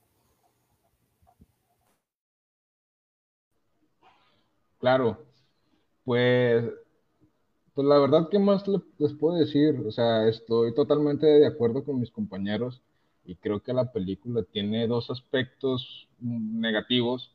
Claro, 4.79 5.19
pues 6.05 6.65
pues 7.75 7.87
la 7.89 7.99
verdad, 7.99 8.29
¿qué 8.31 8.39
más 8.39 8.65
les 8.99 9.15
puedo 9.15 9.37
decir? 9.37 9.83
O 9.87 9.91
sea, 9.91 10.29
estoy 10.29 10.73
totalmente 10.75 11.27
de 11.27 11.47
acuerdo 11.47 11.85
con 11.85 11.99
mis 11.99 12.11
compañeros 12.11 12.81
y 13.25 13.35
creo 13.37 13.61
que 13.61 13.73
la 13.73 13.91
película 13.93 14.45
tiene 14.45 14.87
dos 14.87 15.11
aspectos 15.11 16.09
negativos 16.21 17.35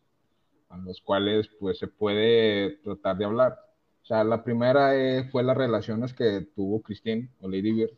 a 0.69 0.77
los 0.77 1.01
cuales 1.01 1.49
pues 1.59 1.77
se 1.79 1.87
puede 1.87 2.77
tratar 2.83 3.17
de 3.17 3.25
hablar. 3.25 3.59
O 4.03 4.05
sea, 4.05 4.23
la 4.23 4.43
primera 4.43 4.95
eh, 4.95 5.27
fue 5.29 5.43
las 5.43 5.57
relaciones 5.57 6.13
que 6.13 6.47
tuvo 6.55 6.81
Christine 6.81 7.29
o 7.41 7.49
Lady 7.49 7.73
Bird. 7.73 7.91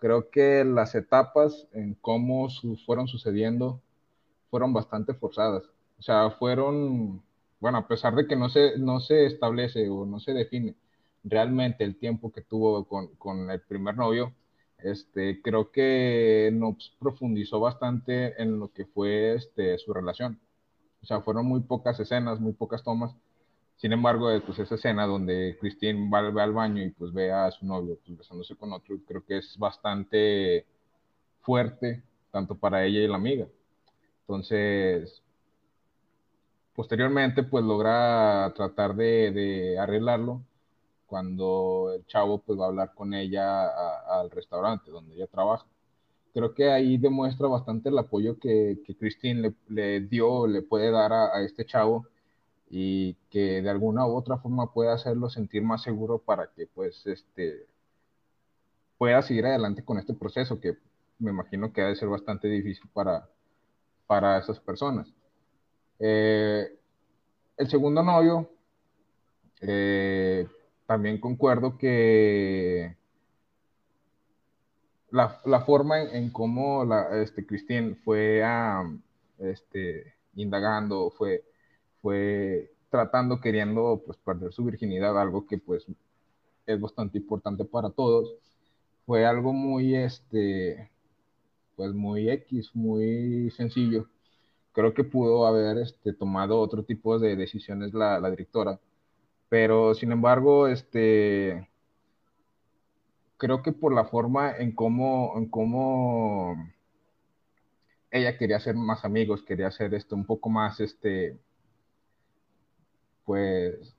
Creo 0.00 0.30
que 0.30 0.64
las 0.64 0.94
etapas 0.96 1.68
en 1.72 1.94
cómo 1.94 2.48
fueron 2.86 3.06
sucediendo 3.06 3.80
fueron 4.50 4.72
bastante 4.72 5.14
forzadas. 5.14 5.64
O 5.98 6.02
sea, 6.02 6.30
fueron, 6.32 7.22
bueno, 7.60 7.78
a 7.78 7.88
pesar 7.88 8.14
de 8.16 8.26
que 8.26 8.36
no 8.36 8.48
se, 8.48 8.78
no 8.78 9.00
se 9.00 9.26
establece 9.26 9.88
o 9.90 10.06
no 10.06 10.18
se 10.20 10.32
define 10.32 10.74
realmente 11.24 11.84
el 11.84 11.96
tiempo 11.98 12.32
que 12.32 12.42
tuvo 12.42 12.84
con, 12.86 13.50
el 13.50 13.60
primer 13.62 13.96
novio, 13.96 14.34
este, 14.78 15.42
creo 15.42 15.70
que 15.70 16.50
nos 16.52 16.96
profundizó 16.98 17.60
bastante 17.60 18.40
en 18.42 18.58
lo 18.58 18.72
que 18.72 18.86
fue 18.86 19.34
este, 19.34 19.78
su 19.78 19.92
relación. 19.92 20.40
O 21.02 21.06
sea, 21.06 21.20
fueron 21.22 21.46
muy 21.46 21.60
pocas 21.60 22.00
escenas, 22.00 22.40
muy 22.40 22.52
pocas 22.54 22.82
tomas. 22.82 23.14
Sin 23.80 23.92
embargo, 23.94 24.28
pues 24.44 24.58
esa 24.58 24.74
escena 24.74 25.06
donde 25.06 25.56
Christine 25.58 26.10
va, 26.10 26.18
al 26.18 26.52
baño 26.52 26.82
y 26.82 26.90
pues 26.90 27.14
ve 27.14 27.32
a 27.32 27.50
su 27.50 27.64
novio 27.64 27.98
pues, 28.04 28.18
besándose 28.18 28.54
con 28.54 28.74
otro, 28.74 28.98
creo 29.08 29.24
que 29.24 29.38
es 29.38 29.56
bastante 29.56 30.66
fuerte, 31.40 32.02
tanto 32.30 32.54
para 32.54 32.84
ella 32.84 33.00
y 33.00 33.08
la 33.08 33.16
amiga. 33.16 33.46
Entonces, 34.22 35.22
posteriormente, 36.74 37.42
pues 37.42 37.64
logra 37.64 38.52
tratar 38.54 38.94
de, 38.94 39.78
arreglarlo 39.78 40.42
cuando 41.06 41.92
el 41.96 42.04
chavo 42.06 42.38
pues 42.38 42.58
va 42.60 42.66
a 42.66 42.68
hablar 42.68 42.94
con 42.94 43.14
ella 43.14 43.66
al 44.20 44.30
restaurante 44.30 44.90
donde 44.90 45.14
ella 45.14 45.26
trabaja. 45.26 45.64
creo 46.34 46.54
que 46.54 46.70
ahí 46.70 46.98
demuestra 46.98 47.48
bastante 47.48 47.88
el 47.88 47.98
apoyo 47.98 48.38
que, 48.38 48.78
que 48.84 48.94
Christine 48.96 49.54
le, 49.68 50.00
dio, 50.02 50.46
le 50.46 50.62
puede 50.62 50.90
dar 50.90 51.12
a, 51.12 51.42
este 51.42 51.64
chavo 51.64 52.06
y 52.70 53.14
que 53.30 53.60
de 53.62 53.68
alguna 53.68 54.06
u 54.06 54.14
otra 54.14 54.38
forma 54.38 54.72
puede 54.72 54.92
hacerlo 54.92 55.28
sentir 55.28 55.62
más 55.62 55.82
seguro 55.82 56.18
para 56.18 56.52
que 56.52 56.68
pues 56.68 57.04
este 57.06 57.66
pueda 58.96 59.20
seguir 59.22 59.46
adelante 59.46 59.84
con 59.84 59.98
este 59.98 60.14
proceso 60.14 60.60
que 60.60 60.76
me 61.18 61.32
imagino 61.32 61.72
que 61.72 61.82
ha 61.82 61.88
de 61.88 61.96
ser 61.96 62.08
bastante 62.08 62.48
difícil 62.48 62.88
para, 62.92 63.28
para 64.06 64.38
esas 64.38 64.60
personas. 64.60 65.12
Eh, 65.98 66.78
el 67.56 67.68
segundo 67.68 68.02
novio, 68.02 68.50
eh, 69.60 70.46
también 70.86 71.20
concuerdo 71.20 71.76
que 71.76 72.96
la, 75.10 75.60
forma 75.66 76.02
en, 76.02 76.30
cómo 76.30 76.84
la, 76.84 77.20
este, 77.20 77.44
Christine 77.44 77.96
fue 77.96 78.42
este, 79.38 80.14
indagando, 80.34 81.10
fue, 81.10 81.44
fue 82.02 82.72
tratando, 82.90 83.40
queriendo 83.40 84.02
pues, 84.04 84.18
perder 84.18 84.52
su 84.52 84.64
virginidad, 84.64 85.18
algo 85.18 85.46
que 85.46 85.58
pues 85.58 85.86
es 86.66 86.80
bastante 86.80 87.18
importante 87.18 87.64
para 87.64 87.90
todos, 87.90 88.34
fue 89.06 89.26
algo 89.26 89.52
muy, 89.52 89.94
este, 89.96 90.90
pues 91.76 91.92
muy 91.92 92.30
X, 92.30 92.70
muy 92.74 93.50
sencillo. 93.50 94.08
Creo 94.72 94.94
que 94.94 95.04
pudo 95.04 95.46
haber 95.46 95.78
este, 95.78 96.12
tomado 96.12 96.60
otro 96.60 96.84
tipo 96.84 97.18
de 97.18 97.36
decisiones 97.36 97.92
la, 97.94 98.20
directora, 98.30 98.80
pero 99.48 99.94
sin 99.94 100.12
embargo, 100.12 100.68
este, 100.68 101.68
creo 103.36 103.62
que 103.62 103.72
por 103.72 103.94
la 103.94 104.04
forma 104.04 104.52
en 104.56 104.72
cómo, 104.72 105.34
en 105.36 105.48
cómo 105.48 106.56
ella 108.10 108.38
quería 108.38 108.60
ser 108.60 108.76
más 108.76 109.04
amigos, 109.04 109.42
quería 109.42 109.70
ser 109.70 109.94
esto 109.94 110.14
un 110.14 110.26
poco 110.26 110.50
más, 110.50 110.80
este, 110.80 111.38
pues, 113.24 113.96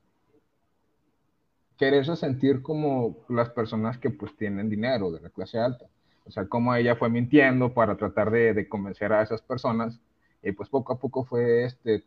quererse 1.76 2.14
sentir 2.16 2.62
como 2.62 3.16
las 3.28 3.50
personas 3.50 3.98
que 3.98 4.10
pues 4.10 4.36
tienen 4.36 4.70
dinero 4.70 5.10
de 5.10 5.20
la 5.20 5.30
clase 5.30 5.58
alta. 5.58 5.86
O 6.24 6.30
sea, 6.30 6.46
como 6.46 6.74
ella 6.74 6.94
fue 6.96 7.10
mintiendo 7.10 7.74
para 7.74 7.96
tratar 7.96 8.30
de, 8.30 8.68
convencer 8.68 9.12
a 9.12 9.22
esas 9.22 9.42
personas 9.42 9.98
y 10.42 10.52
pues 10.52 10.68
poco 10.68 10.92
a 10.92 10.98
poco 11.00 11.24
fue, 11.24 11.64
este, 11.64 12.04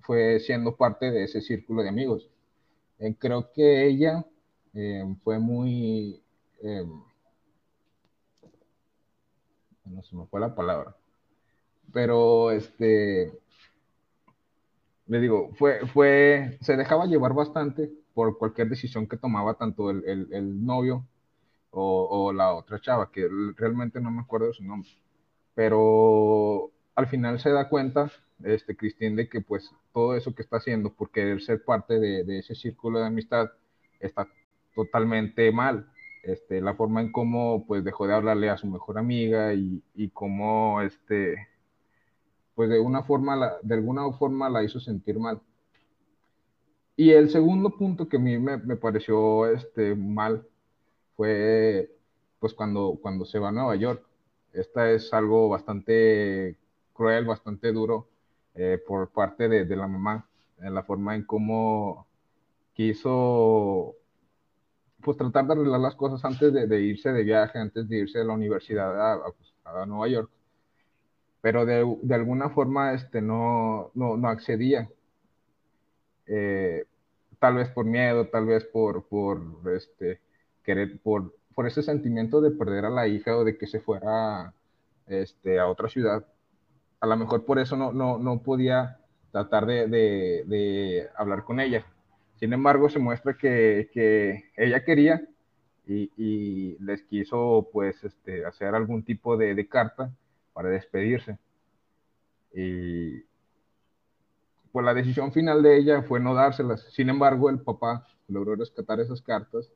fue 0.00 0.38
siendo 0.40 0.76
parte 0.76 1.10
de 1.10 1.24
ese 1.24 1.40
círculo 1.40 1.82
de 1.82 1.88
amigos. 1.88 2.30
Eh, 2.98 3.14
creo 3.18 3.50
que 3.52 3.86
ella 3.86 4.24
eh, 4.74 5.04
fue 5.24 5.38
muy, 5.40 6.22
eh, 6.62 6.86
no 9.84 10.02
se 10.02 10.14
me 10.14 10.26
fue 10.26 10.38
la 10.38 10.54
palabra, 10.54 10.94
pero 11.92 12.52
este, 12.52 13.32
le 15.12 15.20
digo, 15.20 15.50
fue, 15.58 15.86
fue, 15.88 16.56
se 16.62 16.74
dejaba 16.74 17.04
llevar 17.04 17.34
bastante 17.34 17.90
por 18.14 18.38
cualquier 18.38 18.70
decisión 18.70 19.06
que 19.06 19.18
tomaba 19.18 19.58
tanto 19.58 19.90
el, 19.90 20.02
el, 20.32 20.64
novio 20.64 21.06
o, 21.70 22.08
o, 22.10 22.32
la 22.32 22.54
otra 22.54 22.80
chava, 22.80 23.10
que 23.12 23.28
realmente 23.54 24.00
no 24.00 24.10
me 24.10 24.22
acuerdo 24.22 24.46
de 24.46 24.54
su 24.54 24.64
nombre, 24.64 24.88
pero 25.54 26.70
al 26.94 27.08
final 27.08 27.38
se 27.40 27.50
da 27.50 27.68
cuenta, 27.68 28.10
este, 28.42 28.74
Cristín, 28.74 29.14
de 29.14 29.28
que 29.28 29.42
pues 29.42 29.70
todo 29.92 30.16
eso 30.16 30.34
que 30.34 30.40
está 30.40 30.56
haciendo 30.56 30.94
por 30.94 31.10
querer 31.10 31.42
ser 31.42 31.62
parte 31.62 32.00
de, 32.00 32.24
de 32.24 32.38
ese 32.38 32.54
círculo 32.54 32.98
de 32.98 33.06
amistad 33.08 33.50
está 34.00 34.26
totalmente 34.74 35.52
mal. 35.52 35.92
Este, 36.22 36.62
la 36.62 36.72
forma 36.74 37.02
en 37.02 37.12
cómo 37.12 37.66
pues 37.66 37.84
dejó 37.84 38.06
de 38.06 38.14
hablarle 38.14 38.48
a 38.48 38.56
su 38.56 38.66
mejor 38.66 38.96
amiga 38.96 39.52
y, 39.52 39.82
y 39.94 40.08
cómo 40.08 40.80
este, 40.80 41.48
pues 42.54 42.70
de 42.70 42.80
una 42.80 43.02
forma, 43.02 43.58
de 43.62 43.74
alguna 43.74 44.10
forma 44.12 44.48
la 44.50 44.62
hizo 44.62 44.80
sentir 44.80 45.18
mal. 45.18 45.40
Y 46.96 47.10
el 47.10 47.30
segundo 47.30 47.70
punto 47.70 48.08
que 48.08 48.16
a 48.16 48.20
mí 48.20 48.38
me, 48.38 48.58
me, 48.58 48.76
pareció 48.76 49.46
este, 49.46 49.94
mal 49.94 50.46
fue 51.16 51.90
pues 52.38 52.54
cuando, 52.54 52.98
cuando 53.00 53.24
se 53.24 53.38
va 53.38 53.48
a 53.48 53.52
Nueva 53.52 53.76
York. 53.76 54.04
Esta 54.52 54.90
es 54.90 55.12
algo 55.14 55.48
bastante 55.48 56.58
cruel, 56.92 57.24
bastante 57.24 57.72
duro 57.72 58.08
eh, 58.54 58.78
por 58.86 59.10
parte 59.10 59.48
de, 59.48 59.64
de, 59.64 59.76
la 59.76 59.86
mamá, 59.86 60.28
en 60.60 60.74
la 60.74 60.82
forma 60.82 61.14
en 61.14 61.24
cómo 61.24 62.06
quiso 62.74 63.96
pues 65.02 65.16
tratar 65.16 65.46
de 65.46 65.52
arreglar 65.54 65.80
las 65.80 65.94
cosas 65.96 66.24
antes 66.24 66.52
de, 66.52 66.80
irse 66.80 67.12
de 67.12 67.24
viaje, 67.24 67.58
antes 67.58 67.88
de 67.88 67.98
irse 67.98 68.18
de 68.18 68.24
la 68.24 68.34
universidad 68.34 69.14
a, 69.14 69.24
pues, 69.24 69.52
Nueva 69.86 70.08
York. 70.08 70.30
Pero 71.42 71.66
de, 71.66 71.84
de, 72.02 72.14
alguna 72.14 72.48
forma 72.48 72.94
este, 72.94 73.20
no, 73.20 73.90
no, 73.94 74.16
no 74.16 74.28
accedía. 74.28 74.88
Eh, 76.26 76.86
tal 77.38 77.56
vez 77.56 77.68
por 77.68 77.84
miedo, 77.84 78.28
tal 78.28 78.46
vez 78.46 78.64
por, 78.64 79.06
por, 79.06 79.42
este, 79.76 80.20
querer, 80.64 80.98
por, 81.02 81.34
por 81.54 81.66
ese 81.66 81.82
sentimiento 81.82 82.40
de 82.40 82.52
perder 82.52 82.86
a 82.86 82.90
la 82.90 83.06
hija 83.08 83.36
o 83.36 83.44
de 83.44 83.58
que 83.58 83.66
se 83.66 83.80
fuera 83.80 84.54
este, 85.06 85.58
a 85.58 85.68
otra 85.68 85.88
ciudad. 85.88 86.26
A 87.00 87.06
lo 87.06 87.16
mejor 87.16 87.44
por 87.44 87.58
eso 87.58 87.76
no, 87.76 87.92
no, 87.92 88.18
no 88.18 88.42
podía 88.42 89.00
tratar 89.32 89.66
de, 89.66 89.88
de, 89.88 90.44
de 90.46 91.08
hablar 91.16 91.44
con 91.44 91.60
ella 91.60 91.84
sin 92.42 92.52
embargo, 92.52 92.90
se 92.90 92.98
muestra 92.98 93.36
que, 93.36 93.88
ella 94.56 94.84
quería 94.84 95.22
y, 95.86 96.76
les 96.80 97.04
quiso 97.04 97.68
pues 97.72 98.02
este, 98.02 98.44
hacer 98.44 98.74
algún 98.74 99.04
tipo 99.04 99.36
de, 99.36 99.68
carta 99.68 100.10
para 100.52 100.68
despedirse. 100.68 101.38
Y 102.54 103.22
pues 104.72 104.84
la 104.84 104.94
decisión 104.94 105.32
final 105.32 105.62
de 105.62 105.76
ella 105.76 106.02
fue 106.02 106.20
no 106.20 106.34
dárselas. 106.34 106.82
Sin 106.90 107.08
embargo, 107.08 107.50
el 107.50 107.60
papá 107.60 108.06
logró 108.28 108.56
rescatar 108.56 109.00
esas 109.00 109.20
cartas 109.22 109.70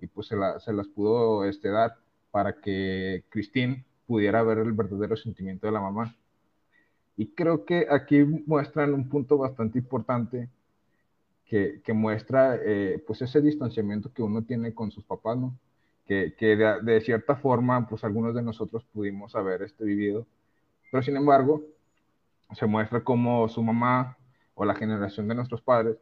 y 0.00 0.06
pues 0.06 0.28
se, 0.28 0.36
las 0.36 0.88
pudo 0.88 1.44
este, 1.44 1.68
dar 1.68 1.96
para 2.30 2.60
que 2.60 3.24
Christine 3.30 3.84
pudiera 4.06 4.42
ver 4.42 4.58
el 4.58 4.72
verdadero 4.72 5.16
sentimiento 5.16 5.66
de 5.66 5.72
la 5.72 5.80
mamá. 5.80 6.16
Y 7.16 7.26
creo 7.26 7.64
que 7.64 7.86
aquí 7.90 8.22
muestran 8.22 8.94
un 8.94 9.08
punto 9.08 9.36
bastante 9.38 9.78
importante 9.78 10.48
que, 11.46 11.82
muestra 11.92 12.56
eh, 12.62 13.02
pues 13.06 13.22
ese 13.22 13.40
distanciamiento 13.40 14.12
que 14.12 14.22
uno 14.22 14.42
tiene 14.42 14.74
con 14.74 14.90
sus 14.90 15.02
papás, 15.04 15.36
¿no? 15.38 15.58
Que, 16.08 16.32
de, 16.40 17.00
cierta 17.02 17.36
forma, 17.36 17.86
pues 17.86 18.02
algunos 18.02 18.34
de 18.34 18.40
nosotros 18.40 18.82
pudimos 18.94 19.36
haber 19.36 19.62
este, 19.62 19.84
vivido, 19.84 20.26
pero 20.90 21.02
sin 21.02 21.16
embargo, 21.16 21.62
se 22.54 22.64
muestra 22.64 23.04
como 23.04 23.46
su 23.48 23.62
mamá 23.62 24.16
o 24.54 24.64
la 24.64 24.74
generación 24.74 25.28
de 25.28 25.34
nuestros 25.34 25.60
padres 25.60 25.98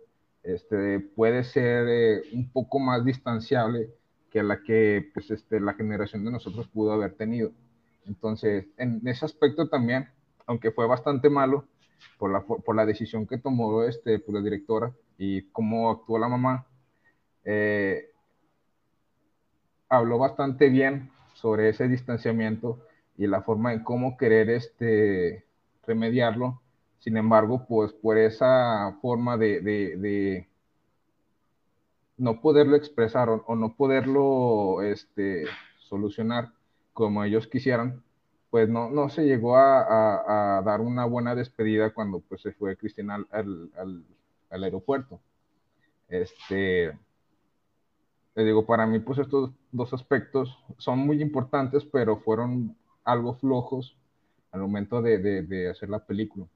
este, 0.47 1.01
puede 1.01 1.43
ser 1.43 1.89
eh, 1.89 2.23
un 2.33 2.49
poco 2.51 2.79
más 2.79 3.05
distanciable 3.05 3.91
que 4.31 4.45
la 4.45 4.63
que 4.63 5.11
pues, 5.13 5.31
este, 5.33 5.59
la 5.59 5.75
generación 5.75 6.25
de 6.25 6.31
nosotros 6.31 6.69
pudo 6.69 6.93
haber 6.93 7.15
tenido. 7.15 7.51
Entonces, 8.07 8.67
en 8.77 9.03
ese 9.09 9.25
aspecto 9.25 9.69
también, 9.69 10.09
aunque 10.47 10.71
fue 10.71 10.87
bastante 10.87 11.29
malo 11.29 11.65
por 12.17 12.31
la, 12.31 12.43
por 12.43 12.77
la 12.77 12.87
decisión 12.87 13.27
que 13.27 13.39
tomó 13.39 13.83
este, 13.83 14.21
pues, 14.21 14.35
la 14.35 14.41
directora, 14.41 14.93
y 15.19 15.43
cómo 15.51 15.91
actuó 15.91 16.19
la 16.19 16.29
mamá, 16.29 16.67
eh, 17.45 18.11
habló 19.89 20.19
bastante 20.19 20.69
bien 20.69 21.11
sobre 21.35 21.69
ese 21.69 21.89
distanciamiento 21.89 22.81
y 23.17 23.27
la 23.27 23.43
forma 23.43 23.73
en 23.73 23.83
cómo 23.83 24.17
querer 24.17 24.51
este, 24.51 25.45
remediarlo. 25.87 26.61
Sin 26.99 27.17
embargo, 27.17 27.67
pues 27.69 27.93
por 27.93 28.19
esa 28.19 28.97
forma 29.01 29.37
de, 29.37 30.49
no 32.17 32.41
poderlo 32.41 32.77
expresar 32.77 33.29
o, 33.29 33.55
no 33.55 33.75
poderlo 33.75 34.83
este, 34.83 35.45
solucionar 35.79 36.53
como 36.93 37.23
ellos 37.25 37.47
quisieran, 37.47 38.03
pues 38.51 38.69
no, 38.69 38.91
no 38.91 39.09
se 39.09 39.25
llegó 39.25 39.57
a, 39.57 40.63
dar 40.65 40.81
una 40.81 41.05
buena 41.05 41.35
despedida 41.35 41.93
cuando 41.93 42.21
pues 42.21 42.41
se 42.41 42.53
fue 42.53 42.77
Cristina 42.77 43.17
al, 43.31 43.71
al, 44.51 44.65
aeropuerto. 44.65 45.21
Este, 46.09 46.99
le 48.35 48.45
digo, 48.45 48.67
para 48.67 48.87
mí, 48.87 48.99
pues 49.01 49.19
estos 49.19 49.51
dos 49.77 49.93
aspectos 49.93 50.59
son 50.79 50.99
muy 51.01 51.23
importantes, 51.23 51.85
pero 51.85 52.17
fueron 52.19 52.77
algo 53.05 53.35
flojos 53.35 53.97
al 54.53 54.61
momento 54.61 55.03
de, 55.03 55.19
de, 55.19 55.71
hacer 55.71 55.89
la 55.89 55.99
película. 55.99 56.47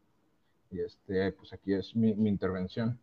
Y 0.70 0.80
este, 0.80 1.32
pues 1.32 1.52
aquí 1.52 1.74
es 1.74 1.94
mi, 1.94 2.10
intervención. 2.28 2.98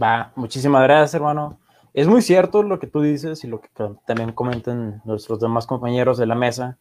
Va, 0.00 0.32
muchísimas 0.36 0.82
gracias, 0.82 1.14
hermano. 1.14 1.58
Es 1.94 2.06
muy 2.06 2.20
cierto 2.20 2.62
lo 2.62 2.78
que 2.78 2.86
tú 2.86 3.00
dices 3.00 3.42
y 3.44 3.46
lo 3.46 3.60
que 3.60 3.68
también 4.06 4.32
comentan 4.32 5.00
nuestros 5.04 5.40
demás 5.40 5.66
compañeros 5.66 6.18
de 6.18 6.26
la 6.26 6.34
mesa. 6.34 6.76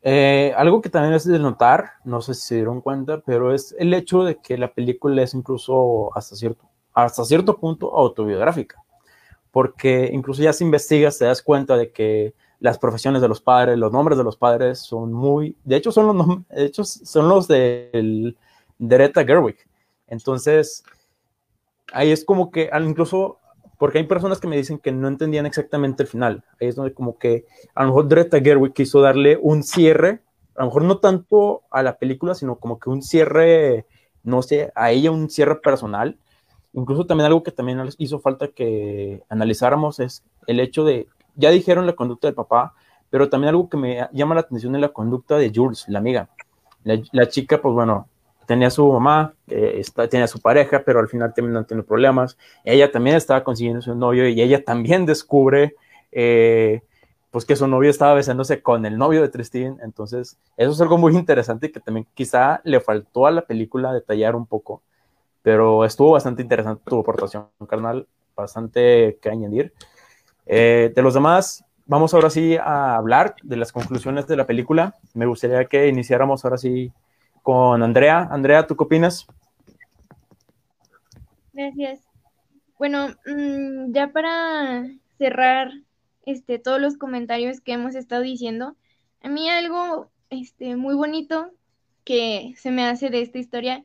Eh, 0.00 0.52
algo 0.56 0.80
que 0.80 0.88
también 0.88 1.14
es 1.14 1.24
de 1.24 1.38
notar, 1.38 1.92
no 2.04 2.22
sé 2.22 2.34
si 2.34 2.40
se 2.40 2.54
dieron 2.56 2.80
cuenta, 2.80 3.20
pero 3.20 3.54
es 3.54 3.76
el 3.78 3.92
hecho 3.94 4.24
de 4.24 4.36
que 4.36 4.56
la 4.58 4.72
película 4.72 5.22
es 5.22 5.34
incluso 5.34 6.16
hasta 6.16 6.34
cierto, 6.34 6.68
hasta 6.94 7.24
cierto 7.24 7.56
punto 7.58 7.96
autobiográfica. 7.96 8.82
porque 9.52 10.10
incluso 10.12 10.42
ya 10.42 10.52
si 10.52 10.64
investigas 10.64 11.18
te 11.18 11.26
das 11.26 11.42
cuenta 11.42 11.76
de 11.76 11.92
que 11.92 12.34
las 12.58 12.78
profesiones 12.78 13.20
de 13.20 13.28
los 13.28 13.40
padres, 13.40 13.78
los 13.78 13.92
nombres 13.92 14.16
de 14.16 14.24
los 14.24 14.36
padres 14.36 14.78
son 14.78 15.12
muy, 15.12 15.56
de 15.64 15.76
hecho 15.76 15.92
son 15.92 16.16
los, 16.16 16.48
de 16.48 16.64
hecho 16.64 16.84
son 16.84 17.28
los 17.28 17.48
de 17.48 18.34
Greta 18.78 19.24
Gerwig. 19.24 19.56
Entonces, 20.08 20.84
ahí 21.92 22.10
es 22.10 22.24
como 22.24 22.50
que 22.50 22.70
incluso, 22.80 23.38
porque 23.78 23.98
hay 23.98 24.04
personas 24.04 24.40
que 24.40 24.48
me 24.48 24.56
dicen 24.56 24.78
que 24.78 24.92
no 24.92 25.08
entendían 25.08 25.44
exactamente 25.44 26.02
el 26.02 26.08
final. 26.08 26.44
Ahí 26.60 26.68
es 26.68 26.76
donde 26.76 26.94
como 26.94 27.18
que 27.18 27.46
a 27.74 27.82
lo 27.82 27.88
mejor 27.88 28.08
Greta 28.08 28.40
Gerwig 28.40 28.72
quiso 28.72 29.00
darle 29.00 29.38
un 29.40 29.62
cierre, 29.62 30.20
a 30.54 30.60
lo 30.60 30.66
mejor 30.66 30.84
no 30.84 30.98
tanto 30.98 31.62
a 31.70 31.82
la 31.82 31.98
película, 31.98 32.34
sino 32.34 32.56
como 32.56 32.78
que 32.78 32.90
un 32.90 33.02
cierre, 33.02 33.86
no 34.22 34.42
sé, 34.42 34.70
a 34.74 34.92
ella 34.92 35.10
un 35.10 35.28
cierre 35.30 35.56
personal. 35.56 36.16
Incluso 36.74 37.06
también 37.06 37.26
algo 37.26 37.42
que 37.42 37.52
también 37.52 37.80
hizo 37.98 38.18
falta 38.20 38.48
que 38.48 39.22
analizáramos 39.28 40.00
es 40.00 40.24
el 40.46 40.60
hecho 40.60 40.84
de 40.84 41.08
ya 41.34 41.50
dijeron 41.50 41.86
la 41.86 41.94
conducta 41.94 42.28
del 42.28 42.34
papá, 42.34 42.74
pero 43.10 43.28
también 43.28 43.50
algo 43.50 43.68
que 43.68 43.76
me 43.76 44.08
llama 44.12 44.34
la 44.34 44.42
atención 44.42 44.74
es 44.74 44.80
la 44.80 44.88
conducta 44.88 45.36
de 45.36 45.52
Jules, 45.54 45.84
la 45.88 45.98
amiga. 45.98 46.28
La, 46.84 47.28
chica, 47.28 47.60
pues 47.60 47.74
bueno, 47.74 48.08
tenía 48.46 48.68
su 48.70 48.90
mamá, 48.90 49.34
tenía 50.10 50.26
su 50.26 50.40
pareja, 50.40 50.82
pero 50.84 50.98
al 50.98 51.08
final 51.08 51.32
terminó 51.32 51.64
teniendo 51.64 51.86
problemas. 51.86 52.36
Ella 52.64 52.90
también 52.90 53.16
estaba 53.16 53.44
consiguiendo 53.44 53.82
su 53.82 53.94
novio 53.94 54.28
y 54.28 54.40
ella 54.40 54.64
también 54.64 55.06
descubre 55.06 55.76
eh, 56.10 56.82
pues 57.30 57.44
que 57.44 57.56
su 57.56 57.66
novio 57.66 57.88
estaba 57.90 58.14
besándose 58.14 58.62
con 58.62 58.84
el 58.84 58.98
novio 58.98 59.22
de 59.22 59.28
Tristín. 59.28 59.78
Entonces, 59.82 60.38
eso 60.56 60.72
es 60.72 60.80
algo 60.80 60.98
muy 60.98 61.14
interesante 61.16 61.70
que 61.70 61.80
también 61.80 62.06
quizá 62.14 62.60
le 62.64 62.80
faltó 62.80 63.26
a 63.26 63.30
la 63.30 63.42
película 63.42 63.92
detallar 63.92 64.34
un 64.34 64.46
poco. 64.46 64.82
Pero 65.42 65.84
estuvo 65.84 66.12
bastante 66.12 66.42
interesante 66.42 66.82
tu 66.86 67.00
aportación, 67.00 67.48
carnal, 67.68 68.06
bastante 68.36 69.18
que 69.20 69.28
añadir. 69.28 69.72
Eh, 70.46 70.92
de 70.94 71.02
los 71.02 71.14
demás, 71.14 71.64
vamos 71.86 72.14
ahora 72.14 72.30
sí 72.30 72.56
a 72.56 72.96
hablar 72.96 73.34
de 73.42 73.56
las 73.56 73.72
conclusiones 73.72 74.26
de 74.26 74.36
la 74.36 74.46
película. 74.46 74.96
Me 75.14 75.26
gustaría 75.26 75.64
que 75.66 75.88
iniciáramos 75.88 76.44
ahora 76.44 76.58
sí 76.58 76.92
con 77.42 77.82
Andrea. 77.82 78.28
Andrea, 78.30 78.66
¿tú 78.66 78.76
qué 78.76 78.84
opinas? 78.84 79.26
Gracias. 81.52 82.00
Bueno, 82.78 83.08
mm, 83.26 83.92
ya 83.92 84.12
para 84.12 84.86
cerrar 85.18 85.70
este, 86.24 86.58
todos 86.58 86.80
los 86.80 86.96
comentarios 86.96 87.60
que 87.60 87.72
hemos 87.72 87.94
estado 87.94 88.22
diciendo, 88.22 88.76
a 89.20 89.28
mí 89.28 89.48
algo 89.48 90.10
este, 90.30 90.76
muy 90.76 90.94
bonito 90.94 91.50
que 92.04 92.54
se 92.56 92.70
me 92.70 92.84
hace 92.84 93.10
de 93.10 93.22
esta 93.22 93.38
historia 93.38 93.84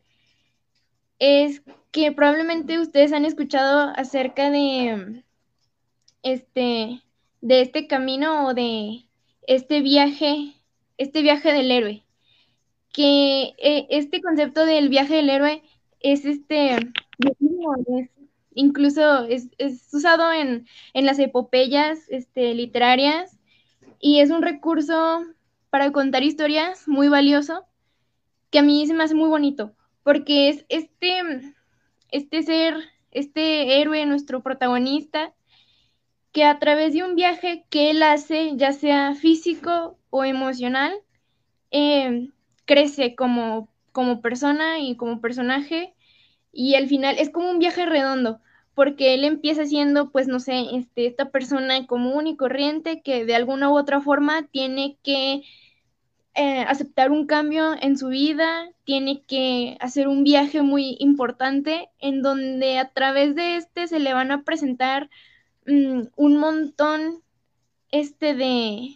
es 1.19 1.63
que 1.91 2.11
probablemente 2.11 2.79
ustedes 2.79 3.13
han 3.13 3.25
escuchado 3.25 3.91
acerca 3.95 4.49
de 4.51 5.23
este, 6.23 7.01
de 7.41 7.61
este 7.61 7.87
camino 7.87 8.47
o 8.47 8.53
de 8.53 9.05
este 9.47 9.81
viaje, 9.81 10.53
este 10.97 11.21
viaje 11.21 11.53
del 11.53 11.71
héroe. 11.71 12.03
Que 12.91 13.55
eh, 13.57 13.87
este 13.89 14.21
concepto 14.21 14.65
del 14.65 14.89
viaje 14.89 15.15
del 15.15 15.29
héroe 15.29 15.63
es 15.99 16.25
este, 16.25 16.77
incluso 18.53 19.23
es, 19.25 19.49
usado 19.93 20.31
en, 20.33 20.65
las 20.93 21.19
epopeyas 21.19 21.99
este, 22.09 22.53
literarias 22.53 23.39
y 23.99 24.19
es 24.19 24.29
un 24.31 24.41
recurso 24.41 25.21
para 25.69 25.91
contar 25.91 26.23
historias 26.23 26.87
muy 26.87 27.07
valioso 27.07 27.65
que 28.49 28.59
a 28.59 28.63
mí 28.63 28.85
se 28.87 28.93
me 28.93 29.03
hace 29.03 29.15
muy 29.15 29.29
bonito 29.29 29.73
porque 30.07 30.47
es 30.47 30.65
este, 30.69 31.19
este 32.11 32.41
ser, 32.41 32.75
este 33.11 33.81
héroe, 33.81 34.05
nuestro 34.05 34.41
protagonista, 34.41 35.33
que 36.31 36.45
a 36.45 36.59
través 36.59 36.93
de 36.93 37.03
un 37.03 37.15
viaje 37.15 37.65
que 37.69 37.89
él 37.89 38.01
hace, 38.01 38.53
ya 38.55 38.71
sea 38.71 39.15
físico 39.15 39.99
o 40.09 40.23
emocional, 40.23 40.93
em, 41.71 42.31
crece 42.63 43.15
como, 43.15 43.67
como 43.91 44.21
persona 44.21 44.79
y 44.79 44.95
como 44.95 45.19
personaje 45.19 45.93
y 46.53 46.75
al 46.75 46.87
final 46.87 47.17
es 47.19 47.29
como 47.29 47.51
un 47.51 47.59
viaje 47.59 47.85
redondo 47.85 48.39
porque 48.75 49.13
él 49.13 49.25
empieza 49.25 49.65
siendo, 49.65 50.11
pues 50.11 50.29
no 50.29 50.39
sé, 50.39 50.67
este, 50.73 51.05
esta 51.05 51.31
persona 51.31 51.85
común 51.85 52.27
y 52.27 52.37
corriente 52.37 53.01
que 53.01 53.25
de 53.25 53.35
alguna 53.35 53.69
u 53.69 53.77
otra 53.77 53.99
forma 53.99 54.47
tiene 54.53 54.97
que 55.03 55.43
eh, 56.37 56.61
aceptar 56.61 57.11
un 57.11 57.25
cambio 57.25 57.75
en 57.81 57.97
su 57.97 58.07
vida, 58.07 58.69
tiene 58.85 59.23
que 59.23 59.77
hacer 59.81 60.07
un 60.07 60.23
viaje 60.23 60.61
muy 60.61 60.95
importante 60.99 61.89
en 61.99 62.21
donde 62.21 62.79
a 62.79 62.89
través 62.89 63.35
de 63.35 63.57
este 63.57 63.87
se 63.87 63.99
le 63.99 64.13
van 64.13 64.31
a 64.31 64.43
presentar 64.43 65.09
Mm, 65.67 66.07
un 66.15 66.37
montón 66.37 67.21
este 67.91 68.35
de, 68.35 68.95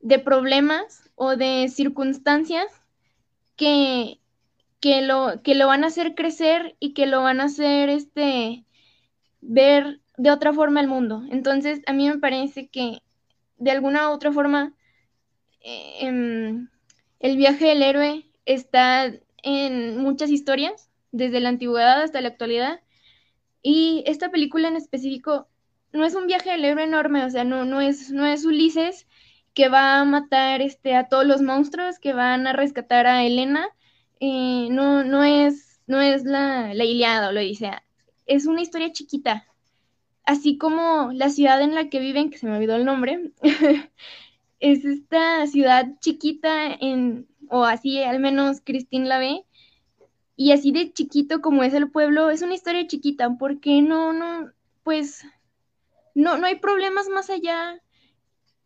de 0.00 0.18
problemas 0.20 1.10
o 1.16 1.34
de 1.36 1.68
circunstancias 1.68 2.66
que, 3.56 4.20
que, 4.78 5.02
lo, 5.02 5.42
que 5.42 5.56
lo 5.56 5.66
van 5.66 5.82
a 5.82 5.88
hacer 5.88 6.14
crecer 6.14 6.76
y 6.78 6.94
que 6.94 7.06
lo 7.06 7.22
van 7.22 7.40
a 7.40 7.44
hacer 7.44 7.88
este, 7.88 8.64
ver 9.40 10.00
de 10.16 10.30
otra 10.30 10.52
forma 10.52 10.80
el 10.80 10.86
mundo. 10.86 11.24
Entonces, 11.30 11.82
a 11.86 11.92
mí 11.92 12.08
me 12.08 12.18
parece 12.18 12.68
que 12.68 13.02
de 13.58 13.72
alguna 13.72 14.10
u 14.10 14.12
otra 14.12 14.30
forma 14.30 14.74
eh, 15.60 16.66
el 17.20 17.36
viaje 17.36 17.66
del 17.66 17.82
héroe 17.82 18.26
está 18.44 19.12
en 19.42 19.98
muchas 19.98 20.30
historias, 20.30 20.90
desde 21.12 21.40
la 21.40 21.48
antigüedad 21.50 22.02
hasta 22.02 22.20
la 22.20 22.28
actualidad. 22.28 22.80
Y 23.62 24.02
esta 24.06 24.30
película 24.30 24.68
en 24.68 24.76
específico 24.76 25.48
no 25.92 26.04
es 26.04 26.14
un 26.14 26.26
viaje 26.26 26.50
del 26.50 26.64
héroe 26.64 26.84
enorme, 26.84 27.24
o 27.24 27.30
sea, 27.30 27.44
no, 27.44 27.64
no, 27.64 27.80
es, 27.80 28.10
no 28.10 28.26
es 28.26 28.44
Ulises 28.44 29.06
que 29.54 29.68
va 29.68 30.00
a 30.00 30.04
matar 30.04 30.62
este, 30.62 30.94
a 30.94 31.08
todos 31.08 31.26
los 31.26 31.42
monstruos, 31.42 31.98
que 31.98 32.12
van 32.12 32.46
a 32.46 32.52
rescatar 32.52 33.06
a 33.06 33.24
Elena, 33.24 33.68
eh, 34.20 34.68
no, 34.70 35.04
no 35.04 35.24
es, 35.24 35.80
no 35.86 36.00
es 36.00 36.24
la, 36.24 36.72
la 36.74 36.84
Iliada 36.84 37.28
o 37.28 37.32
lo 37.32 37.40
dice, 37.40 37.70
es 38.26 38.46
una 38.46 38.62
historia 38.62 38.92
chiquita, 38.92 39.46
así 40.24 40.56
como 40.56 41.10
la 41.12 41.30
ciudad 41.30 41.60
en 41.62 41.74
la 41.74 41.88
que 41.88 41.98
viven, 41.98 42.30
que 42.30 42.38
se 42.38 42.46
me 42.46 42.56
olvidó 42.56 42.76
el 42.76 42.84
nombre, 42.84 43.32
es 44.60 44.84
esta 44.84 45.46
ciudad 45.46 45.86
chiquita 46.00 46.72
en, 46.72 47.26
o 47.48 47.64
así 47.64 48.02
al 48.02 48.20
menos 48.20 48.60
Cristín 48.62 49.08
la 49.08 49.18
ve, 49.18 49.44
y 50.36 50.52
así 50.52 50.72
de 50.72 50.92
chiquito 50.92 51.42
como 51.42 51.64
es 51.64 51.74
el 51.74 51.90
pueblo, 51.90 52.30
es 52.30 52.42
una 52.42 52.54
historia 52.54 52.86
chiquita, 52.86 53.36
porque 53.38 53.82
no, 53.82 54.12
no, 54.12 54.50
pues 54.84 55.24
no, 56.14 56.38
no 56.38 56.46
hay 56.46 56.56
problemas 56.56 57.08
más 57.08 57.28
allá 57.30 57.82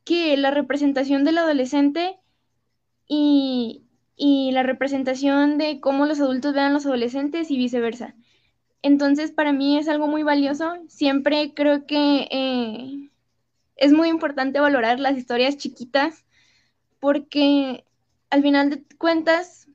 que 0.05 0.36
la 0.36 0.51
representación 0.51 1.24
del 1.24 1.38
adolescente 1.38 2.16
y, 3.09 3.80
la 4.53 4.62
representación 4.62 5.59
de 5.59 5.80
cómo 5.80 6.07
los 6.07 6.20
adultos 6.20 6.55
vean 6.55 6.70
a 6.70 6.74
los 6.74 6.86
adolescentes 6.86 7.51
y 7.51 7.57
viceversa. 7.57 8.14
Entonces, 8.82 9.32
para 9.32 9.53
mí 9.53 9.76
es 9.76 9.88
algo 9.88 10.07
muy 10.07 10.22
valioso. 10.22 10.76
Siempre 10.86 11.55
creo 11.55 11.86
que 11.86 12.28
eh, 12.30 13.11
es 13.77 13.93
muy 13.93 14.09
importante 14.09 14.61
valorar 14.61 15.01
las 15.01 15.16
historias 15.16 15.57
chiquitas 15.57 16.25
porque 17.01 17.85
al 18.31 18.43
final 18.43 18.70
de 18.70 18.83
cuentas 18.99 19.68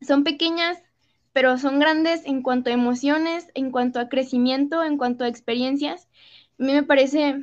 son 0.00 0.24
pequeñas, 0.24 0.78
pero 1.32 1.58
son 1.58 1.78
grandes 1.78 2.24
en 2.24 2.42
cuanto 2.42 2.70
a 2.70 2.72
emociones, 2.72 3.48
en 3.54 3.70
cuanto 3.70 4.00
a 4.00 4.08
crecimiento, 4.08 4.82
en 4.82 4.98
cuanto 4.98 5.24
a 5.24 5.28
experiencias 5.28 6.08
a 6.58 6.64
mí 6.64 6.72
me 6.72 6.82
parece 6.82 7.40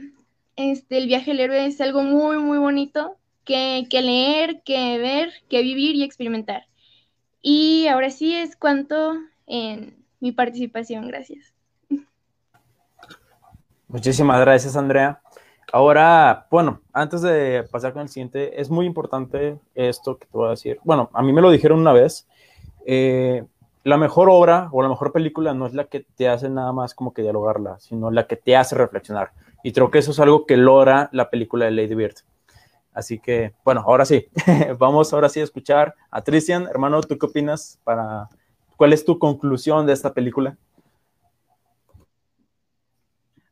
este, 0.57 0.97
el 0.97 1.07
viaje 1.07 1.31
al 1.31 1.39
héroe 1.39 1.65
es 1.65 1.79
algo 1.79 2.03
muy, 2.03 2.37
muy 2.37 2.57
bonito 2.57 3.17
que, 3.45 3.87
leer, 3.91 4.61
que 4.63 4.97
ver, 4.97 5.31
que 5.49 5.61
vivir 5.61 5.95
y 5.95 6.03
experimentar. 6.03 6.67
Y 7.41 7.87
ahora 7.87 8.09
sí 8.09 8.35
es 8.35 8.55
cuanto 8.55 9.13
en 9.47 9.95
mi 10.19 10.31
participación. 10.31 11.07
Gracias. 11.07 11.53
Muchísimas 13.87 14.41
gracias, 14.41 14.75
Andrea. 14.75 15.21
Ahora, 15.75 16.47
bueno, 16.49 16.79
antes 16.93 17.21
de 17.21 17.67
pasar 17.69 17.91
con 17.91 18.03
el 18.03 18.07
siguiente, 18.07 18.61
es 18.61 18.69
muy 18.69 18.85
importante 18.85 19.59
esto 19.73 20.17
que 20.17 20.25
te 20.25 20.31
voy 20.31 20.47
a 20.47 20.51
decir. 20.51 20.79
Bueno, 20.85 21.09
a 21.11 21.21
mí 21.21 21.33
me 21.33 21.41
lo 21.41 21.51
dijeron 21.51 21.81
una 21.81 21.91
vez. 21.91 22.29
Eh, 22.85 23.43
la 23.83 23.97
mejor 23.97 24.29
obra 24.29 24.69
o 24.71 24.81
la 24.81 24.87
mejor 24.87 25.11
película 25.11 25.53
no 25.53 25.67
es 25.67 25.73
la 25.73 25.83
que 25.83 25.99
te 25.99 26.29
hace 26.29 26.47
nada 26.47 26.71
más 26.71 26.95
como 26.95 27.13
que 27.13 27.23
dialogarla, 27.23 27.77
sino 27.81 28.09
la 28.09 28.25
que 28.25 28.37
te 28.37 28.55
hace 28.55 28.73
reflexionar. 28.73 29.33
Y 29.65 29.73
creo 29.73 29.91
que 29.91 29.97
eso 29.99 30.11
es 30.11 30.19
algo 30.21 30.45
que 30.45 30.55
logra 30.55 31.09
la 31.11 31.29
película 31.29 31.65
de 31.65 31.71
Lady 31.71 31.93
Bird. 31.93 32.15
Así 32.93 33.19
que, 33.19 33.53
bueno, 33.65 33.83
ahora 33.85 34.05
sí, 34.05 34.29
vamos 34.79 35.11
ahora 35.11 35.27
sí 35.27 35.41
a 35.41 35.43
escuchar 35.43 35.93
a 36.09 36.21
Tristian. 36.21 36.67
Hermano, 36.67 37.01
¿tú 37.01 37.17
qué 37.17 37.25
opinas? 37.25 37.81
Para, 37.83 38.29
¿Cuál 38.77 38.93
es 38.93 39.03
tu 39.03 39.19
conclusión 39.19 39.85
de 39.85 39.91
esta 39.91 40.13
película? 40.13 40.55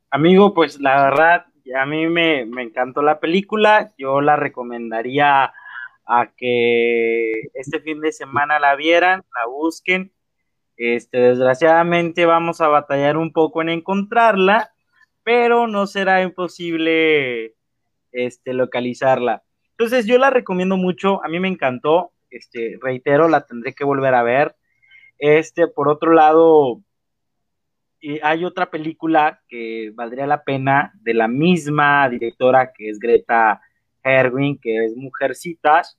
Amigo, 0.09 0.53
pues 0.53 0.79
la 0.79 1.03
verdad, 1.03 1.45
a 1.79 1.85
mí 1.85 2.07
me, 2.07 2.45
me 2.45 2.63
encantó 2.63 3.01
la 3.01 3.19
película. 3.19 3.93
Yo 3.97 4.21
la 4.21 4.35
recomendaría 4.35 5.53
a 6.05 6.31
que 6.35 7.31
este 7.53 7.79
fin 7.79 8.01
de 8.01 8.11
semana 8.11 8.59
la 8.59 8.75
vieran, 8.75 9.23
la 9.41 9.47
busquen 9.49 10.11
este, 10.77 11.19
desgraciadamente 11.19 12.25
vamos 12.25 12.59
a 12.61 12.67
batallar 12.67 13.17
un 13.17 13.31
poco 13.31 13.61
en 13.61 13.69
encontrarla, 13.69 14.73
pero 15.23 15.67
no 15.67 15.87
será 15.87 16.21
imposible 16.21 17.55
este, 18.11 18.53
localizarla. 18.53 19.43
Entonces 19.71 20.05
yo 20.05 20.17
la 20.17 20.29
recomiendo 20.29 20.77
mucho, 20.77 21.23
a 21.23 21.27
mí 21.27 21.39
me 21.39 21.47
encantó, 21.47 22.11
este, 22.29 22.77
reitero, 22.81 23.27
la 23.27 23.45
tendré 23.45 23.73
que 23.73 23.83
volver 23.83 24.15
a 24.15 24.23
ver. 24.23 24.55
Este, 25.19 25.67
por 25.67 25.89
otro 25.89 26.13
lado, 26.13 26.81
hay 28.21 28.43
otra 28.45 28.69
película 28.69 29.41
que 29.47 29.91
valdría 29.95 30.27
la 30.27 30.43
pena 30.43 30.91
de 31.01 31.13
la 31.13 31.27
misma 31.27 32.09
directora 32.09 32.73
que 32.73 32.89
es 32.89 32.99
Greta 32.99 33.61
Herwin, 34.03 34.59
que 34.59 34.85
es 34.85 34.95
Mujercitas, 34.95 35.97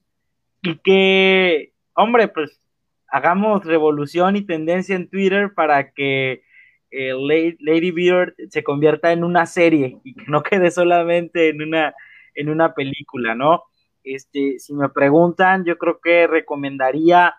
y 0.62 0.76
que, 0.76 1.72
hombre, 1.94 2.28
pues 2.28 2.61
hagamos 3.09 3.64
revolución 3.64 4.36
y 4.36 4.42
tendencia 4.42 4.96
en 4.96 5.09
Twitter 5.09 5.52
para 5.55 5.92
que 5.92 6.42
eh, 6.90 7.12
Lady 7.61 7.90
Bird 7.90 8.34
se 8.50 8.62
convierta 8.62 9.12
en 9.12 9.24
una 9.24 9.46
serie 9.46 9.98
y 10.05 10.14
que 10.14 10.24
no 10.26 10.42
quede 10.42 10.70
solamente 10.70 11.48
en 11.48 11.62
una, 11.62 11.94
en 12.34 12.50
una 12.50 12.74
película, 12.74 13.34
¿no? 13.34 13.64
Este, 14.02 14.59
si 14.59 14.74
me 14.74 14.88
preguntan, 14.90 15.64
yo 15.64 15.78
creo 15.78 15.98
que 16.00 16.26
recomendaría 16.26 17.34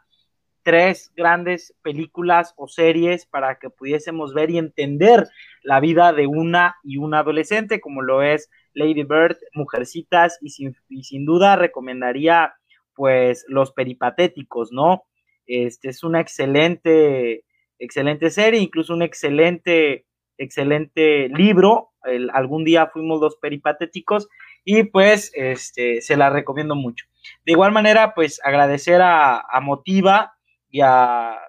tres 0.66 1.14
grandes 1.16 1.76
películas 1.84 2.56
o 2.58 2.68
series 2.68 3.28
para 3.28 3.60
que 3.60 3.70
pudiésemos 3.70 4.34
ver 4.34 4.50
y 4.50 4.58
entender 4.58 5.28
la 5.62 5.80
vida 5.80 6.12
de 6.12 6.26
una 6.26 6.78
y 6.84 6.98
un 6.98 7.14
adolescente, 7.14 7.80
como 7.80 8.02
lo 8.02 8.24
es 8.24 8.50
Lady 8.74 9.04
Bird, 9.04 9.38
Mujercitas, 9.54 10.40
y 10.42 10.50
sin, 10.50 10.76
y 10.90 11.04
sin 11.04 11.24
duda 11.24 11.56
recomendaría 11.56 12.56
pues 12.96 13.46
Los 13.48 13.74
Peripatéticos, 13.74 14.72
¿no? 14.72 15.04
Este 15.46 15.90
es 15.90 16.04
una 16.04 16.20
excelente, 16.20 17.44
excelente 17.78 18.32
serie, 18.32 18.60
incluso 18.60 18.96
un 18.96 19.04
excelente, 19.04 20.08
excelente 20.40 21.30
libro. 21.30 21.92
algún 22.34 22.64
día 22.64 22.88
fuimos 22.88 23.22
los 23.22 23.36
peripatéticos 23.38 24.28
y 24.64 24.84
pues 24.84 25.32
este, 25.36 26.02
se 26.02 26.18
la 26.18 26.32
recomiendo 26.32 26.76
mucho. 26.76 27.06
De 27.46 27.52
igual 27.52 27.72
manera, 27.72 28.16
pues 28.16 28.42
agradecer 28.44 29.04
a, 29.04 29.42
a 29.42 29.60
Motiva 29.62 30.35
y 30.76 30.82
a 30.82 31.40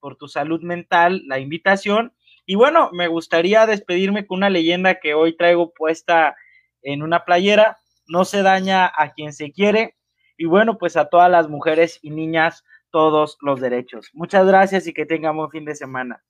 por 0.00 0.16
tu 0.16 0.28
salud 0.28 0.60
mental 0.60 1.22
la 1.26 1.38
invitación. 1.38 2.12
Y 2.44 2.56
bueno, 2.56 2.90
me 2.92 3.08
gustaría 3.08 3.64
despedirme 3.64 4.26
con 4.26 4.36
una 4.36 4.50
leyenda 4.50 5.00
que 5.00 5.14
hoy 5.14 5.34
traigo 5.34 5.72
puesta 5.72 6.36
en 6.82 7.02
una 7.02 7.24
playera. 7.24 7.78
No 8.06 8.26
se 8.26 8.42
daña 8.42 8.92
a 8.94 9.14
quien 9.14 9.32
se 9.32 9.50
quiere. 9.50 9.96
Y 10.36 10.44
bueno, 10.44 10.76
pues 10.76 10.98
a 10.98 11.06
todas 11.06 11.30
las 11.30 11.48
mujeres 11.48 12.00
y 12.02 12.10
niñas 12.10 12.62
todos 12.90 13.38
los 13.40 13.62
derechos. 13.62 14.10
Muchas 14.12 14.46
gracias 14.46 14.86
y 14.86 14.92
que 14.92 15.06
tengan 15.06 15.38
buen 15.38 15.48
fin 15.48 15.64
de 15.64 15.74
semana. 15.74 16.22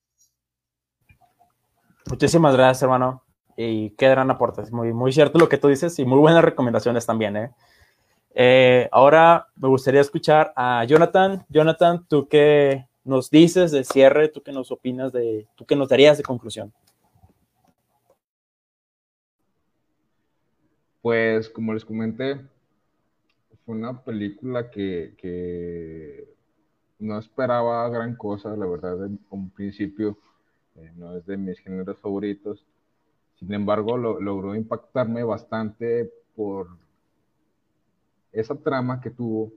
Muchísimas 2.08 2.54
gracias, 2.54 2.84
hermano. 2.84 3.24
Y 3.56 3.90
qué 3.96 4.08
gran 4.08 4.30
aporte. 4.30 4.62
Es 4.62 4.70
muy, 4.70 4.92
muy 4.92 5.12
cierto 5.12 5.36
lo 5.40 5.48
que 5.48 5.58
tú 5.58 5.66
dices 5.66 5.98
y 5.98 6.04
muy 6.04 6.20
buenas 6.20 6.44
recomendaciones 6.44 7.04
también. 7.06 7.36
¿eh? 7.36 7.50
Eh, 8.34 8.88
ahora 8.92 9.48
me 9.56 9.68
gustaría 9.68 10.00
escuchar 10.00 10.52
a 10.56 10.84
Jonathan. 10.84 11.44
Jonathan, 11.48 12.06
¿tú 12.08 12.28
qué 12.28 12.86
nos 13.04 13.30
dices 13.30 13.72
de 13.72 13.84
cierre? 13.84 14.28
¿Tú 14.28 14.42
qué 14.42 14.52
nos 14.52 14.70
opinas 14.70 15.12
de, 15.12 15.48
tú 15.56 15.66
qué 15.66 15.74
nos 15.74 15.88
darías 15.88 16.16
de 16.16 16.22
conclusión? 16.22 16.72
Pues 21.02 21.48
como 21.48 21.72
les 21.72 21.84
comenté, 21.84 22.40
fue 23.64 23.74
una 23.74 24.02
película 24.02 24.70
que, 24.70 26.28
no 26.98 27.18
esperaba 27.18 27.88
gran 27.88 28.14
cosa, 28.14 28.54
la 28.54 28.66
verdad, 28.66 29.06
en 29.06 29.18
un 29.30 29.48
principio 29.48 30.18
eh, 30.76 30.92
no 30.96 31.16
es 31.16 31.24
de 31.24 31.38
mis 31.38 31.58
géneros 31.60 31.98
favoritos. 31.98 32.66
Sin 33.36 33.54
embargo, 33.54 33.96
logró 33.96 34.54
impactarme 34.54 35.24
bastante 35.24 36.12
por 36.36 36.68
esa 38.32 38.56
trama 38.56 39.00
que 39.00 39.10
tuvo, 39.10 39.52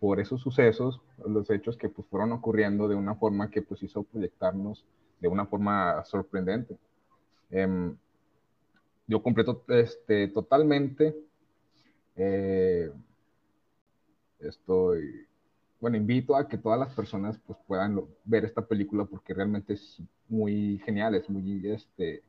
por 0.00 0.20
esos 0.20 0.40
sucesos, 0.40 1.00
los 1.26 1.50
hechos 1.50 1.76
que 1.76 1.88
pues, 1.88 2.06
fueron 2.08 2.32
ocurriendo 2.32 2.88
de 2.88 2.94
una 2.94 3.14
forma 3.14 3.50
que 3.50 3.62
pues, 3.62 3.82
hizo 3.82 4.02
proyectarnos 4.04 4.84
de 5.20 5.28
una 5.28 5.46
forma 5.46 6.04
sorprendente. 6.04 6.78
Em, 7.50 7.96
yo 9.06 9.22
completo 9.22 9.64
este, 9.68 10.28
totalmente. 10.28 11.16
Eh, 12.16 12.90
estoy 14.40 15.28
bueno, 15.80 15.96
invito 15.96 16.36
a 16.36 16.48
que 16.48 16.58
todas 16.58 16.78
las 16.78 16.94
personas 16.94 17.38
pues, 17.46 17.58
puedan 17.66 18.00
ver 18.24 18.44
esta 18.44 18.66
película 18.66 19.04
porque 19.04 19.34
realmente 19.34 19.74
es 19.74 20.02
muy 20.28 20.80
genial, 20.84 21.14
es 21.14 21.28
muy 21.30 21.66
este, 21.68 22.22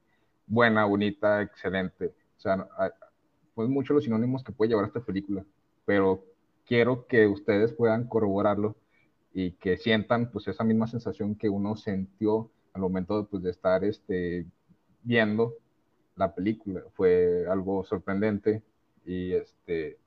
buena, 0.46 0.86
bonita, 0.86 1.42
excelente. 1.42 2.14
O 2.38 2.42
sea, 2.42 2.68
pues 3.56 3.68
muchos 3.70 3.96
los 3.96 4.04
sinónimos 4.04 4.44
que 4.44 4.52
puede 4.52 4.70
llevar 4.70 4.86
esta 4.86 5.02
película, 5.02 5.44
pero 5.90 6.24
quiero 6.68 7.08
que 7.08 7.26
ustedes 7.26 7.74
puedan 7.74 8.08
corroborarlo 8.08 8.76
y 9.34 9.54
que 9.54 9.76
sientan 9.76 10.30
pues 10.30 10.48
esa 10.48 10.64
misma 10.64 10.86
sensación 10.86 11.34
que 11.34 11.50
uno 11.50 11.76
sintió 11.76 12.52
al 12.74 12.84
momento 12.84 13.26
pues, 13.26 13.42
de 13.42 13.50
estar 13.50 13.84
este, 13.84 14.46
viendo 15.02 15.56
la 16.16 16.36
película. 16.36 16.84
Fue 16.94 17.44
algo 17.50 17.84
sorprendente 17.86 18.62
y 19.04 19.34
este 19.34 19.98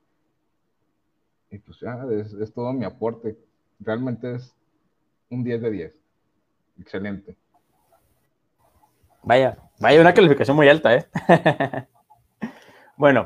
pues 1.67 1.81
ya, 1.81 2.07
es, 2.13 2.55
todo 2.55 2.73
mi 2.73 2.85
aporte. 2.85 3.37
Realmente 3.81 4.37
es 4.37 4.55
un 5.31 5.43
10 5.43 5.63
de 5.63 5.71
10. 5.73 5.95
Excelente. 6.79 7.37
Vaya, 9.25 9.59
vaya 9.81 10.01
una 10.01 10.15
calificación 10.15 10.57
muy 10.57 10.69
alta, 10.69 10.95
¿eh? 10.95 11.09
bueno, 12.97 13.25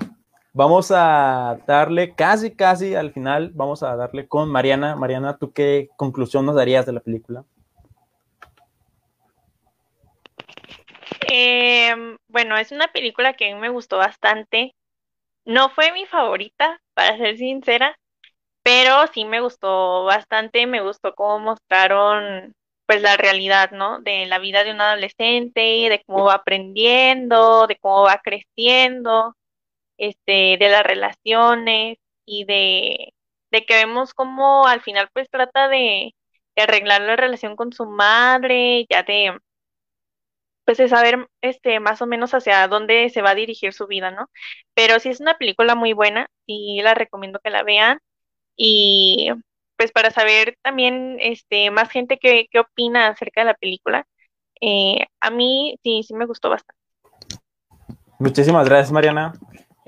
vamos 0.57 0.91
a 0.91 1.59
darle 1.67 2.15
casi, 2.15 2.51
casi 2.57 2.95
al 2.95 3.13
final, 3.13 3.51
vamos 3.55 3.83
a 3.83 3.95
darle 3.95 4.27
con 4.27 4.49
Mariana. 4.49 4.97
Mariana, 4.97 5.37
¿tú 5.37 5.53
qué 5.53 5.91
conclusión 5.99 6.47
nos 6.47 6.57
darías 6.57 6.87
de 6.87 6.95
la 6.95 7.01
película? 7.01 7.45
Em, 11.29 12.17
bueno, 12.29 12.57
es 12.57 12.73
una 12.73 12.89
película 12.89 13.35
que 13.35 13.51
a 13.51 13.55
mí 13.55 13.61
me 13.61 13.69
gustó 13.69 13.99
bastante. 13.99 14.75
No 15.45 15.69
fue 15.69 15.93
mi 15.93 16.07
favorita, 16.07 16.81
para 16.95 17.19
ser 17.19 17.37
sincera, 17.37 17.95
pero 18.63 19.07
sí 19.13 19.27
me 19.27 19.41
gustó 19.41 20.05
bastante, 20.05 20.67
me 20.67 20.81
gustó 20.81 21.15
cómo 21.15 21.39
mostraron 21.39 22.55
pues 22.87 23.03
la 23.03 23.19
realidad, 23.19 23.73
¿no? 23.73 24.01
De 24.01 24.25
la 24.25 24.39
vida 24.39 24.65
de 24.65 24.71
un 24.71 24.81
adolescente, 24.81 25.61
de 25.61 26.03
cómo 26.07 26.25
va 26.25 26.35
aprendiendo, 26.35 27.67
de 27.67 27.77
cómo 27.77 28.05
va 28.05 28.21
creciendo, 28.25 29.35
este, 29.99 30.57
de 30.59 30.69
las 30.71 30.85
relaciones 30.85 31.99
y 32.25 32.45
de, 32.45 33.15
de 33.51 33.65
que 33.67 33.75
vemos 33.75 34.15
cómo 34.15 34.67
al 34.67 34.81
final 34.83 35.09
pues 35.13 35.29
trata 35.31 35.69
de, 35.69 36.15
arreglar 36.57 37.03
la 37.03 37.17
relación 37.17 37.57
con 37.57 37.73
su 37.73 37.87
madre, 37.87 38.87
ya 38.91 39.03
de 39.03 39.39
pues 40.65 40.79
de 40.79 40.89
saber 40.89 41.29
este 41.43 41.79
más 41.79 42.03
o 42.03 42.07
menos 42.07 42.35
hacia 42.35 42.67
dónde 42.67 43.09
se 43.11 43.23
va 43.23 43.31
a 43.31 43.35
dirigir 43.37 43.73
su 43.73 43.87
vida, 43.87 44.11
¿no? 44.11 44.29
Pero 44.75 44.99
sí 44.99 45.11
es 45.11 45.21
una 45.21 45.39
película 45.39 45.77
muy 45.77 45.93
buena 45.93 46.29
y 46.45 46.83
la 46.83 46.95
recomiendo 46.95 47.39
que 47.43 47.51
la 47.51 47.63
vean 47.63 48.01
y 48.57 49.31
pues 49.77 49.93
para 49.93 50.11
saber 50.11 50.57
también 50.63 51.19
este, 51.21 51.71
más 51.71 51.91
gente 51.91 52.19
qué, 52.19 52.49
opina 52.59 53.09
acerca 53.09 53.43
de 53.43 53.47
la 53.47 53.55
película. 53.55 54.07
Eh, 54.61 55.07
a 55.21 55.31
mí 55.31 55.79
sí, 55.85 56.03
sí 56.03 56.15
me 56.15 56.27
gustó 56.27 56.51
bastante. 56.51 56.81
Muchísimas 58.19 58.67
gracias, 58.67 58.91
Mariana. 58.91 59.35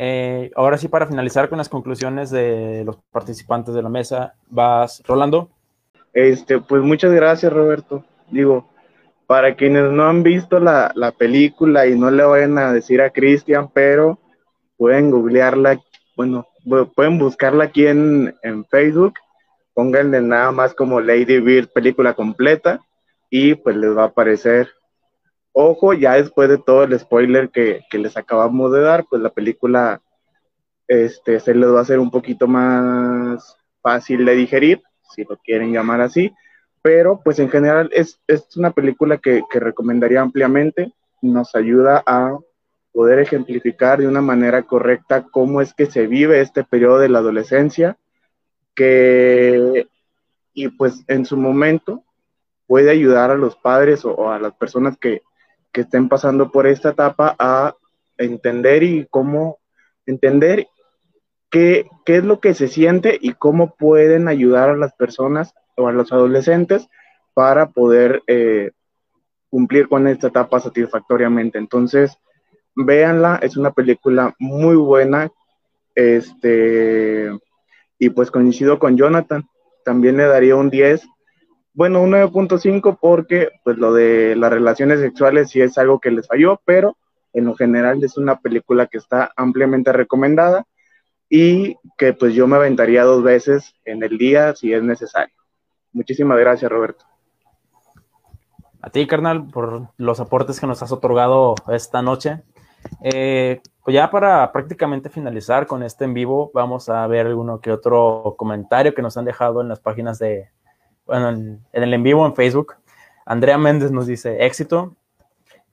Eh, 0.01 0.53
ahora 0.55 0.79
sí, 0.79 0.87
para 0.87 1.09
finalizar 1.09 1.49
con 1.49 1.59
las 1.59 1.69
conclusiones 1.69 2.31
de 2.31 2.85
los 2.87 2.97
participantes 3.11 3.75
de 3.75 3.83
la 3.83 3.89
mesa, 3.89 4.35
vas, 4.49 5.03
Rolando. 5.05 5.51
Este, 6.13 6.61
pues 6.61 6.83
muchas 6.83 7.13
gracias, 7.13 7.53
Roberto. 7.53 8.05
Digo, 8.31 8.71
para 9.27 9.57
quienes 9.57 9.91
no 9.91 10.09
han 10.09 10.23
visto 10.23 10.61
la, 10.61 10.93
la 10.95 11.11
película 11.11 11.89
y 11.89 11.99
no 11.99 12.13
le 12.13 12.23
vayan 12.23 12.57
a 12.59 12.73
decir 12.73 13.03
a 13.03 13.11
Cristian, 13.11 13.69
pero 13.75 14.21
pueden 14.77 15.11
googlearla, 15.11 15.81
bueno, 16.17 16.47
pueden 16.95 17.19
buscarla 17.19 17.65
aquí 17.65 17.87
en, 17.87 18.35
en 18.43 18.65
Facebook, 18.67 19.15
pónganle 19.75 20.21
nada 20.21 20.53
más 20.53 20.75
como 20.75 21.01
Lady 21.01 21.41
Bird 21.41 21.69
película 21.73 22.15
completa 22.15 22.81
y 23.29 23.55
pues 23.57 23.77
les 23.77 23.97
va 23.97 24.05
a 24.05 24.07
aparecer. 24.07 24.69
Ojo, 25.53 25.93
ya 25.93 26.15
después 26.15 26.49
de 26.49 26.59
todo 26.59 26.85
el 26.85 26.99
spoiler 26.99 27.51
que, 27.51 27.83
que 27.91 27.99
les 27.99 28.17
acabamos 28.17 28.73
de 28.73 28.81
dar, 28.81 29.07
pues 29.09 29.21
la 29.23 29.31
película 29.31 30.01
este, 30.87 31.41
se 31.41 31.55
les 31.55 31.71
va 31.71 31.79
a 31.79 31.83
hacer 31.83 31.99
un 31.99 32.11
poquito 32.11 32.47
más 32.47 33.57
fácil 33.83 34.25
de 34.25 34.35
digerir, 34.35 34.83
si 35.15 35.25
lo 35.25 35.37
quieren 35.39 35.73
llamar 35.73 36.01
así, 36.01 36.33
pero 36.83 37.21
pues 37.23 37.39
en 37.39 37.51
general 37.51 37.91
es, 37.93 38.21
es 38.27 38.57
una 38.57 38.71
película 38.71 39.19
que, 39.19 39.43
que 39.51 39.61
recomendaría 39.61 40.21
ampliamente, 40.21 40.93
nos 41.21 41.55
ayuda 41.55 42.03
a 42.07 42.39
poder 42.93 43.21
ejemplificar 43.21 44.01
de 44.01 44.09
una 44.09 44.21
manera 44.21 44.63
correcta 44.63 45.27
cómo 45.31 45.61
es 45.61 45.75
que 45.75 45.87
se 45.87 46.07
vive 46.07 46.41
este 46.41 46.65
periodo 46.65 46.99
de 46.99 47.09
la 47.09 47.19
adolescencia, 47.19 47.97
que, 48.75 49.87
y 50.53 50.69
pues 50.69 51.05
en 51.09 51.25
su 51.25 51.37
momento 51.37 52.05
puede 52.67 52.91
ayudar 52.91 53.31
a 53.31 53.37
los 53.37 53.57
padres 53.57 54.05
o, 54.05 54.31
a 54.31 54.39
las 54.39 54.55
personas 54.55 54.97
que, 54.97 55.23
que 55.73 55.83
estén 55.83 56.09
pasando 56.09 56.51
por 56.51 56.67
esta 56.67 56.91
etapa 56.91 57.37
a 57.39 57.75
entender 58.17 58.83
y 58.83 59.07
cómo 59.11 59.59
entender 60.07 60.69
qué, 61.51 61.87
qué 62.05 62.17
es 62.17 62.25
lo 62.25 62.41
que 62.41 62.55
se 62.55 62.69
siente 62.69 63.19
y 63.21 63.33
cómo 63.35 63.75
pueden 63.77 64.29
ayudar 64.29 64.71
a 64.71 64.77
las 64.77 64.95
personas 64.95 65.55
o 65.77 65.89
a 65.89 65.93
los 65.93 66.13
adolescentes 66.13 66.89
para 67.35 67.71
poder 67.71 68.23
eh, 68.27 68.73
cumplir 69.49 69.89
con 69.89 70.07
esta 70.09 70.29
etapa 70.29 70.61
satisfactoriamente. 70.61 71.59
Entonces, 71.59 72.19
véanla, 72.75 73.39
es 73.43 73.57
una 73.57 73.73
película 73.73 74.35
muy 74.39 74.77
buena. 74.77 75.31
Este, 75.95 77.31
y 77.99 78.11
pues 78.11 78.31
coincido 78.31 78.79
con 78.79 78.97
Jonathan, 78.97 79.49
también 79.85 80.17
le 80.17 80.25
daría 80.25 80.57
un 80.57 80.71
10. 80.71 81.07
Bueno, 81.79 82.03
un 82.03 82.11
9.5 82.11 82.99
porque 83.01 83.51
pues 83.63 83.79
lo 83.79 83.93
de 83.93 84.35
las 84.35 84.51
relaciones 84.51 84.99
sexuales 84.99 85.51
sí 85.51 85.61
es 85.61 85.79
algo 85.79 86.01
que 86.01 86.11
les 86.11 86.27
falló, 86.27 86.61
pero 86.65 86.97
en 87.33 87.45
lo 87.45 87.55
general 87.55 88.03
es 88.03 88.17
una 88.17 88.41
película 88.41 88.89
que 88.89 88.99
está 88.99 89.31
ampliamente 89.37 89.93
recomendada 89.93 90.67
y 91.29 91.77
que 91.97 92.15
pues 92.15 92.35
yo 92.35 92.49
me 92.49 92.57
aventaría 92.57 93.05
dos 93.05 93.23
veces 93.23 93.77
en 93.85 94.03
el 94.03 94.19
día 94.19 94.57
si 94.57 94.73
es 94.73 94.83
necesario. 94.83 95.33
Muchísimas 95.93 96.37
gracias, 96.41 96.69
Roberto. 96.69 97.05
A 98.83 98.91
ti, 98.91 99.07
carnal, 99.07 99.47
por 99.47 99.91
los 99.99 100.19
aportes 100.19 100.59
que 100.59 100.67
nos 100.67 100.83
has 100.83 100.91
otorgado 100.91 101.55
esta 101.69 102.03
noche. 102.03 102.43
Eh, 103.05 103.61
pues 103.85 103.95
ya 103.95 104.11
para 104.11 104.51
prácticamente 104.51 105.11
finalizar 105.11 105.69
con 105.69 105.85
este 105.85 106.07
en 106.07 106.15
vivo, 106.15 106.51
vamos 106.53 106.89
a 106.89 107.07
ver 107.07 107.29
alguno 107.29 107.61
que 107.61 107.71
otro 107.71 108.35
comentario 108.37 108.95
que 108.97 109.03
nos 109.03 109.17
han 109.17 109.27
dejado 109.27 109.61
en 109.61 109.69
las 109.69 109.79
páginas 109.79 110.19
de, 110.19 110.49
bueno, 111.09 111.31
en, 111.31 111.65
el 111.73 111.95
en 111.95 112.03
vivo 112.03 112.25
en 112.27 112.37
Facebook. 112.37 112.77
Andrea 113.27 113.59
Méndez 113.59 113.91
nos 113.91 114.07
dice 114.07 114.45
éxito. 114.45 114.95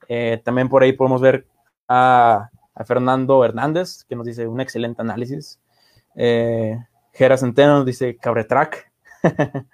Eh, 0.08 0.40
también 0.44 0.68
por 0.68 0.82
ahí 0.82 0.92
podemos 0.92 1.20
ver 1.20 1.46
a, 1.86 2.50
Fernando 2.84 3.44
Hernández, 3.44 4.04
que 4.04 4.16
nos 4.16 4.26
dice 4.26 4.46
un 4.46 4.60
excelente 4.60 5.02
análisis. 5.02 5.60
Eh, 6.14 6.78
Gera 7.12 7.36
Centeno 7.36 7.76
nos 7.76 7.86
dice 7.86 8.16
cabretrack. 8.16 8.90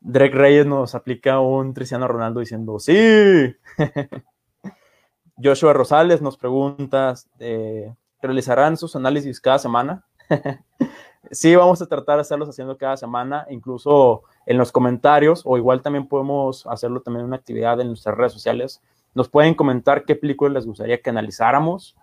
Drake 0.00 0.34
Reyes 0.34 0.66
nos 0.66 0.94
aplica 0.94 1.38
un 1.40 1.72
Cristiano 1.74 2.08
Ronaldo 2.08 2.40
diciendo 2.40 2.78
sí. 2.78 3.54
Joshua 5.42 5.72
Rosales 5.72 6.20
nos 6.20 6.36
pregunta, 6.36 7.14
eh, 7.38 7.94
¿realizarán 8.20 8.76
sus 8.76 8.96
análisis 8.96 9.40
cada 9.40 9.58
semana? 9.58 10.04
sí, 11.30 11.54
vamos 11.54 11.80
a 11.80 11.86
tratar 11.86 12.16
de 12.16 12.22
hacerlos 12.22 12.48
haciendo 12.48 12.76
cada 12.76 12.96
semana, 12.96 13.46
incluso 13.50 14.22
en 14.46 14.58
los 14.58 14.72
comentarios, 14.72 15.42
o 15.44 15.56
igual 15.56 15.82
también 15.82 16.06
podemos 16.06 16.66
hacerlo 16.66 17.00
también 17.00 17.20
en 17.22 17.26
una 17.28 17.36
actividad 17.36 17.80
en 17.80 17.88
nuestras 17.88 18.16
redes 18.16 18.32
sociales. 18.32 18.82
Nos 19.14 19.28
pueden 19.28 19.54
comentar 19.54 20.04
qué 20.04 20.16
películas 20.16 20.54
les 20.54 20.66
gustaría 20.66 21.00
que 21.00 21.10
analizáramos. 21.10 21.96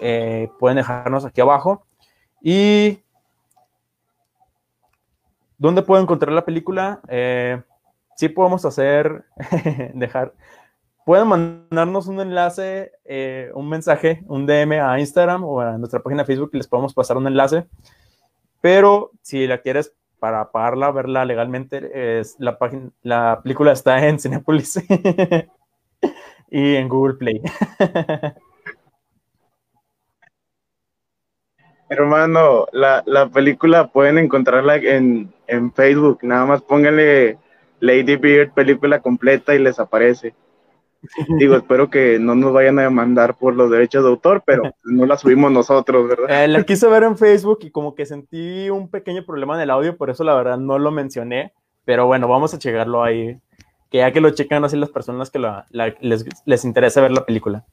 Eh, 0.00 0.50
pueden 0.58 0.76
dejarnos 0.76 1.24
aquí 1.24 1.40
abajo. 1.40 1.86
Y 2.42 2.98
¿Dónde 5.64 5.82
puedo 5.82 6.02
encontrar 6.02 6.32
la 6.32 6.44
película? 6.44 7.00
Eh, 7.08 7.62
sí 8.16 8.28
podemos 8.28 8.64
hacer, 8.64 9.24
dejar, 9.94 10.34
pueden 11.06 11.28
mandarnos 11.28 12.06
un 12.06 12.20
enlace, 12.20 12.92
eh, 13.04 13.50
un 13.54 13.68
mensaje, 13.68 14.22
un 14.26 14.46
DM 14.46 14.72
a 14.72 14.98
Instagram 14.98 15.44
o 15.44 15.60
a 15.60 15.78
nuestra 15.78 16.00
página 16.00 16.22
de 16.22 16.26
Facebook 16.26 16.50
y 16.52 16.58
les 16.58 16.66
podemos 16.66 16.92
pasar 16.92 17.16
un 17.16 17.26
enlace. 17.26 17.66
Pero 18.64 19.10
si 19.20 19.46
la 19.46 19.58
quieres 19.58 19.92
para 20.18 20.50
pagarla, 20.50 20.90
verla 20.90 21.26
legalmente, 21.26 22.22
la, 22.38 23.42
película 23.42 23.72
está 23.72 24.06
en 24.08 24.18
Cinepolis 24.18 24.82
y 26.50 26.76
en 26.76 26.88
Google 26.88 27.16
Play. 27.16 27.42
Hermano, 31.90 32.64
la, 32.72 33.02
la, 33.04 33.28
película 33.28 33.88
pueden 33.88 34.16
encontrarla 34.16 34.76
en, 34.76 35.30
en, 35.46 35.70
Facebook. 35.74 36.20
Nada 36.22 36.46
más 36.46 36.62
pónganle 36.62 37.36
Lady 37.80 38.16
Beard 38.16 38.54
película 38.54 39.02
completa 39.02 39.54
y 39.54 39.58
les 39.58 39.78
aparece. 39.78 40.34
Digo, 41.38 41.56
espero 41.56 41.90
que 41.90 42.18
no 42.18 42.34
nos 42.34 42.52
vayan 42.52 42.78
a 42.78 42.82
demandar 42.82 43.36
por 43.36 43.54
los 43.54 43.70
derechos 43.70 44.04
de 44.04 44.10
autor, 44.10 44.42
pero 44.44 44.62
no 44.84 45.06
la 45.06 45.16
subimos 45.16 45.52
nosotros, 45.52 46.08
¿verdad? 46.08 46.44
Eh, 46.44 46.48
la 46.48 46.62
quise 46.64 46.86
ver 46.88 47.02
en 47.02 47.16
Facebook 47.16 47.58
y 47.62 47.70
como 47.70 47.94
que 47.94 48.06
sentí 48.06 48.70
un 48.70 48.88
pequeño 48.88 49.24
problema 49.24 49.54
en 49.56 49.62
el 49.62 49.70
audio, 49.70 49.96
por 49.96 50.10
eso 50.10 50.24
la 50.24 50.34
verdad 50.34 50.58
no 50.58 50.78
lo 50.78 50.90
mencioné. 50.90 51.52
Pero 51.84 52.06
bueno, 52.06 52.28
vamos 52.28 52.54
a 52.54 52.58
checarlo 52.58 53.02
ahí. 53.02 53.38
Que 53.90 53.98
ya 53.98 54.12
que 54.12 54.20
lo 54.20 54.30
checan 54.30 54.64
así 54.64 54.76
las 54.76 54.90
personas 54.90 55.30
que 55.30 55.38
la, 55.38 55.66
les, 55.70 56.24
les, 56.46 56.64
interesa 56.64 57.00
ver 57.00 57.12
la 57.12 57.26
película. 57.26 57.64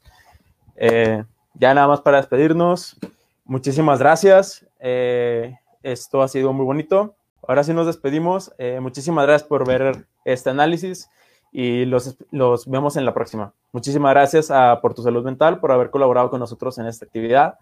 Eh, 0.75 1.23
ya 1.55 1.73
nada 1.73 1.88
más 1.88 2.01
para 2.01 2.17
despedirnos. 2.17 2.97
Muchísimas 3.45 3.99
gracias. 3.99 4.67
Eh, 4.79 5.55
esto 5.84 6.21
ha 6.21 6.27
sido 6.27 6.53
muy 6.53 6.65
bonito. 6.65 7.15
Ahora 7.47 7.63
sí 7.63 7.73
nos 7.73 7.88
despedimos. 7.88 8.53
Eh, 8.57 8.79
muchísimas 8.82 9.25
gracias 9.25 9.47
por 9.47 9.65
ver 9.65 10.05
este 10.25 10.49
análisis 10.49 11.09
y 11.51 11.85
los, 11.85 12.17
los 12.31 12.67
vemos 12.67 12.95
en 12.95 13.05
la 13.05 13.13
próxima. 13.13 13.53
Muchísimas 13.71 14.11
gracias 14.11 14.51
a 14.51 14.79
Por 14.81 14.93
Tu 14.93 15.03
Salud 15.03 15.23
Mental 15.23 15.59
por 15.59 15.71
haber 15.71 15.89
colaborado 15.89 16.29
con 16.29 16.39
nosotros 16.39 16.77
en 16.77 16.85
esta 16.87 17.05
actividad 17.05 17.59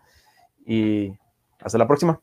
y 0.66 1.12
hasta 1.60 1.78
la 1.78 1.88
próxima. 1.88 2.22